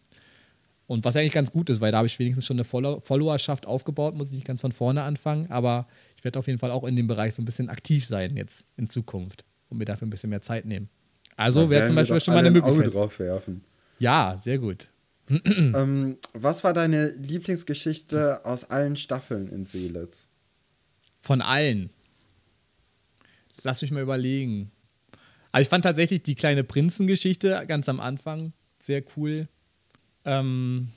[0.87, 3.65] Und was eigentlich ganz gut ist, weil da habe ich wenigstens schon eine Follow Followerschaft
[3.65, 5.49] aufgebaut, muss ich nicht ganz von vorne anfangen.
[5.49, 8.37] Aber ich werde auf jeden Fall auch in dem Bereich so ein bisschen aktiv sein
[8.37, 10.89] jetzt in Zukunft und mir dafür ein bisschen mehr Zeit nehmen.
[11.35, 12.87] Also wäre zum Beispiel schon mal eine Möglichkeit.
[12.87, 13.63] Auge drauf werfen.
[13.99, 14.87] Ja, sehr gut.
[15.45, 20.27] ähm, was war deine Lieblingsgeschichte aus allen Staffeln in Seelitz?
[21.21, 21.89] Von allen.
[23.63, 24.71] Lass mich mal überlegen.
[25.51, 29.47] Aber ich fand tatsächlich die kleine Prinzengeschichte ganz am Anfang sehr cool.
[30.25, 30.89] Ähm,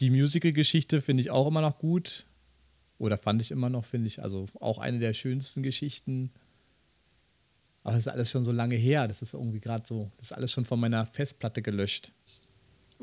[0.00, 2.26] die Musical-Geschichte finde ich auch immer noch gut.
[2.98, 4.22] Oder fand ich immer noch, finde ich.
[4.22, 6.32] Also auch eine der schönsten Geschichten.
[7.82, 9.08] Aber das ist alles schon so lange her.
[9.08, 12.12] Das ist irgendwie gerade so, das ist alles schon von meiner Festplatte gelöscht.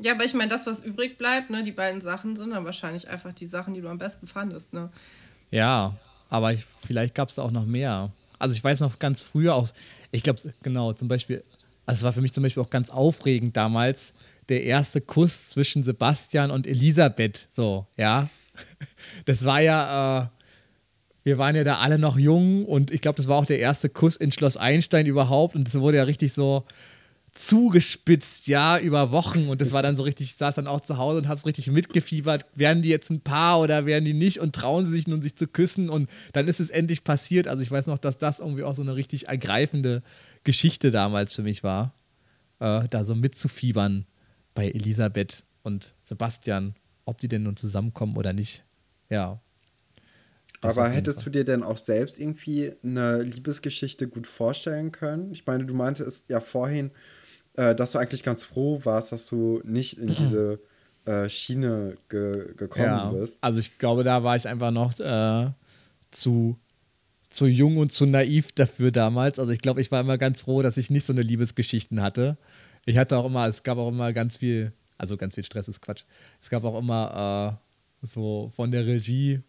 [0.02, 3.08] Ja, aber ich meine, das, was übrig bleibt, ne, die beiden Sachen sind dann wahrscheinlich
[3.08, 4.90] einfach die Sachen, die du am besten fandest, ne?
[5.52, 5.94] Ja,
[6.28, 8.10] aber ich, vielleicht gab es da auch noch mehr.
[8.38, 9.68] Also ich weiß noch ganz früher auch,
[10.10, 11.44] ich glaube, genau, zum Beispiel,
[11.86, 14.12] also es war für mich zum Beispiel auch ganz aufregend damals,
[14.48, 18.28] der erste Kuss zwischen Sebastian und Elisabeth, so, ja.
[19.24, 20.26] Das war ja, äh,
[21.22, 23.88] wir waren ja da alle noch jung und ich glaube, das war auch der erste
[23.88, 26.64] Kuss in Schloss Einstein überhaupt und es wurde ja richtig so,
[27.32, 29.48] zugespitzt, ja, über Wochen.
[29.48, 31.46] Und das war dann so richtig, ich saß dann auch zu Hause und hat so
[31.46, 32.46] richtig mitgefiebert.
[32.54, 34.38] Werden die jetzt ein Paar oder werden die nicht?
[34.40, 35.88] Und trauen sie sich nun, sich zu küssen?
[35.88, 37.48] Und dann ist es endlich passiert.
[37.48, 40.02] Also ich weiß noch, dass das irgendwie auch so eine richtig ergreifende
[40.44, 41.94] Geschichte damals für mich war.
[42.60, 44.06] Äh, da so mitzufiebern
[44.54, 46.74] bei Elisabeth und Sebastian,
[47.06, 48.64] ob die denn nun zusammenkommen oder nicht.
[49.08, 49.40] Ja.
[50.60, 55.32] Aber hättest du dir denn auch selbst irgendwie eine Liebesgeschichte gut vorstellen können?
[55.32, 56.92] Ich meine, du meintest ja vorhin,
[57.54, 60.60] äh, dass du eigentlich ganz froh warst, dass du nicht in diese
[61.04, 63.38] äh, Schiene ge gekommen ja, bist.
[63.40, 65.50] Also ich glaube, da war ich einfach noch äh,
[66.10, 66.56] zu,
[67.30, 69.38] zu jung und zu naiv dafür damals.
[69.38, 72.38] Also ich glaube, ich war immer ganz froh, dass ich nicht so eine Liebesgeschichten hatte.
[72.86, 75.80] Ich hatte auch immer, es gab auch immer ganz viel, also ganz viel Stress ist
[75.80, 76.04] Quatsch.
[76.40, 77.58] Es gab auch immer
[78.02, 79.42] äh, so von der Regie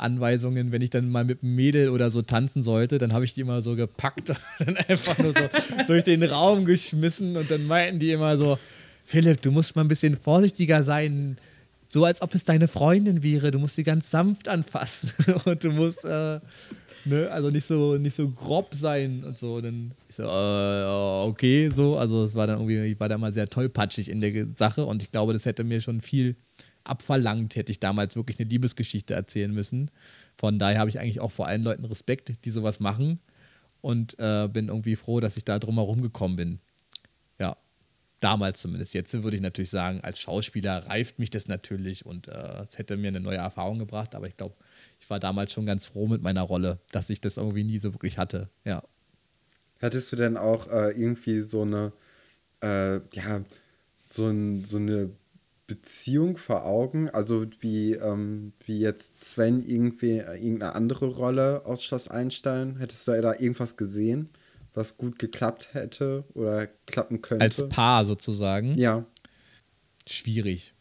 [0.00, 3.34] Anweisungen, wenn ich dann mal mit einem Mädel oder so tanzen sollte, dann habe ich
[3.34, 5.48] die immer so gepackt und dann einfach nur so
[5.86, 8.58] durch den Raum geschmissen und dann meinten die immer so,
[9.04, 11.38] Philipp, du musst mal ein bisschen vorsichtiger sein,
[11.88, 15.12] so als ob es deine Freundin wäre, du musst sie ganz sanft anfassen
[15.44, 16.40] und du musst, äh,
[17.06, 19.54] ne, also nicht so, nicht so grob sein und so.
[19.54, 23.16] Und dann ich so, äh, okay, so, also es war dann irgendwie, ich war da
[23.16, 26.36] mal sehr tollpatschig in der Sache und ich glaube, das hätte mir schon viel
[26.88, 29.90] abverlangt, hätte ich damals wirklich eine Liebesgeschichte erzählen müssen.
[30.36, 33.20] Von daher habe ich eigentlich auch vor allen Leuten Respekt, die sowas machen
[33.80, 36.60] und äh, bin irgendwie froh, dass ich da drum herum gekommen bin.
[37.38, 37.56] Ja,
[38.20, 38.94] damals zumindest.
[38.94, 42.96] Jetzt würde ich natürlich sagen, als Schauspieler reift mich das natürlich und äh, es hätte
[42.96, 44.54] mir eine neue Erfahrung gebracht, aber ich glaube,
[45.00, 47.94] ich war damals schon ganz froh mit meiner Rolle, dass ich das irgendwie nie so
[47.94, 48.48] wirklich hatte.
[48.64, 48.82] Ja.
[49.80, 51.92] Hattest du denn auch äh, irgendwie so eine,
[52.62, 53.44] äh, ja,
[54.08, 55.10] so, ein, so eine
[55.68, 57.08] Beziehung vor Augen?
[57.10, 62.76] Also wie, ähm, wie jetzt Sven irgendwie äh, irgendeine andere Rolle aus Schloss Einstein?
[62.78, 64.30] Hättest du da irgendwas gesehen,
[64.74, 67.44] was gut geklappt hätte oder klappen könnte?
[67.44, 68.76] Als Paar sozusagen?
[68.78, 69.04] Ja.
[70.08, 70.74] Schwierig.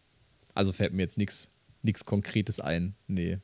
[0.53, 2.95] Also fällt mir jetzt nichts Konkretes ein.
[3.07, 3.39] Nee.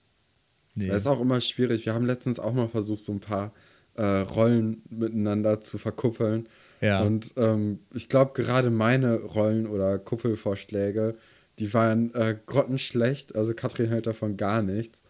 [0.75, 0.87] nee.
[0.87, 1.85] Das ist auch immer schwierig.
[1.85, 3.53] Wir haben letztens auch mal versucht, so ein paar
[3.95, 6.47] äh, Rollen miteinander zu verkuppeln.
[6.79, 7.01] Ja.
[7.01, 11.17] Und ähm, ich glaube, gerade meine Rollen oder Kuppelvorschläge
[11.59, 13.35] die waren äh, grottenschlecht.
[13.35, 15.01] Also Katrin hält davon gar nichts.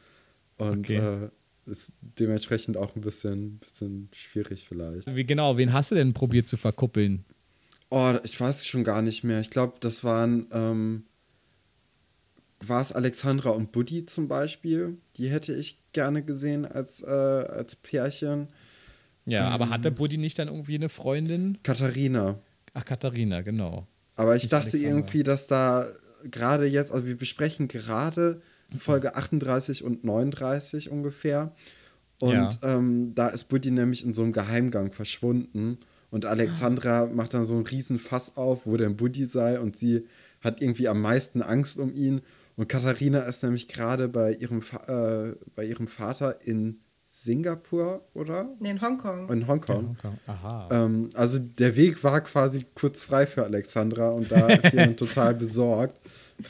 [0.58, 0.98] Und okay.
[0.98, 1.30] äh,
[1.66, 5.16] ist dementsprechend auch ein bisschen, bisschen schwierig vielleicht.
[5.16, 7.26] Wie genau, wen hast du denn probiert zu verkuppeln?
[7.90, 9.40] Oh, ich weiß schon gar nicht mehr.
[9.40, 11.06] Ich glaube, das waren, ähm,
[12.60, 14.98] war es Alexandra und Buddy zum Beispiel.
[15.18, 18.48] Die hätte ich gerne gesehen als, äh, als Pärchen.
[19.26, 21.60] Ja, ähm, aber hatte Buddy nicht dann irgendwie eine Freundin?
[21.64, 22.40] Katharina.
[22.74, 23.88] Ach, Katharina, genau.
[24.16, 24.90] Aber ich nicht dachte Alexandra.
[24.90, 25.88] irgendwie, dass da
[26.30, 28.42] gerade jetzt, also wir besprechen gerade
[28.78, 31.56] Folge 38 und 39 ungefähr.
[32.20, 32.50] Und ja.
[32.62, 35.78] ähm, da ist Buddy nämlich in so einem Geheimgang verschwunden.
[36.10, 39.60] Und Alexandra macht dann so einen riesen Fass auf, wo denn Buddy sei.
[39.60, 40.08] Und sie
[40.42, 42.22] hat irgendwie am meisten Angst um ihn.
[42.56, 46.82] Und Katharina ist nämlich gerade bei, ihrem äh, bei ihrem Vater in
[47.16, 48.50] Singapur, oder?
[48.60, 49.30] Nee, in Hongkong.
[49.30, 49.80] In Hongkong.
[49.82, 50.18] In Hongkong.
[50.26, 50.68] Aha.
[50.72, 54.98] Ähm, also der Weg war quasi kurz frei für Alexandra und da ist sie dann
[54.98, 55.96] total besorgt.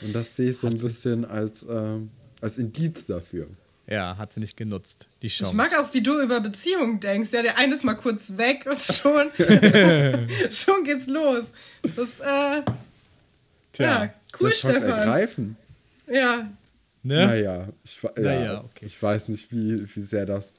[0.00, 2.08] Und das sehe ich so ein bisschen als, ähm,
[2.40, 3.46] als Indiz dafür.
[3.86, 5.52] Ja, hat sie nicht genutzt, die Chance.
[5.52, 7.30] Ich mag auch, wie du über Beziehungen denkst.
[7.32, 9.28] Ja, der eine ist mal kurz weg und schon,
[10.50, 11.52] schon geht's los.
[11.94, 12.62] Das, äh,
[13.74, 14.82] Tja, ja, cool, das Stefan.
[14.82, 15.56] ergreifen.
[16.10, 16.48] Ja.
[17.04, 17.26] Ne?
[17.26, 18.86] Naja, ich, ja, naja, okay.
[18.86, 20.54] ich weiß nicht, wie, wie sehr das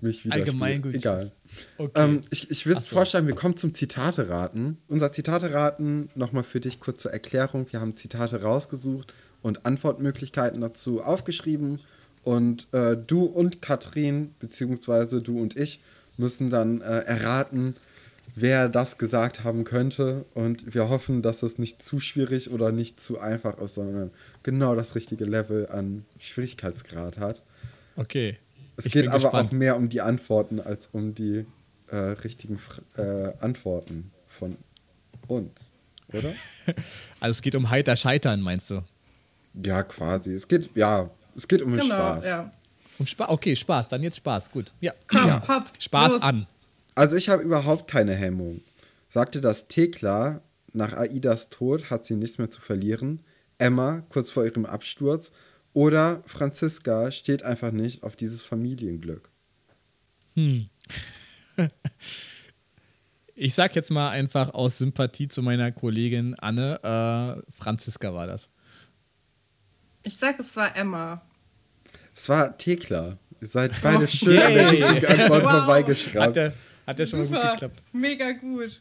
[0.00, 1.02] mich wieder Allgemeingültig.
[1.02, 1.30] Egal.
[1.78, 1.92] Okay.
[1.94, 2.96] Ähm, ich ich würde so.
[2.96, 4.78] vorschlagen, wir kommen zum Zitate-Raten.
[4.88, 7.66] Unser Zitate-Raten, nochmal für dich kurz zur Erklärung.
[7.70, 11.80] Wir haben Zitate rausgesucht und Antwortmöglichkeiten dazu aufgeschrieben.
[12.22, 15.80] Und äh, du und Katrin, beziehungsweise du und ich,
[16.16, 17.76] müssen dann äh, erraten,
[18.40, 20.24] wer das gesagt haben könnte.
[20.34, 24.10] Und wir hoffen, dass es nicht zu schwierig oder nicht zu einfach ist, sondern
[24.42, 27.42] genau das richtige Level an Schwierigkeitsgrad hat.
[27.96, 28.38] Okay.
[28.76, 29.48] Es ich geht aber gespannt.
[29.48, 31.44] auch mehr um die Antworten als um die
[31.88, 32.60] äh, richtigen
[32.96, 34.56] äh, Antworten von
[35.26, 35.70] uns,
[36.12, 36.32] oder?
[37.20, 38.82] also es geht um heiter Scheitern, meinst du?
[39.64, 40.32] Ja, quasi.
[40.32, 42.24] Es geht, ja, es geht um genau, Spaß.
[42.24, 42.52] Ja.
[42.98, 44.72] Um Spaß, okay, Spaß, dann jetzt Spaß, gut.
[44.80, 45.48] Ja, Komm, ja.
[45.48, 46.22] Hopp, Spaß los.
[46.22, 46.46] an.
[46.98, 48.60] Also ich habe überhaupt keine Hemmung.
[49.08, 50.42] Sagte das Thekla,
[50.72, 53.22] nach Aidas Tod hat sie nichts mehr zu verlieren.
[53.56, 55.30] Emma kurz vor ihrem Absturz.
[55.72, 59.30] Oder Franziska steht einfach nicht auf dieses Familienglück.
[60.34, 60.68] Hm.
[63.40, 68.50] Ich sag jetzt mal einfach aus Sympathie zu meiner Kollegin Anne, äh, Franziska war das.
[70.02, 71.22] Ich sag, es war Emma.
[72.12, 73.16] Es war Thekla.
[73.40, 75.50] Ihr seid beide oh, schön an der richtigen Antwort wow.
[75.52, 76.36] vorbeigeschraubt.
[76.88, 77.32] Hat ja schon Super.
[77.32, 77.82] mal gut geklappt.
[77.92, 78.80] Mega gut.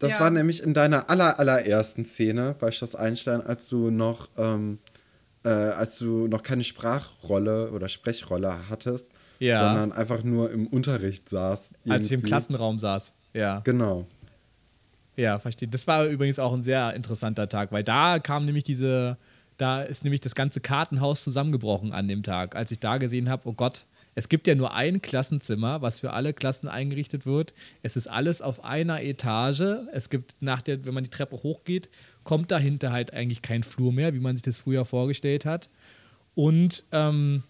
[0.00, 0.20] Das ja.
[0.20, 4.80] war nämlich in deiner aller, allerersten Szene bei Schloss Einstein, als du noch, ähm,
[5.44, 9.60] äh, als du noch keine Sprachrolle oder Sprechrolle hattest, ja.
[9.60, 11.70] sondern einfach nur im Unterricht saß.
[11.70, 11.90] Irgendwie.
[11.92, 13.60] Als ich im Klassenraum saß, ja.
[13.60, 14.08] Genau.
[15.14, 15.68] Ja, verstehe.
[15.68, 19.18] Das war übrigens auch ein sehr interessanter Tag, weil da kam nämlich diese,
[19.56, 23.48] da ist nämlich das ganze Kartenhaus zusammengebrochen an dem Tag, als ich da gesehen habe,
[23.48, 27.52] oh Gott, es gibt ja nur ein Klassenzimmer, was für alle Klassen eingerichtet wird.
[27.82, 29.62] Es ist alles auf einer Etage.
[29.92, 31.88] Es gibt nach der, wenn man die Treppe hochgeht,
[32.22, 35.68] kommt dahinter halt eigentlich kein Flur mehr, wie man sich das früher vorgestellt hat.
[36.34, 37.42] Und ähm,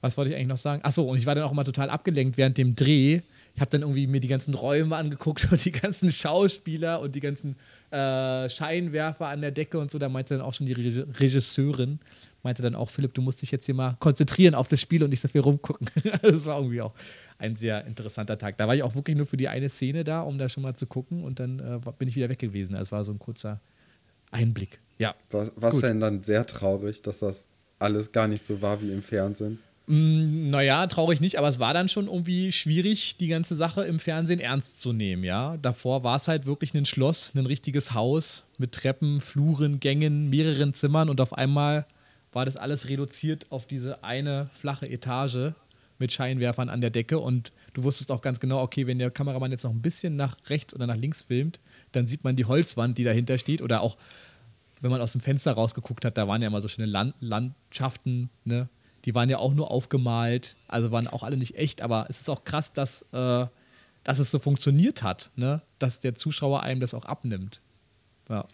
[0.00, 0.82] was wollte ich eigentlich noch sagen?
[0.84, 3.20] Achso, und ich war dann auch immer total abgelenkt während dem Dreh.
[3.54, 7.20] Ich habe dann irgendwie mir die ganzen Räume angeguckt und die ganzen Schauspieler und die
[7.20, 7.56] ganzen
[7.90, 9.98] äh, Scheinwerfer an der Decke und so.
[9.98, 12.00] Da meinte dann auch schon die Regisseurin,
[12.42, 15.10] meinte dann auch, Philipp, du musst dich jetzt hier mal konzentrieren auf das Spiel und
[15.10, 15.88] nicht so viel rumgucken.
[16.22, 16.94] das war irgendwie auch
[17.38, 18.56] ein sehr interessanter Tag.
[18.58, 20.74] Da war ich auch wirklich nur für die eine Szene da, um da schon mal
[20.74, 22.74] zu gucken und dann äh, bin ich wieder weg gewesen.
[22.74, 23.60] Es war so ein kurzer
[24.30, 24.80] Einblick.
[24.98, 25.14] Ja.
[25.30, 27.46] War, es denn dann sehr traurig, dass das
[27.78, 29.58] alles gar nicht so war wie im Fernsehen?
[29.86, 33.98] Mm, naja, traurig nicht, aber es war dann schon irgendwie schwierig, die ganze Sache im
[33.98, 35.56] Fernsehen ernst zu nehmen, ja.
[35.56, 40.74] Davor war es halt wirklich ein Schloss, ein richtiges Haus mit Treppen, Fluren, Gängen, mehreren
[40.74, 41.86] Zimmern und auf einmal
[42.32, 45.52] war das alles reduziert auf diese eine flache Etage
[45.98, 49.50] mit Scheinwerfern an der Decke und du wusstest auch ganz genau, okay, wenn der Kameramann
[49.50, 51.60] jetzt noch ein bisschen nach rechts oder nach links filmt,
[51.92, 53.96] dann sieht man die Holzwand, die dahinter steht oder auch,
[54.80, 58.30] wenn man aus dem Fenster rausgeguckt hat, da waren ja immer so schöne Land Landschaften,
[58.44, 58.68] ne?
[59.06, 62.28] Die waren ja auch nur aufgemalt, also waren auch alle nicht echt, aber es ist
[62.28, 63.46] auch krass, dass, äh,
[64.04, 65.62] dass es so funktioniert hat, ne?
[65.78, 67.60] Dass der Zuschauer einem das auch abnimmt.
[68.28, 68.46] Ja.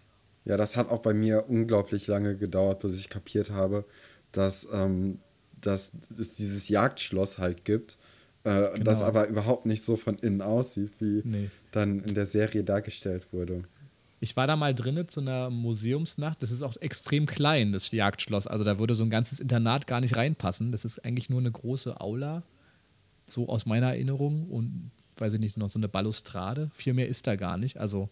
[0.47, 3.85] Ja, das hat auch bei mir unglaublich lange gedauert, bis ich kapiert habe,
[4.31, 5.19] dass, ähm,
[5.61, 7.99] dass es dieses Jagdschloss halt gibt,
[8.45, 8.85] äh, genau.
[8.85, 11.51] das aber überhaupt nicht so von innen aussieht, wie nee.
[11.73, 13.65] dann in der Serie dargestellt wurde.
[14.21, 16.41] Ich war da mal drinne zu einer Museumsnacht.
[16.43, 18.47] Das ist auch extrem klein, das Jagdschloss.
[18.47, 20.71] Also da würde so ein ganzes Internat gar nicht reinpassen.
[20.71, 22.45] Das ist eigentlich nur eine große Aula,
[23.27, 24.49] so aus meiner Erinnerung.
[24.49, 26.71] Und, weiß ich nicht, noch so eine Balustrade.
[26.73, 27.79] Viel mehr ist da gar nicht.
[27.79, 28.09] Also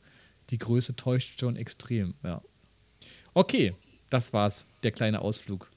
[0.50, 2.42] die Größe täuscht schon extrem, ja.
[3.32, 3.74] Okay,
[4.10, 5.70] das war's, der kleine Ausflug.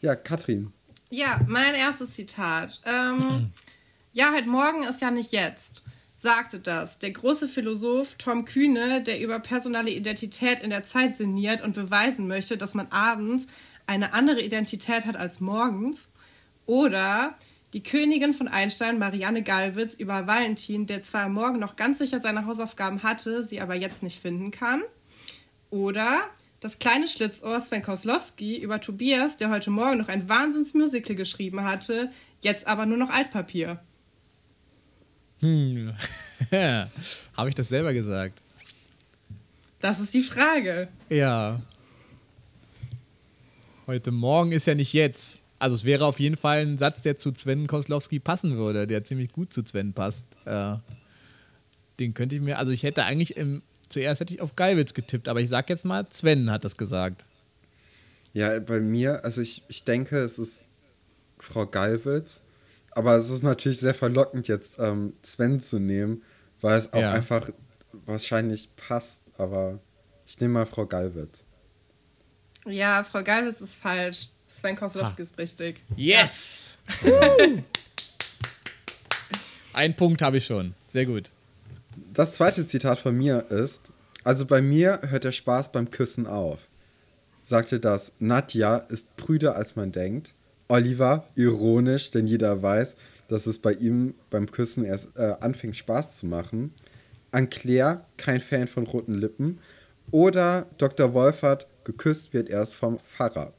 [0.00, 0.72] Ja, Katrin.
[1.10, 2.80] Ja, mein erstes Zitat.
[2.84, 3.52] Ähm,
[4.12, 5.84] ja, halt morgen ist ja nicht jetzt,
[6.14, 11.60] sagte das der große Philosoph Tom Kühne, der über personale Identität in der Zeit sinniert
[11.60, 13.46] und beweisen möchte, dass man abends
[13.86, 16.10] eine andere Identität hat als morgens.
[16.66, 17.34] Oder
[17.72, 22.46] die Königin von Einstein, Marianne Gallwitz, über Valentin, der zwar morgen noch ganz sicher seine
[22.46, 24.82] Hausaufgaben hatte, sie aber jetzt nicht finden kann.
[25.70, 26.20] Oder
[26.58, 32.10] das kleine Schlitzohr Sven Koslowski über Tobias, der heute Morgen noch ein Wahnsinnsmusical geschrieben hatte,
[32.40, 33.80] jetzt aber nur noch Altpapier.
[35.40, 35.94] Hm.
[37.36, 38.42] Habe ich das selber gesagt?
[39.80, 40.88] Das ist die Frage.
[41.08, 41.60] Ja.
[43.86, 45.39] Heute Morgen ist ja nicht jetzt.
[45.60, 49.04] Also es wäre auf jeden Fall ein Satz, der zu Sven Koslowski passen würde, der
[49.04, 50.24] ziemlich gut zu Sven passt.
[50.46, 50.76] Äh,
[51.98, 55.28] den könnte ich mir, also ich hätte eigentlich im, zuerst hätte ich auf Geilwitz getippt,
[55.28, 57.26] aber ich sag jetzt mal, Sven hat das gesagt.
[58.32, 60.66] Ja, bei mir, also ich, ich denke, es ist
[61.38, 62.40] Frau Geilwitz,
[62.92, 66.22] aber es ist natürlich sehr verlockend, jetzt ähm, Sven zu nehmen,
[66.62, 67.12] weil es auch ja.
[67.12, 67.50] einfach
[67.92, 69.78] wahrscheinlich passt, aber
[70.26, 71.44] ich nehme mal Frau Geilwitz.
[72.64, 74.28] Ja, Frau Geilwitz ist falsch.
[74.50, 75.80] Sven Koslowski ist richtig.
[75.96, 76.76] Yes!
[79.72, 80.74] Ein Punkt habe ich schon.
[80.88, 81.30] Sehr gut.
[82.12, 83.92] Das zweite Zitat von mir ist:
[84.24, 86.58] Also bei mir hört der Spaß beim Küssen auf.
[87.44, 90.34] Sagte das Nadja ist prüder als man denkt.
[90.66, 92.96] Oliver ironisch, denn jeder weiß,
[93.28, 96.74] dass es bei ihm beim Küssen erst äh, anfängt Spaß zu machen.
[97.30, 99.60] Anclair, kein Fan von roten Lippen.
[100.10, 101.14] Oder Dr.
[101.14, 103.52] Wolfert, geküsst wird erst vom Pfarrer.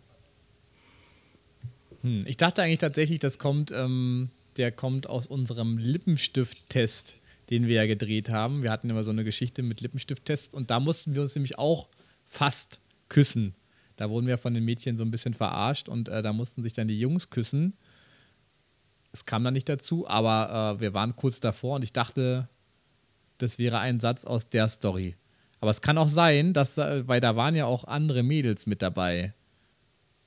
[2.02, 7.18] Hm, ich dachte eigentlich tatsächlich, das kommt, ähm, der kommt aus unserem Lippenstift-Test,
[7.50, 8.64] den wir ja gedreht haben.
[8.64, 11.90] Wir hatten immer so eine Geschichte mit Lippenstift-Tests und da mussten wir uns nämlich auch
[12.26, 12.80] fast
[13.10, 13.56] küssen.
[13.98, 16.74] Da wurden wir von den Mädchen so ein bisschen verarscht und äh, da mussten sich
[16.74, 17.74] dann die Jungs küssen.
[19.12, 22.48] Es kam dann nicht dazu, aber äh, wir waren kurz davor und ich dachte,
[23.38, 25.16] das wäre ein Satz aus der Story.
[25.60, 29.34] Aber es kann auch sein, dass, weil da waren ja auch andere Mädels mit dabei.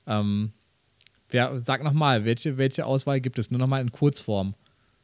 [0.07, 0.53] Ähm,
[1.29, 3.51] wer, sag nochmal, welche, welche Auswahl gibt es?
[3.51, 4.55] Nur nochmal in Kurzform.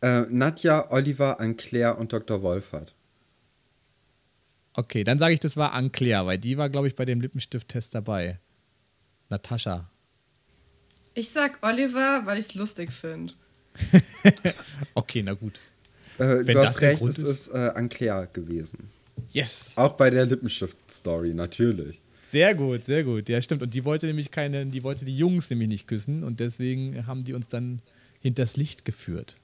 [0.01, 2.41] Äh, Nadja, Oliver, Anclair und Dr.
[2.41, 2.95] Wolfert.
[4.73, 7.93] Okay, dann sage ich, das war Anclair, weil die war, glaube ich, bei dem Lippenstift-Test
[7.93, 8.39] dabei.
[9.29, 9.89] Natascha.
[11.13, 13.33] Ich sag Oliver, weil ich es lustig finde.
[14.93, 15.59] okay, na gut.
[16.17, 18.89] Äh, du hast recht, es ist äh, Anclair gewesen.
[19.31, 19.73] Yes.
[19.75, 22.01] Auch bei der Lippenstift-Story, natürlich.
[22.31, 23.27] Sehr gut, sehr gut.
[23.27, 23.61] Ja, stimmt.
[23.61, 27.25] Und die wollte nämlich keine, die wollte die Jungs nämlich nicht küssen und deswegen haben
[27.25, 27.81] die uns dann
[28.21, 29.35] hinters Licht geführt.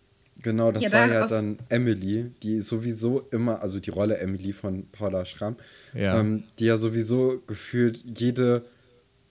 [0.41, 4.87] Genau, das ja, war ja dann Emily, die sowieso immer, also die Rolle Emily von
[4.91, 5.57] Paula Schramm,
[5.93, 6.17] ja.
[6.17, 8.63] Ähm, die ja sowieso gefühlt jede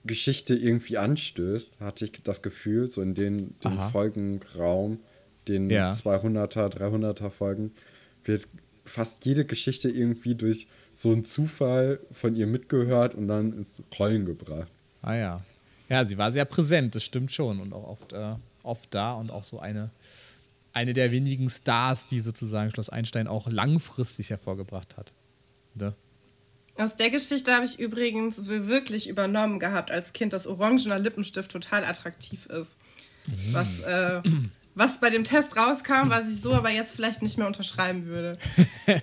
[0.05, 4.99] Geschichte irgendwie anstößt, hatte ich das Gefühl, so in den, den Folgenraum,
[5.47, 5.93] den ja.
[5.93, 7.71] 200er, 300er Folgen,
[8.23, 8.47] wird
[8.85, 14.25] fast jede Geschichte irgendwie durch so einen Zufall von ihr mitgehört und dann ins Rollen
[14.25, 14.71] gebracht.
[15.03, 15.41] Ah ja.
[15.89, 17.59] Ja, sie war sehr präsent, das stimmt schon.
[17.59, 18.33] Und auch oft, äh,
[18.63, 19.91] oft da und auch so eine,
[20.73, 25.13] eine der wenigen Stars, die sozusagen Schloss Einstein auch langfristig hervorgebracht hat.
[25.75, 25.93] Ne?
[26.77, 31.85] Aus der Geschichte habe ich übrigens wirklich übernommen gehabt als Kind, dass orangener Lippenstift total
[31.85, 32.75] attraktiv ist.
[33.27, 33.53] Mhm.
[33.53, 34.21] Was äh,
[34.77, 38.37] was bei dem Test rauskam, was ich so aber jetzt vielleicht nicht mehr unterschreiben würde.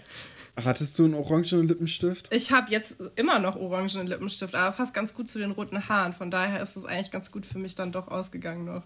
[0.62, 2.32] Hattest du einen orangenen Lippenstift?
[2.32, 6.12] Ich habe jetzt immer noch orangenen Lippenstift, aber passt ganz gut zu den roten Haaren.
[6.12, 8.82] Von daher ist es eigentlich ganz gut für mich dann doch ausgegangen noch.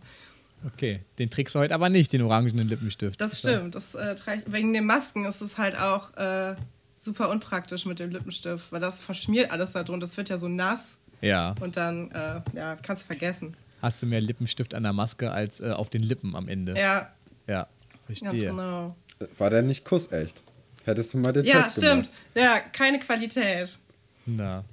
[0.67, 3.21] Okay, den trägst du heute aber nicht, den orangenen Lippenstift.
[3.21, 3.75] Das stimmt.
[3.75, 4.17] Das, äh,
[4.47, 6.57] wegen den Masken ist es halt auch äh,
[6.97, 10.07] super unpraktisch mit dem Lippenstift, weil das verschmiert alles da drunter.
[10.07, 10.87] Das wird ja so nass.
[11.21, 11.55] Ja.
[11.61, 15.61] Und dann, äh, ja, kannst du vergessen hast du mehr Lippenstift an der Maske als
[15.61, 16.75] äh, auf den Lippen am Ende.
[16.79, 17.11] Ja.
[17.47, 17.69] Ja,
[18.07, 18.29] verstehe.
[18.31, 18.97] Ganz genau.
[19.39, 20.43] War der nicht kussecht?
[20.89, 21.85] Hättest du mal den ja, Test gemacht.
[21.85, 22.11] Ja, stimmt.
[22.35, 23.79] Ja, keine Qualität.
[24.25, 24.65] Na.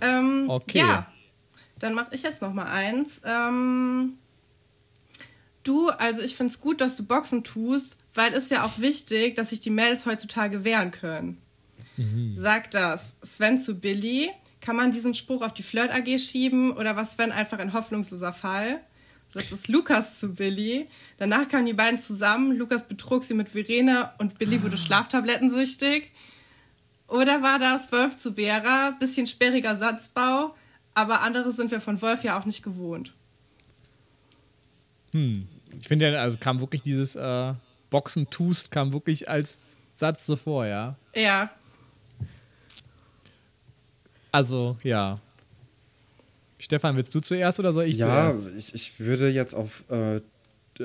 [0.00, 0.78] Ähm, okay.
[0.78, 1.06] Ja,
[1.78, 3.20] dann mache ich jetzt noch mal eins.
[3.24, 4.14] Ähm,
[5.62, 9.36] du, also ich finde es gut, dass du Boxen tust, weil es ja auch wichtig,
[9.36, 11.40] dass sich die Mails heutzutage wehren können.
[11.96, 12.34] Mhm.
[12.36, 14.30] Sag das Sven zu Billy.
[14.60, 18.32] Kann man diesen Spruch auf die Flirt AG schieben oder was, wenn einfach ein hoffnungsloser
[18.32, 18.80] Fall?
[19.32, 20.88] Sagt es Lukas zu Billy.
[21.18, 22.56] Danach kamen die beiden zusammen.
[22.56, 26.10] Lukas betrug sie mit Verena und Billy wurde Schlaftablettensüchtig.
[27.06, 28.92] Oder war das Wolf zu Vera?
[28.98, 30.54] Bisschen sperriger Satzbau,
[30.94, 33.12] aber andere sind wir von Wolf ja auch nicht gewohnt.
[35.12, 35.46] Hm.
[35.80, 37.54] Ich finde ja, also kam wirklich dieses äh,
[37.90, 40.96] Boxen tust, kam wirklich als Satz so vor, ja?
[41.14, 41.50] Ja.
[44.32, 45.20] Also, ja.
[46.60, 48.46] Stefan, willst du zuerst oder soll ich ja, zuerst?
[48.46, 50.20] Ja, ich, ich würde jetzt auf, äh,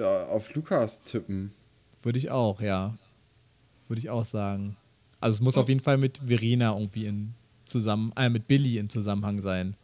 [0.01, 1.53] auf Lukas tippen.
[2.01, 2.97] Würde ich auch, ja.
[3.87, 4.77] Würde ich auch sagen.
[5.19, 5.61] Also es muss oh.
[5.61, 7.33] auf jeden Fall mit Verena irgendwie in
[7.65, 9.75] zusammen, äh, mit Billy in Zusammenhang sein.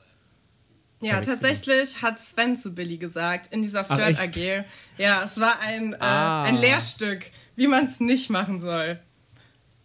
[1.02, 4.64] Ja, tatsächlich hat Sven zu Billy gesagt in dieser Flirt AG.
[4.98, 6.46] Ja, es war ein, ah.
[6.46, 9.00] äh, ein Lehrstück, wie man es nicht machen soll.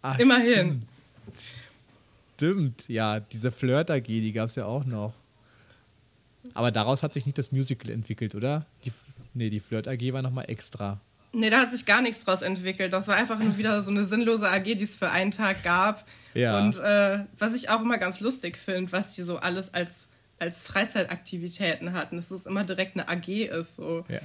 [0.03, 0.83] Ach, Immerhin.
[1.27, 1.57] Stimmt.
[2.37, 5.11] Stimmt, ja, diese Flirt-AG, die gab es ja auch noch.
[6.57, 8.65] Aber daraus hat sich nicht das Musical entwickelt, oder?
[8.83, 8.91] Die,
[9.35, 10.99] nee, die Flirt-AG war nochmal extra.
[11.31, 12.93] Nee, da hat sich gar nichts draus entwickelt.
[12.93, 16.07] Das war einfach nur wieder so eine sinnlose AG, die es für einen Tag gab.
[16.33, 16.59] Ja.
[16.59, 20.09] Und äh, was ich auch immer ganz lustig finde, was die so alles als,
[20.39, 23.75] als Freizeitaktivitäten hatten, dass es immer direkt eine AG ist.
[23.75, 24.03] So.
[24.09, 24.21] Ja.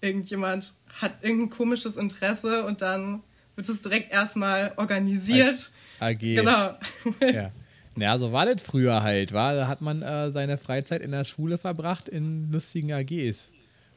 [0.00, 3.22] Irgendjemand hat irgendein komisches Interesse und dann
[3.56, 5.70] wird es direkt erstmal organisiert.
[6.00, 6.18] Als AG.
[6.20, 6.78] Genau.
[7.20, 7.52] Ja.
[7.96, 9.54] Ja, so war das früher halt, war.
[9.54, 13.52] Da hat man äh, seine Freizeit in der Schule verbracht in lustigen AGs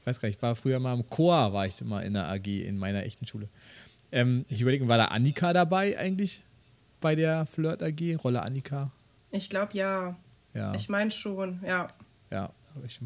[0.07, 2.47] weiß gar nicht, ich war früher mal im Chor, war ich immer in der AG,
[2.47, 3.49] in meiner echten Schule.
[4.11, 6.43] Ähm, ich überlege, war da Annika dabei eigentlich
[7.01, 8.15] bei der Flirt AG?
[8.23, 8.89] Rolle Annika?
[9.31, 10.15] Ich glaube ja.
[10.53, 10.73] Ja.
[10.73, 11.89] Ich meine schon, ja.
[12.31, 12.51] Ja,
[12.85, 12.99] ich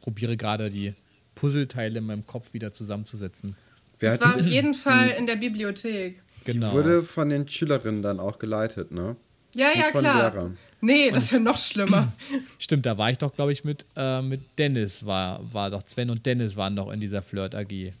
[0.00, 0.94] probiere gerade die
[1.34, 3.56] Puzzleteile in meinem Kopf wieder zusammenzusetzen.
[3.98, 6.22] Wer das war auf jeden Fall in der Bibliothek.
[6.44, 6.68] Genau.
[6.68, 9.16] Die wurde von den Schülerinnen dann auch geleitet, ne?
[9.54, 10.30] Ja, ja, klar.
[10.30, 10.58] Lehrern.
[10.80, 12.12] Nee, das ist ja noch schlimmer.
[12.58, 16.10] Stimmt, da war ich doch, glaube ich, mit, äh, mit Dennis, war, war doch Sven
[16.10, 17.92] und Dennis waren doch in dieser Flirt-AG.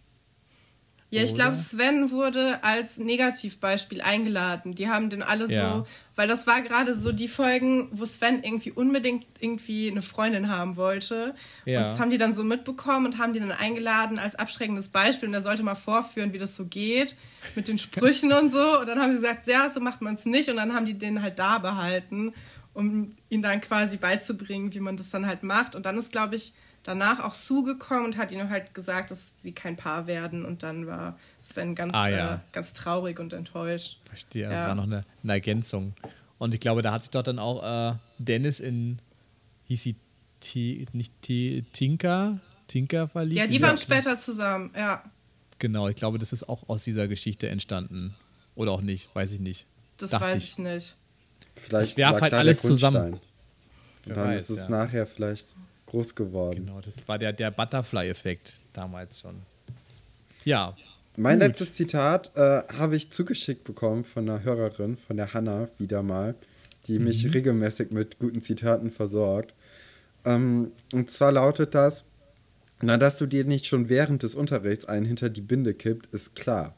[1.10, 4.74] Ja, ich glaube, Sven wurde als Negativbeispiel eingeladen.
[4.74, 5.78] Die haben den alle ja.
[5.78, 5.86] so,
[6.16, 10.76] weil das war gerade so die Folgen, wo Sven irgendwie unbedingt irgendwie eine Freundin haben
[10.76, 11.34] wollte.
[11.64, 11.78] Ja.
[11.78, 15.28] Und das haben die dann so mitbekommen und haben die dann eingeladen als abschreckendes Beispiel.
[15.28, 17.16] Und er sollte mal vorführen, wie das so geht
[17.56, 18.80] mit den Sprüchen und so.
[18.80, 20.50] Und dann haben sie gesagt, ja, so macht man es nicht.
[20.50, 22.34] Und dann haben die den halt da behalten,
[22.74, 25.74] um ihn dann quasi beizubringen, wie man das dann halt macht.
[25.74, 26.52] Und dann ist, glaube ich,
[26.82, 30.44] danach auch zugekommen und hat ihnen halt gesagt, dass sie kein Paar werden.
[30.44, 32.34] Und dann war Sven ganz, ah, ja.
[32.34, 33.98] äh, ganz traurig und enttäuscht.
[34.04, 34.50] Verstehe, ja.
[34.50, 35.94] das war noch eine, eine, Ergänzung.
[36.38, 38.98] Und ich glaube, da hat sich doch dann auch äh, Dennis in,
[39.64, 39.96] hieß sie
[40.40, 42.38] T, nicht T, Tinker,
[42.68, 43.38] Tinker verliebt?
[43.38, 45.02] Ja, die waren später zusammen, ja.
[45.58, 48.14] Genau, ich glaube, das ist auch aus dieser Geschichte entstanden.
[48.54, 49.66] Oder auch nicht, weiß ich nicht.
[49.96, 50.96] Das Dacht weiß ich, ich nicht.
[51.56, 53.14] Vielleicht ich werfe halt alles zusammen.
[54.06, 54.68] Und dann weiß, ist es ja.
[54.68, 55.54] nachher vielleicht
[55.88, 56.66] groß geworden.
[56.66, 59.36] Genau, das war der, der Butterfly-Effekt damals schon.
[60.44, 60.76] Ja.
[61.16, 61.48] Mein gut.
[61.48, 66.34] letztes Zitat äh, habe ich zugeschickt bekommen von einer Hörerin, von der Hanna, wieder mal,
[66.86, 67.06] die mhm.
[67.06, 69.54] mich regelmäßig mit guten Zitaten versorgt.
[70.24, 72.04] Ähm, und zwar lautet das:
[72.80, 76.36] Na, dass du dir nicht schon während des Unterrichts einen hinter die Binde kippt, ist
[76.36, 76.74] klar.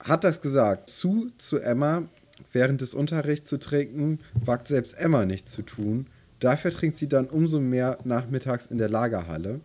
[0.00, 2.08] Hat das gesagt, zu zu Emma,
[2.52, 6.06] während des Unterrichts zu trinken, wagt selbst Emma nicht zu tun.
[6.40, 9.60] Dafür trinkt sie dann umso mehr nachmittags in der Lagerhalle.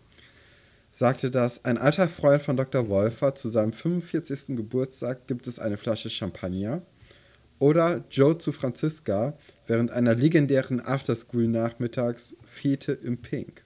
[0.91, 2.87] Sagte das, ein alter Freund von Dr.
[2.87, 4.55] Wolfer zu seinem 45.
[4.55, 6.81] Geburtstag gibt es eine Flasche Champagner.
[7.59, 9.37] Oder Joe zu Franziska
[9.67, 13.63] während einer legendären Afterschool-Nachmittags Fete im Pink.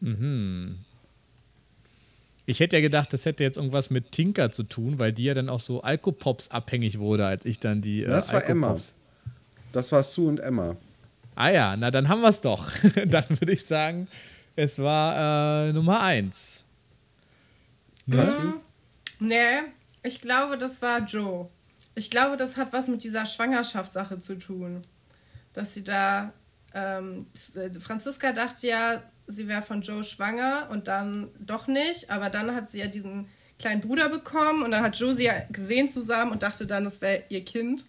[0.00, 0.78] Mhm.
[2.46, 5.34] Ich hätte ja gedacht, das hätte jetzt irgendwas mit Tinker zu tun, weil die ja
[5.34, 8.04] dann auch so Alkopops abhängig wurde, als ich dann die.
[8.04, 8.76] Äh, das war Emma.
[9.72, 10.76] Das war Sue und Emma.
[11.36, 12.72] Ah ja, na dann haben wir es doch.
[13.06, 14.08] dann würde ich sagen,
[14.56, 16.64] es war äh, Nummer eins.
[18.06, 18.24] Ne?
[18.24, 18.60] Mhm.
[19.18, 19.60] Nee,
[20.02, 21.48] ich glaube, das war Joe.
[21.94, 24.82] Ich glaube, das hat was mit dieser Schwangerschaftssache zu tun.
[25.52, 26.32] Dass sie da.
[26.74, 27.26] Ähm,
[27.80, 32.10] Franziska dachte ja, sie wäre von Joe schwanger und dann doch nicht.
[32.10, 35.34] Aber dann hat sie ja diesen kleinen Bruder bekommen und dann hat Joe sie ja
[35.50, 37.86] gesehen zusammen und dachte dann, das wäre ihr Kind.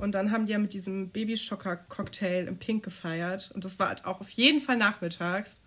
[0.00, 3.50] Und dann haben die ja mit diesem Babyschocker-Cocktail im Pink gefeiert.
[3.54, 5.58] Und das war halt auch auf jeden Fall nachmittags.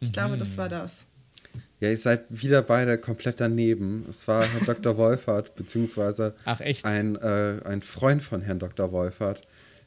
[0.00, 0.12] Ich mhm.
[0.12, 1.04] glaube, das war das.
[1.80, 4.06] Ja, ihr seid wieder beide komplett daneben.
[4.08, 4.96] Es war Herr Dr.
[4.96, 8.92] Wolfert, beziehungsweise Ach, Ein, äh, ein Freund von Herrn Dr.
[8.92, 9.42] Wolfert,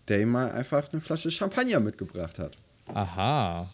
[0.07, 2.57] der ihm mal einfach eine Flasche Champagner mitgebracht hat.
[2.93, 3.73] Aha.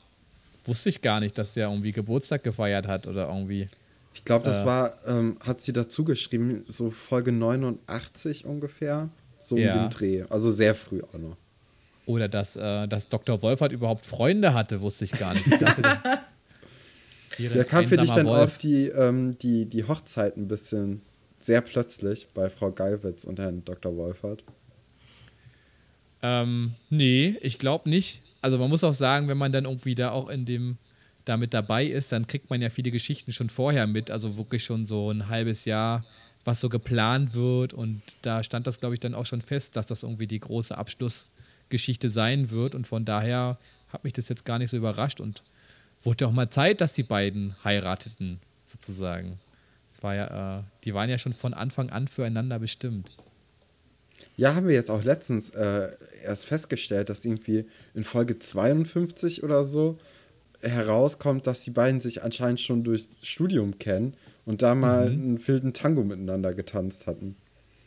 [0.66, 3.70] Wusste ich gar nicht, dass der irgendwie Geburtstag gefeiert hat oder irgendwie.
[4.14, 9.10] Ich glaube, das äh, war, ähm, hat sie dazu geschrieben, so Folge 89 ungefähr.
[9.46, 9.76] So ja.
[9.76, 10.24] um den Dreh.
[10.30, 11.38] Also sehr früh auch noch.
[12.08, 13.42] Oder dass, äh, dass Dr.
[13.44, 15.46] Wolfert überhaupt Freunde hatte, wusste ich gar nicht.
[15.46, 15.82] Ich dachte,
[17.40, 18.56] der kam für dich dann Wolf.
[18.56, 21.02] auch die, ähm, die, die Hochzeit ein bisschen
[21.40, 23.96] sehr plötzlich bei Frau Geiwitz und Herrn Dr.
[23.96, 24.44] Wolfert?
[26.24, 28.24] Ähm, nee, ich glaube nicht.
[28.42, 30.78] Also man muss auch sagen, wenn man dann irgendwie da auch in dem
[31.24, 34.86] damit dabei ist, dann kriegt man ja viele Geschichten schon vorher mit, also wirklich schon
[34.86, 36.04] so ein halbes Jahr
[36.46, 37.74] was so geplant wird.
[37.74, 40.78] Und da stand das, glaube ich, dann auch schon fest, dass das irgendwie die große
[40.78, 42.76] Abschlussgeschichte sein wird.
[42.76, 43.58] Und von daher
[43.90, 45.44] hat mich das jetzt gar nicht so überrascht und
[46.04, 49.40] wurde auch mal Zeit, dass die beiden heirateten, sozusagen.
[49.92, 53.12] Es war ja, äh, die waren ja schon von Anfang an füreinander bestimmt.
[54.38, 55.92] Ja, haben wir jetzt auch letztens äh,
[56.24, 59.98] erst festgestellt, dass irgendwie in Folge 52 oder so
[60.62, 64.16] herauskommt, dass die beiden sich anscheinend schon durchs Studium kennen
[64.46, 65.22] und da mal mhm.
[65.22, 67.36] einen wilden Tango miteinander getanzt hatten.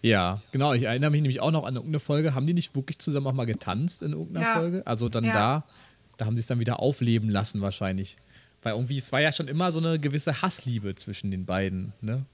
[0.02, 0.74] Ja, genau.
[0.74, 2.34] Ich erinnere mich nämlich auch noch an irgendeine Folge.
[2.34, 4.54] Haben die nicht wirklich zusammen auch mal getanzt in irgendeiner ja.
[4.54, 4.86] Folge?
[4.86, 5.32] Also dann ja.
[5.32, 5.64] da,
[6.16, 8.16] da haben sie es dann wieder aufleben lassen wahrscheinlich.
[8.62, 12.24] Weil irgendwie, es war ja schon immer so eine gewisse Hassliebe zwischen den beiden, ne?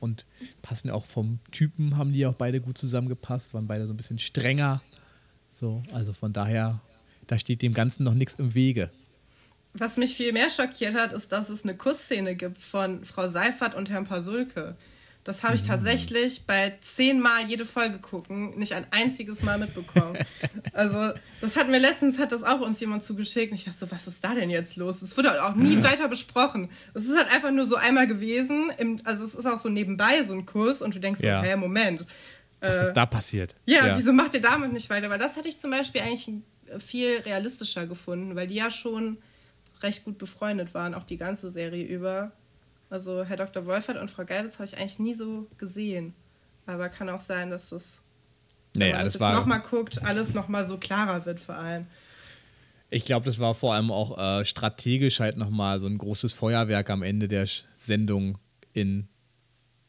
[0.00, 0.26] Und
[0.62, 3.96] passen ja auch vom Typen, haben die auch beide gut zusammengepasst, waren beide so ein
[3.96, 4.80] bisschen strenger.
[5.50, 6.80] So, also von daher,
[7.26, 8.90] da steht dem Ganzen noch nichts im Wege.
[9.78, 13.74] Was mich viel mehr schockiert hat, ist, dass es eine Kussszene gibt von Frau Seifert
[13.74, 14.76] und Herrn Pasulke.
[15.24, 15.66] Das habe ich mhm.
[15.66, 20.16] tatsächlich bei zehnmal jede Folge gucken nicht ein einziges Mal mitbekommen.
[20.72, 23.90] also, das hat mir letztens hat das auch uns jemand zugeschickt und ich dachte so,
[23.90, 25.02] was ist da denn jetzt los?
[25.02, 26.70] Es wurde auch nie weiter besprochen.
[26.94, 28.72] Es ist halt einfach nur so einmal gewesen.
[28.78, 31.42] Im, also, es ist auch so nebenbei so ein Kurs und du denkst ja.
[31.42, 32.06] so, hä, Moment.
[32.60, 33.54] Was äh, ist da passiert?
[33.66, 35.10] Ja, ja, wieso macht ihr damit nicht weiter?
[35.10, 36.30] Weil das hätte ich zum Beispiel eigentlich
[36.78, 39.18] viel realistischer gefunden, weil die ja schon
[39.82, 42.32] recht gut befreundet waren, auch die ganze Serie über.
[42.90, 43.66] Also Herr Dr.
[43.66, 46.14] Wolfert und Frau Geibitz habe ich eigentlich nie so gesehen.
[46.66, 48.00] Aber kann auch sein, dass es,
[48.76, 51.86] nee, wenn man das jetzt nochmal guckt, alles nochmal so klarer wird vor allem.
[52.90, 56.88] Ich glaube, das war vor allem auch äh, strategisch halt nochmal so ein großes Feuerwerk
[56.88, 57.46] am Ende der
[57.76, 58.38] Sendung
[58.72, 59.08] in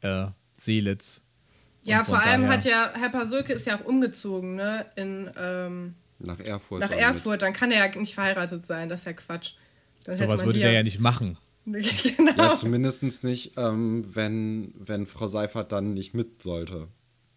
[0.02, 1.22] äh, Seelitz.
[1.84, 4.86] Ja, vor allem hat ja, Herr Pasulke ist ja auch umgezogen, ne?
[4.95, 6.82] In, ähm, nach Erfurt.
[6.82, 9.53] Nach Erfurt, dann kann er ja nicht verheiratet sein, das ist ja Quatsch.
[10.03, 11.38] Dann Sowas würde der ja nicht machen.
[11.65, 12.34] genau.
[12.38, 16.88] Ja, zumindest nicht, ähm, wenn, wenn Frau Seifert dann nicht mit sollte.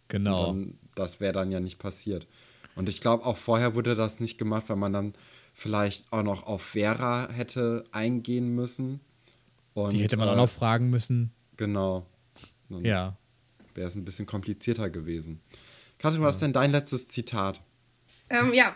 [0.08, 0.46] Genau.
[0.46, 2.26] Dann, das wäre dann ja nicht passiert.
[2.74, 5.14] Und ich glaube, auch vorher wurde das nicht gemacht, weil man dann
[5.54, 9.00] vielleicht auch noch auf Vera hätte eingehen müssen.
[9.74, 11.32] Und, Die hätte man äh, auch noch fragen müssen.
[11.56, 12.06] Genau.
[12.68, 13.16] Dann ja.
[13.74, 15.40] Wäre es ein bisschen komplizierter gewesen.
[15.98, 17.60] Katrin, was ist denn dein letztes Zitat?
[18.32, 18.74] Ähm, ja,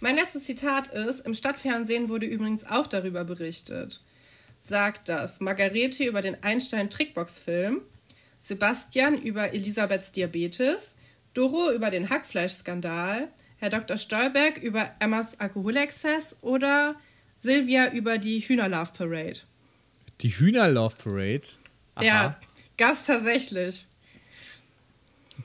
[0.00, 4.00] mein letztes Zitat ist: Im Stadtfernsehen wurde übrigens auch darüber berichtet
[4.60, 7.80] sagt das Margarete über den Einstein-Trickbox-Film,
[8.38, 10.96] Sebastian über Elisabeths Diabetes,
[11.34, 13.28] Doro über den Hackfleischskandal,
[13.58, 13.96] Herr Dr.
[13.96, 16.94] Stolberg über Emmas Alkoholexzess oder
[17.36, 19.40] Silvia über die Hühnerlove Parade.
[20.20, 21.48] Die Hühnerlove Parade?
[21.96, 22.04] Aha.
[22.04, 22.40] Ja,
[22.76, 23.86] gab's tatsächlich.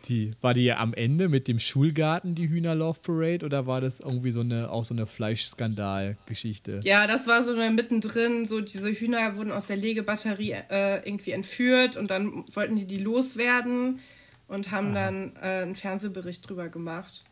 [0.06, 4.32] Die, war die am Ende mit dem Schulgarten, die Hühnerlauf Parade, oder war das irgendwie
[4.32, 6.82] so eine, auch so eine Fleischskandal-Geschichte?
[6.84, 11.96] Ja, das war so mittendrin, so diese Hühner wurden aus der Legebatterie äh, irgendwie entführt
[11.96, 14.00] und dann wollten die die loswerden
[14.48, 15.06] und haben Aha.
[15.06, 17.24] dann äh, einen Fernsehbericht drüber gemacht,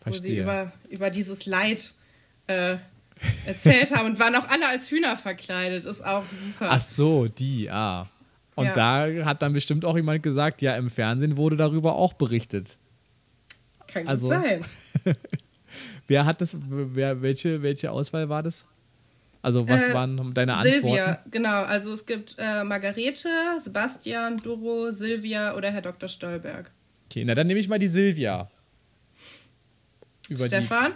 [0.00, 0.20] Verstehe.
[0.20, 1.94] wo sie über, über dieses Leid
[2.46, 2.76] äh,
[3.46, 6.68] erzählt haben und waren auch alle als Hühner verkleidet, ist auch super.
[6.70, 8.08] Ach so, die, ah.
[8.54, 8.72] Und ja.
[8.72, 12.78] da hat dann bestimmt auch jemand gesagt, ja, im Fernsehen wurde darüber auch berichtet.
[13.86, 14.64] Kann also, sein.
[16.06, 18.66] wer hat das, wer, welche, welche Auswahl war das?
[19.42, 20.80] Also was äh, waren deine Antworten?
[20.80, 21.64] Silvia, genau.
[21.64, 23.28] Also es gibt äh, Margarete,
[23.60, 26.08] Sebastian, Doro, Silvia oder Herr Dr.
[26.08, 26.70] Stolberg.
[27.10, 28.48] Okay, na dann nehme ich mal die Silvia.
[30.30, 30.94] Über Stefan?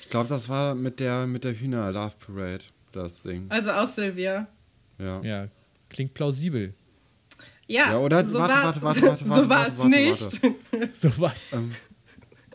[0.00, 3.46] Ich glaube, das war mit der, mit der Hühner Love Parade, das Ding.
[3.48, 4.48] Also auch Silvia.
[5.02, 5.20] Ja.
[5.22, 5.48] ja.
[5.88, 6.74] Klingt plausibel.
[7.66, 10.96] Ja, ja oder so warte, war, warte, warte, warte, warte, so war es nicht.
[10.96, 11.42] so was.
[11.52, 11.74] Ähm,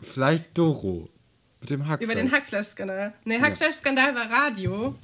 [0.02, 1.08] vielleicht Doro.
[1.60, 2.04] Mit dem Hackfleisch.
[2.04, 3.12] Über den Hackfleischskandal.
[3.24, 4.94] Ne, Hackfleischskandal war Radio.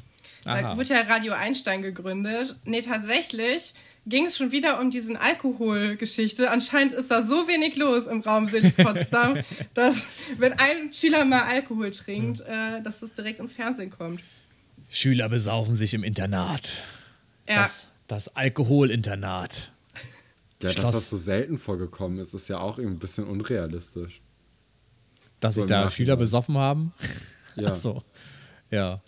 [0.44, 0.62] Aha.
[0.62, 2.56] Da wurde ja Radio Einstein gegründet.
[2.64, 3.74] Ne, tatsächlich
[4.06, 6.50] ging es schon wieder um diesen Alkoholgeschichte.
[6.50, 9.38] Anscheinend ist da so wenig los im Raum Silis Potsdam,
[9.74, 10.06] dass
[10.38, 14.20] wenn ein Schüler mal Alkohol trinkt, äh, dass das direkt ins Fernsehen kommt.
[14.90, 16.82] Schüler besaufen sich im Internat.
[17.48, 17.62] Ja.
[17.62, 19.72] Das, das Alkoholinternat.
[20.62, 20.84] Ja, Schloss.
[20.84, 24.22] dass das so selten vorgekommen ist, ist ja auch ein bisschen unrealistisch.
[25.40, 26.92] Dass so sich da Schüler besoffen haben?
[27.56, 27.68] Ja.
[27.70, 28.02] Ach so.
[28.72, 29.00] Ja.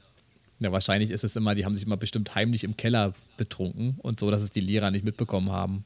[0.60, 4.20] Ja, wahrscheinlich ist es immer, die haben sich immer bestimmt heimlich im Keller betrunken und
[4.20, 5.84] so, dass es die Lehrer nicht mitbekommen haben.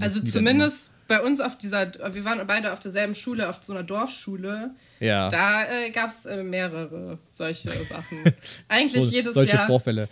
[0.00, 3.82] Also zumindest bei uns auf dieser, wir waren beide auf derselben Schule, auf so einer
[3.82, 4.74] Dorfschule.
[5.00, 5.28] Ja.
[5.30, 8.24] Da äh, gab es äh, mehrere solche Sachen.
[8.68, 9.58] Eigentlich so, jedes solche Jahr.
[9.58, 10.08] Solche Vorfälle.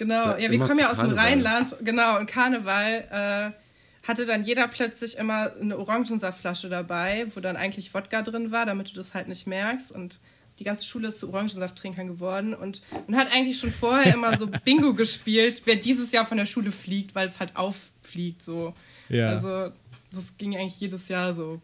[0.00, 3.04] Genau, ja, ja wir kommen ja aus dem Rheinland, genau, und Karneval
[3.52, 8.64] äh, hatte dann jeder plötzlich immer eine Orangensaftflasche dabei, wo dann eigentlich Wodka drin war,
[8.64, 10.18] damit du das halt nicht merkst und
[10.58, 14.46] die ganze Schule ist zu Orangensafttrinkern geworden und man hat eigentlich schon vorher immer so
[14.46, 18.72] Bingo gespielt, wer dieses Jahr von der Schule fliegt, weil es halt auffliegt so.
[19.10, 19.28] Ja.
[19.28, 19.70] Also
[20.12, 21.60] das ging eigentlich jedes Jahr so.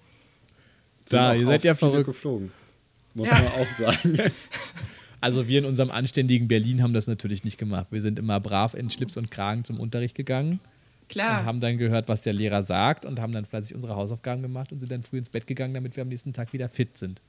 [1.08, 2.52] Da, ihr seid ja verrückt geflogen.
[3.14, 3.32] Muss ja.
[3.32, 4.18] man auch sagen.
[5.26, 7.88] Also wir in unserem anständigen Berlin haben das natürlich nicht gemacht.
[7.90, 10.60] Wir sind immer brav in Schlips und Kragen zum Unterricht gegangen.
[11.08, 11.40] Klar.
[11.40, 14.70] Und haben dann gehört, was der Lehrer sagt und haben dann fleißig unsere Hausaufgaben gemacht
[14.70, 17.22] und sind dann früh ins Bett gegangen, damit wir am nächsten Tag wieder fit sind.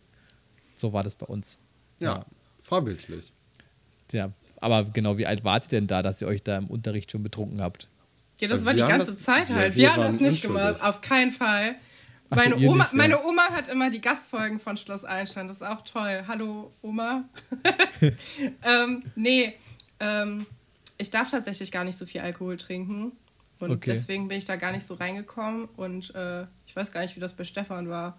[0.75, 1.57] So war das bei uns.
[1.97, 2.25] Ja, ja.
[2.61, 3.33] vorbildlich.
[4.11, 7.11] Ja, aber genau, wie alt wart ihr denn da, dass ihr euch da im Unterricht
[7.11, 7.87] schon betrunken habt?
[8.39, 9.75] Ja, das also war die ganze das, Zeit halt.
[9.75, 11.77] Wir, wir haben das nicht gemacht, auf keinen Fall.
[12.29, 12.97] Meine, so, Oma, nicht, ja.
[12.97, 15.47] meine Oma hat immer die Gastfolgen von Schloss Einstein.
[15.47, 16.25] Das ist auch toll.
[16.27, 17.29] Hallo, Oma.
[18.01, 19.53] ähm, nee,
[19.99, 20.45] ähm,
[20.97, 23.13] ich darf tatsächlich gar nicht so viel Alkohol trinken.
[23.59, 23.91] Und okay.
[23.91, 25.65] deswegen bin ich da gar nicht so reingekommen.
[25.77, 28.17] Und äh, ich weiß gar nicht, wie das bei Stefan war.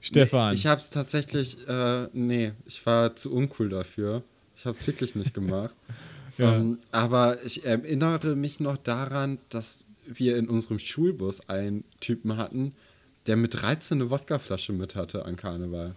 [0.00, 0.54] Stefan.
[0.54, 4.22] Ich habe es tatsächlich, äh, nee, ich war zu uncool dafür.
[4.56, 5.74] Ich habe es wirklich nicht gemacht.
[6.38, 6.56] ja.
[6.56, 12.74] ähm, aber ich erinnere mich noch daran, dass wir in unserem Schulbus einen Typen hatten,
[13.26, 15.94] der mit 13 eine Wodkaflasche mit hatte an Karneval.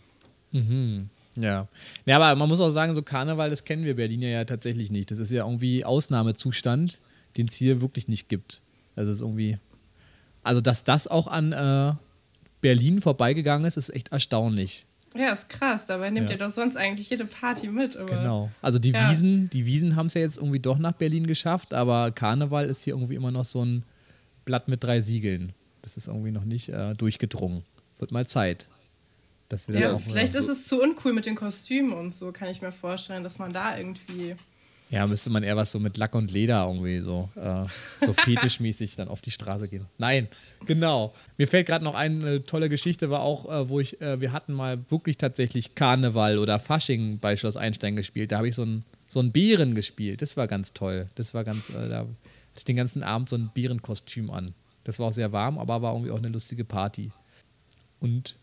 [0.51, 1.09] Mhm.
[1.35, 1.67] Ja.
[2.05, 5.11] Ja, aber man muss auch sagen, so Karneval, das kennen wir Berliner ja tatsächlich nicht.
[5.11, 6.99] Das ist ja irgendwie Ausnahmezustand,
[7.37, 8.61] den es hier wirklich nicht gibt.
[8.95, 9.57] Also ist irgendwie.
[10.43, 11.93] Also, dass das auch an äh,
[12.61, 14.85] Berlin vorbeigegangen ist, ist echt erstaunlich.
[15.15, 15.85] Ja, ist krass.
[15.85, 16.35] Dabei nimmt ja.
[16.35, 17.95] ihr doch sonst eigentlich jede Party mit.
[17.95, 18.51] Aber genau.
[18.61, 19.09] Also die ja.
[19.09, 22.83] Wiesen, die Wiesen haben es ja jetzt irgendwie doch nach Berlin geschafft, aber Karneval ist
[22.83, 23.83] hier irgendwie immer noch so ein
[24.43, 25.53] Blatt mit drei Siegeln.
[25.83, 27.63] Das ist irgendwie noch nicht äh, durchgedrungen.
[27.99, 28.65] Wird mal Zeit.
[29.49, 32.61] Dass wir ja, vielleicht ist es zu uncool mit den Kostümen und so, kann ich
[32.61, 34.35] mir vorstellen, dass man da irgendwie.
[34.89, 37.65] Ja, müsste man eher was so mit Lack und Leder irgendwie so, äh,
[38.03, 39.85] so fetischmäßig dann auf die Straße gehen.
[39.97, 40.27] Nein,
[40.65, 41.13] genau.
[41.37, 44.53] Mir fällt gerade noch eine tolle Geschichte, war auch, äh, wo ich, äh, wir hatten
[44.53, 48.31] mal wirklich tatsächlich Karneval oder Fasching bei Schloss Einstein gespielt.
[48.31, 50.21] Da habe ich so einen so Bären gespielt.
[50.21, 51.09] Das war ganz toll.
[51.15, 52.09] Das war ganz, äh, da hatte
[52.55, 54.53] ich den ganzen Abend so ein Bärenkostüm an.
[54.83, 57.11] Das war auch sehr warm, aber war irgendwie auch eine lustige Party.
[57.99, 58.37] Und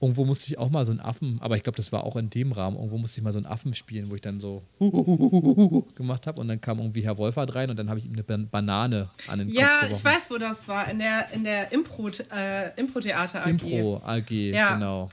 [0.00, 2.30] irgendwo musste ich auch mal so einen Affen, aber ich glaube, das war auch in
[2.30, 4.62] dem Rahmen, irgendwo musste ich mal so einen Affen spielen, wo ich dann so
[5.96, 8.22] gemacht habe und dann kam irgendwie Herr Wolfert rein und dann habe ich ihm eine
[8.22, 11.72] Banane an den ja, Kopf Ja, ich weiß, wo das war, in der, in der
[11.72, 13.48] Impro-Theater äh, Impro AG.
[13.48, 14.74] Impro AG, ja.
[14.74, 15.08] genau.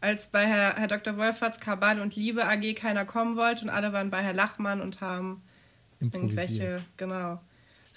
[0.00, 1.16] Als bei Herr, Herr Dr.
[1.16, 5.00] Wolferts Kabal und Liebe AG keiner kommen wollte und alle waren bei Herr Lachmann und
[5.00, 5.42] haben
[6.00, 7.40] irgendwelche, genau.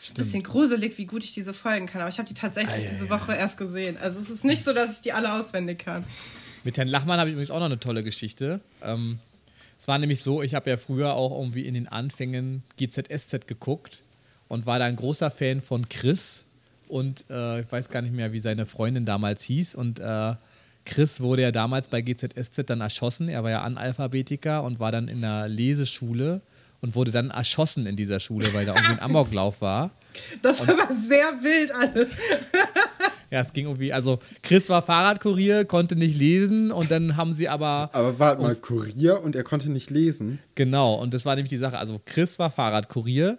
[0.01, 2.33] Es ist ein bisschen gruselig, wie gut ich diese Folgen kann, aber ich habe die
[2.33, 3.37] tatsächlich ah, ja, diese Woche ja.
[3.37, 3.97] erst gesehen.
[3.97, 6.05] Also es ist nicht so, dass ich die alle auswendig kann.
[6.63, 8.61] Mit Herrn Lachmann habe ich übrigens auch noch eine tolle Geschichte.
[8.81, 9.19] Ähm,
[9.79, 14.01] es war nämlich so, ich habe ja früher auch irgendwie in den Anfängen GZSZ geguckt
[14.47, 16.45] und war da ein großer Fan von Chris
[16.87, 20.33] und äh, ich weiß gar nicht mehr, wie seine Freundin damals hieß und äh,
[20.83, 23.29] Chris wurde ja damals bei GZSZ dann erschossen.
[23.29, 26.41] Er war ja Analphabetiker und war dann in der Leseschule
[26.81, 29.91] und wurde dann erschossen in dieser Schule, weil da irgendwie ein Amoklauf war.
[30.41, 32.11] Das und war sehr wild alles.
[33.31, 37.47] ja, es ging irgendwie, also Chris war Fahrradkurier, konnte nicht lesen und dann haben sie
[37.47, 37.89] aber.
[37.93, 40.39] Aber warte mal, Kurier und er konnte nicht lesen.
[40.55, 41.77] Genau, und das war nämlich die Sache.
[41.77, 43.37] Also Chris war Fahrradkurier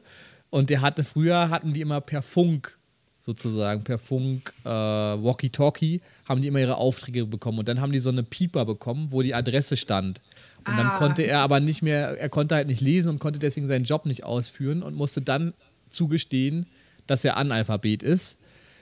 [0.51, 2.79] und der hatte früher hatten die immer per Funk
[3.25, 7.61] sozusagen per Funk, äh, Walkie-Talkie, haben die immer ihre Aufträge bekommen.
[7.61, 10.21] Und dann haben die so eine Pieper bekommen, wo die Adresse stand.
[10.67, 10.99] Und dann ah.
[10.99, 14.07] konnte er aber nicht mehr, er konnte halt nicht lesen und konnte deswegen seinen Job
[14.07, 15.55] nicht ausführen und musste dann
[15.91, 16.67] zugestehen,
[17.07, 18.39] dass er Analphabet ist.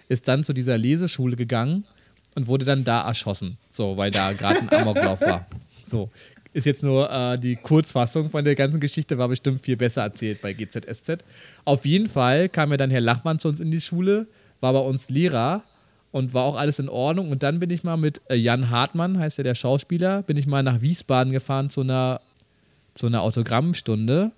[0.08, 1.84] Ist dann zu dieser Leseschule gegangen
[2.34, 3.58] und wurde dann da erschossen.
[3.70, 5.46] So, weil da gerade ein Amoklauf war.
[5.86, 6.10] So.
[6.52, 10.42] Ist jetzt nur äh, die Kurzfassung von der ganzen Geschichte, war bestimmt viel besser erzählt
[10.42, 11.24] bei GZSZ.
[11.64, 14.26] Auf jeden Fall kam ja dann Herr Lachmann zu uns in die Schule,
[14.60, 15.62] war bei uns Lehrer
[16.12, 17.30] und war auch alles in Ordnung.
[17.30, 20.46] Und dann bin ich mal mit äh, Jan Hartmann, heißt ja der Schauspieler, bin ich
[20.46, 22.20] mal nach Wiesbaden gefahren zu einer,
[22.94, 24.32] zu einer Autogrammstunde.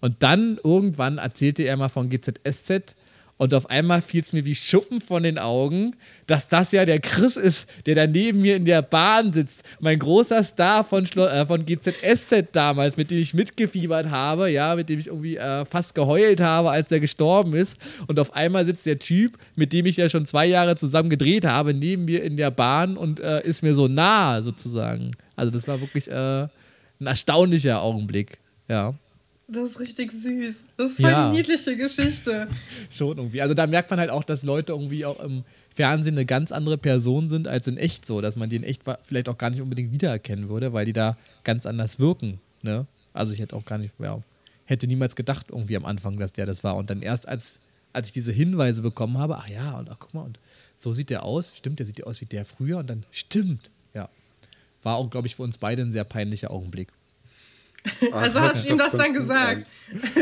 [0.00, 2.94] Und dann irgendwann erzählte er mal von GZSZ
[3.38, 5.94] und auf einmal fiel es mir wie Schuppen von den Augen,
[6.26, 9.62] dass das ja der Chris ist, der da neben mir in der Bahn sitzt.
[9.80, 14.74] Mein großer Star von, Schlo äh, von GZSZ damals, mit dem ich mitgefiebert habe, ja,
[14.74, 17.76] mit dem ich irgendwie äh, fast geheult habe, als der gestorben ist.
[18.06, 21.44] Und auf einmal sitzt der Typ, mit dem ich ja schon zwei Jahre zusammen gedreht
[21.44, 25.12] habe, neben mir in der Bahn und äh, ist mir so nah sozusagen.
[25.36, 26.44] Also das war wirklich äh,
[27.00, 28.38] ein erstaunlicher Augenblick,
[28.68, 28.94] ja.
[29.48, 30.56] Das ist richtig süß.
[30.76, 31.30] Das ist voll ja.
[31.30, 32.48] die niedliche Geschichte.
[32.90, 33.40] Schon irgendwie.
[33.42, 35.44] Also da merkt man halt auch, dass Leute irgendwie auch im
[35.74, 38.82] Fernsehen eine ganz andere Person sind als in echt so, dass man die in echt
[39.04, 42.40] vielleicht auch gar nicht unbedingt wiedererkennen würde, weil die da ganz anders wirken.
[42.62, 42.86] Ne?
[43.12, 44.20] Also ich hätte auch gar nicht, ja,
[44.64, 46.74] hätte niemals gedacht irgendwie am Anfang, dass der das war.
[46.76, 47.60] Und dann erst als,
[47.92, 50.40] als ich diese Hinweise bekommen habe, ach ja, und ach guck mal, und
[50.76, 53.70] so sieht der aus, stimmt, der sieht ja aus wie der früher und dann stimmt,
[53.94, 54.08] ja.
[54.82, 56.88] War auch, glaube ich, für uns beide ein sehr peinlicher Augenblick.
[58.12, 59.66] Also hast du ihm das dann gesagt?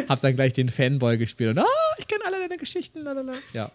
[0.09, 3.01] Hab dann gleich den Fanboy gespielt und oh, ich kenne alle deine Geschichten.
[3.03, 3.35] Lalala.
[3.53, 3.71] Ja,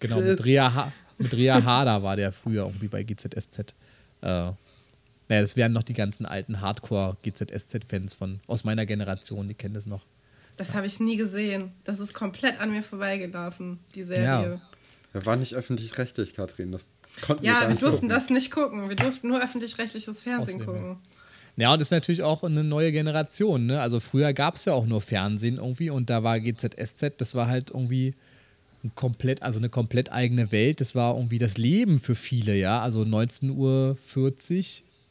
[0.00, 0.20] genau.
[0.20, 3.74] Mit Ria, ha mit Ria Harder war der früher irgendwie bei GZSZ.
[4.20, 4.52] Äh,
[5.28, 10.04] naja, das wären noch die ganzen alten Hardcore-GZSZ-Fans aus meiner Generation, die kennen das noch.
[10.56, 11.72] Das habe ich nie gesehen.
[11.84, 14.24] Das ist komplett an mir vorbeigelaufen, die Serie.
[14.24, 14.60] Ja.
[15.12, 16.72] Er war nicht öffentlich-rechtlich, Katrin.
[16.72, 16.86] Das
[17.22, 18.08] konnten ja, wir, wir durften gucken.
[18.08, 18.88] das nicht gucken.
[18.88, 20.78] Wir durften nur öffentlich-rechtliches Fernsehen Ausnehmen.
[20.78, 20.96] gucken.
[21.56, 23.66] Ja, und das ist natürlich auch eine neue Generation.
[23.66, 23.80] Ne?
[23.80, 27.46] Also früher gab es ja auch nur Fernsehen irgendwie und da war GZSZ, das war
[27.46, 28.14] halt irgendwie
[28.82, 30.80] ein komplett, also eine komplett eigene Welt.
[30.80, 32.80] Das war irgendwie das Leben für viele, ja.
[32.80, 33.96] Also 19.40 Uhr,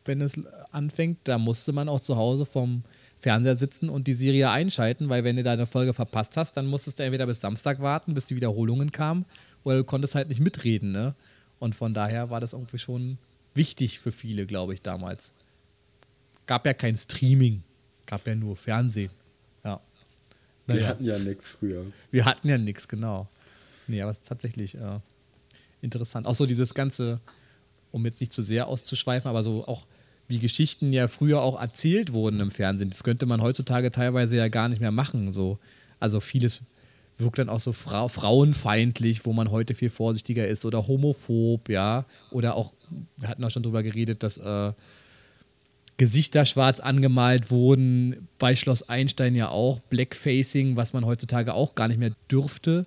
[0.05, 0.39] wenn es
[0.71, 2.83] anfängt, da musste man auch zu Hause vom
[3.19, 6.67] Fernseher sitzen und die Serie einschalten, weil wenn du da eine Folge verpasst hast, dann
[6.67, 9.25] musstest du entweder bis Samstag warten, bis die Wiederholungen kamen,
[9.63, 11.15] oder du konntest halt nicht mitreden, ne?
[11.57, 13.17] Und von daher war das irgendwie schon
[13.53, 15.31] wichtig für viele, glaube ich, damals.
[16.45, 17.63] Gab ja kein Streaming,
[18.05, 19.11] gab ja nur Fernsehen.
[19.63, 19.79] Ja.
[20.67, 20.79] Naja.
[20.79, 21.85] Wir hatten ja nichts früher.
[22.11, 23.27] Wir hatten ja nichts, genau.
[23.87, 24.99] Nee, aber es ist tatsächlich äh,
[25.81, 26.25] interessant.
[26.25, 27.19] Auch so dieses ganze,
[27.91, 29.85] um jetzt nicht zu sehr auszuschweifen, aber so auch
[30.27, 32.89] wie Geschichten ja früher auch erzählt wurden im Fernsehen.
[32.89, 35.31] Das könnte man heutzutage teilweise ja gar nicht mehr machen.
[35.31, 35.59] So.
[35.99, 36.61] Also vieles
[37.17, 42.05] wirkt dann auch so fra frauenfeindlich, wo man heute viel vorsichtiger ist oder homophob, ja.
[42.31, 42.73] Oder auch,
[43.17, 44.73] wir hatten auch schon drüber geredet, dass äh,
[46.03, 48.27] Gesichter schwarz angemalt wurden.
[48.37, 52.85] Bei Schloss Einstein ja auch Blackfacing, was man heutzutage auch gar nicht mehr dürfte.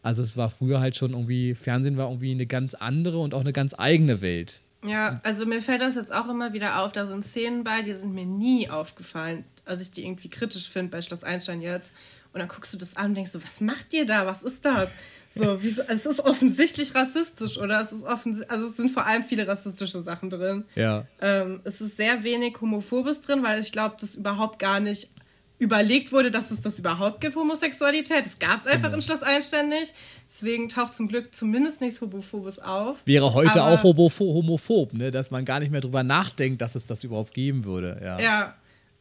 [0.00, 3.40] Also es war früher halt schon irgendwie, Fernsehen war irgendwie eine ganz andere und auch
[3.40, 4.60] eine ganz eigene Welt.
[4.84, 7.94] Ja, also mir fällt das jetzt auch immer wieder auf, da sind Szenen bei, die
[7.94, 11.94] sind mir nie aufgefallen, als ich die irgendwie kritisch finde bei Schloss Einstein jetzt.
[12.32, 14.24] Und dann guckst du das an und denkst so, was macht ihr da?
[14.24, 14.92] Was ist das?
[15.36, 17.82] So, wie, es ist offensichtlich rassistisch, oder?
[17.82, 20.64] Es ist offensichtlich, also es sind vor allem viele rassistische Sachen drin.
[20.74, 21.06] Ja.
[21.20, 25.10] Ähm, es ist sehr wenig Homophobes drin, weil ich glaube, das überhaupt gar nicht
[25.58, 28.26] überlegt wurde, dass es das überhaupt gibt, Homosexualität.
[28.26, 28.96] Das gab es einfach genau.
[28.96, 29.94] in Schloss Einstein nicht.
[30.28, 32.96] Deswegen taucht zum Glück zumindest nichts Homophobes auf.
[33.06, 35.10] Wäre heute aber, auch homophob, ne?
[35.10, 38.00] dass man gar nicht mehr drüber nachdenkt, dass es das überhaupt geben würde.
[38.02, 38.54] Ja, ja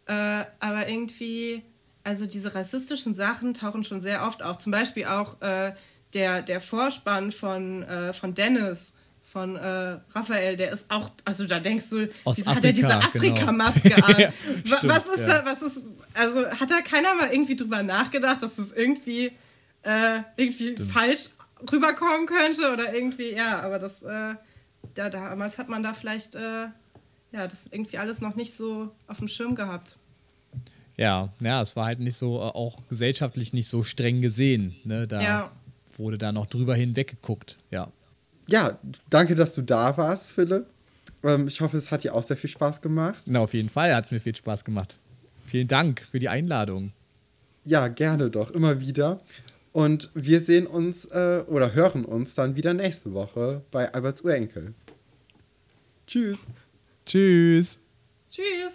[0.05, 1.63] äh, aber irgendwie,
[2.03, 4.57] also diese rassistischen Sachen tauchen schon sehr oft auf.
[4.57, 5.73] Zum Beispiel auch äh,
[6.15, 8.93] der, der Vorspann von, äh, von Dennis
[9.35, 12.87] von äh, Raphael, der ist auch, also da denkst du, diese, Afrika, hat er diese
[12.87, 12.99] genau.
[12.99, 14.05] Afrika-Maske genau.
[14.07, 14.19] an.
[14.19, 14.31] ja,
[14.63, 15.41] stimmt, was ist ja.
[15.41, 15.83] da, was ist,
[16.13, 19.33] also hat da keiner mal irgendwie drüber nachgedacht, dass das irgendwie,
[19.83, 20.89] äh, irgendwie stimmt.
[20.89, 21.31] falsch
[21.69, 24.35] rüberkommen könnte oder irgendwie, ja, aber das, äh,
[24.95, 26.67] ja, damals hat man da vielleicht, äh,
[27.33, 29.97] ja, das irgendwie alles noch nicht so auf dem Schirm gehabt.
[30.95, 35.07] Ja, ja, es war halt nicht so, äh, auch gesellschaftlich nicht so streng gesehen, ne,
[35.07, 35.51] da ja.
[35.99, 37.91] Wurde da noch drüber hinweg geguckt, ja
[38.47, 38.77] ja,
[39.09, 40.65] danke, dass du da warst, Philipp.
[41.23, 43.23] Ähm, ich hoffe, es hat dir auch sehr viel Spaß gemacht.
[43.25, 44.97] Na, auf jeden Fall hat es mir viel Spaß gemacht.
[45.45, 46.91] Vielen Dank für die Einladung.
[47.63, 49.21] Ja, gerne doch, immer wieder.
[49.71, 54.73] Und wir sehen uns äh, oder hören uns dann wieder nächste Woche bei Alberts Urenkel.
[56.07, 56.45] Tschüss.
[57.05, 57.79] Tschüss.
[58.29, 58.73] Tschüss.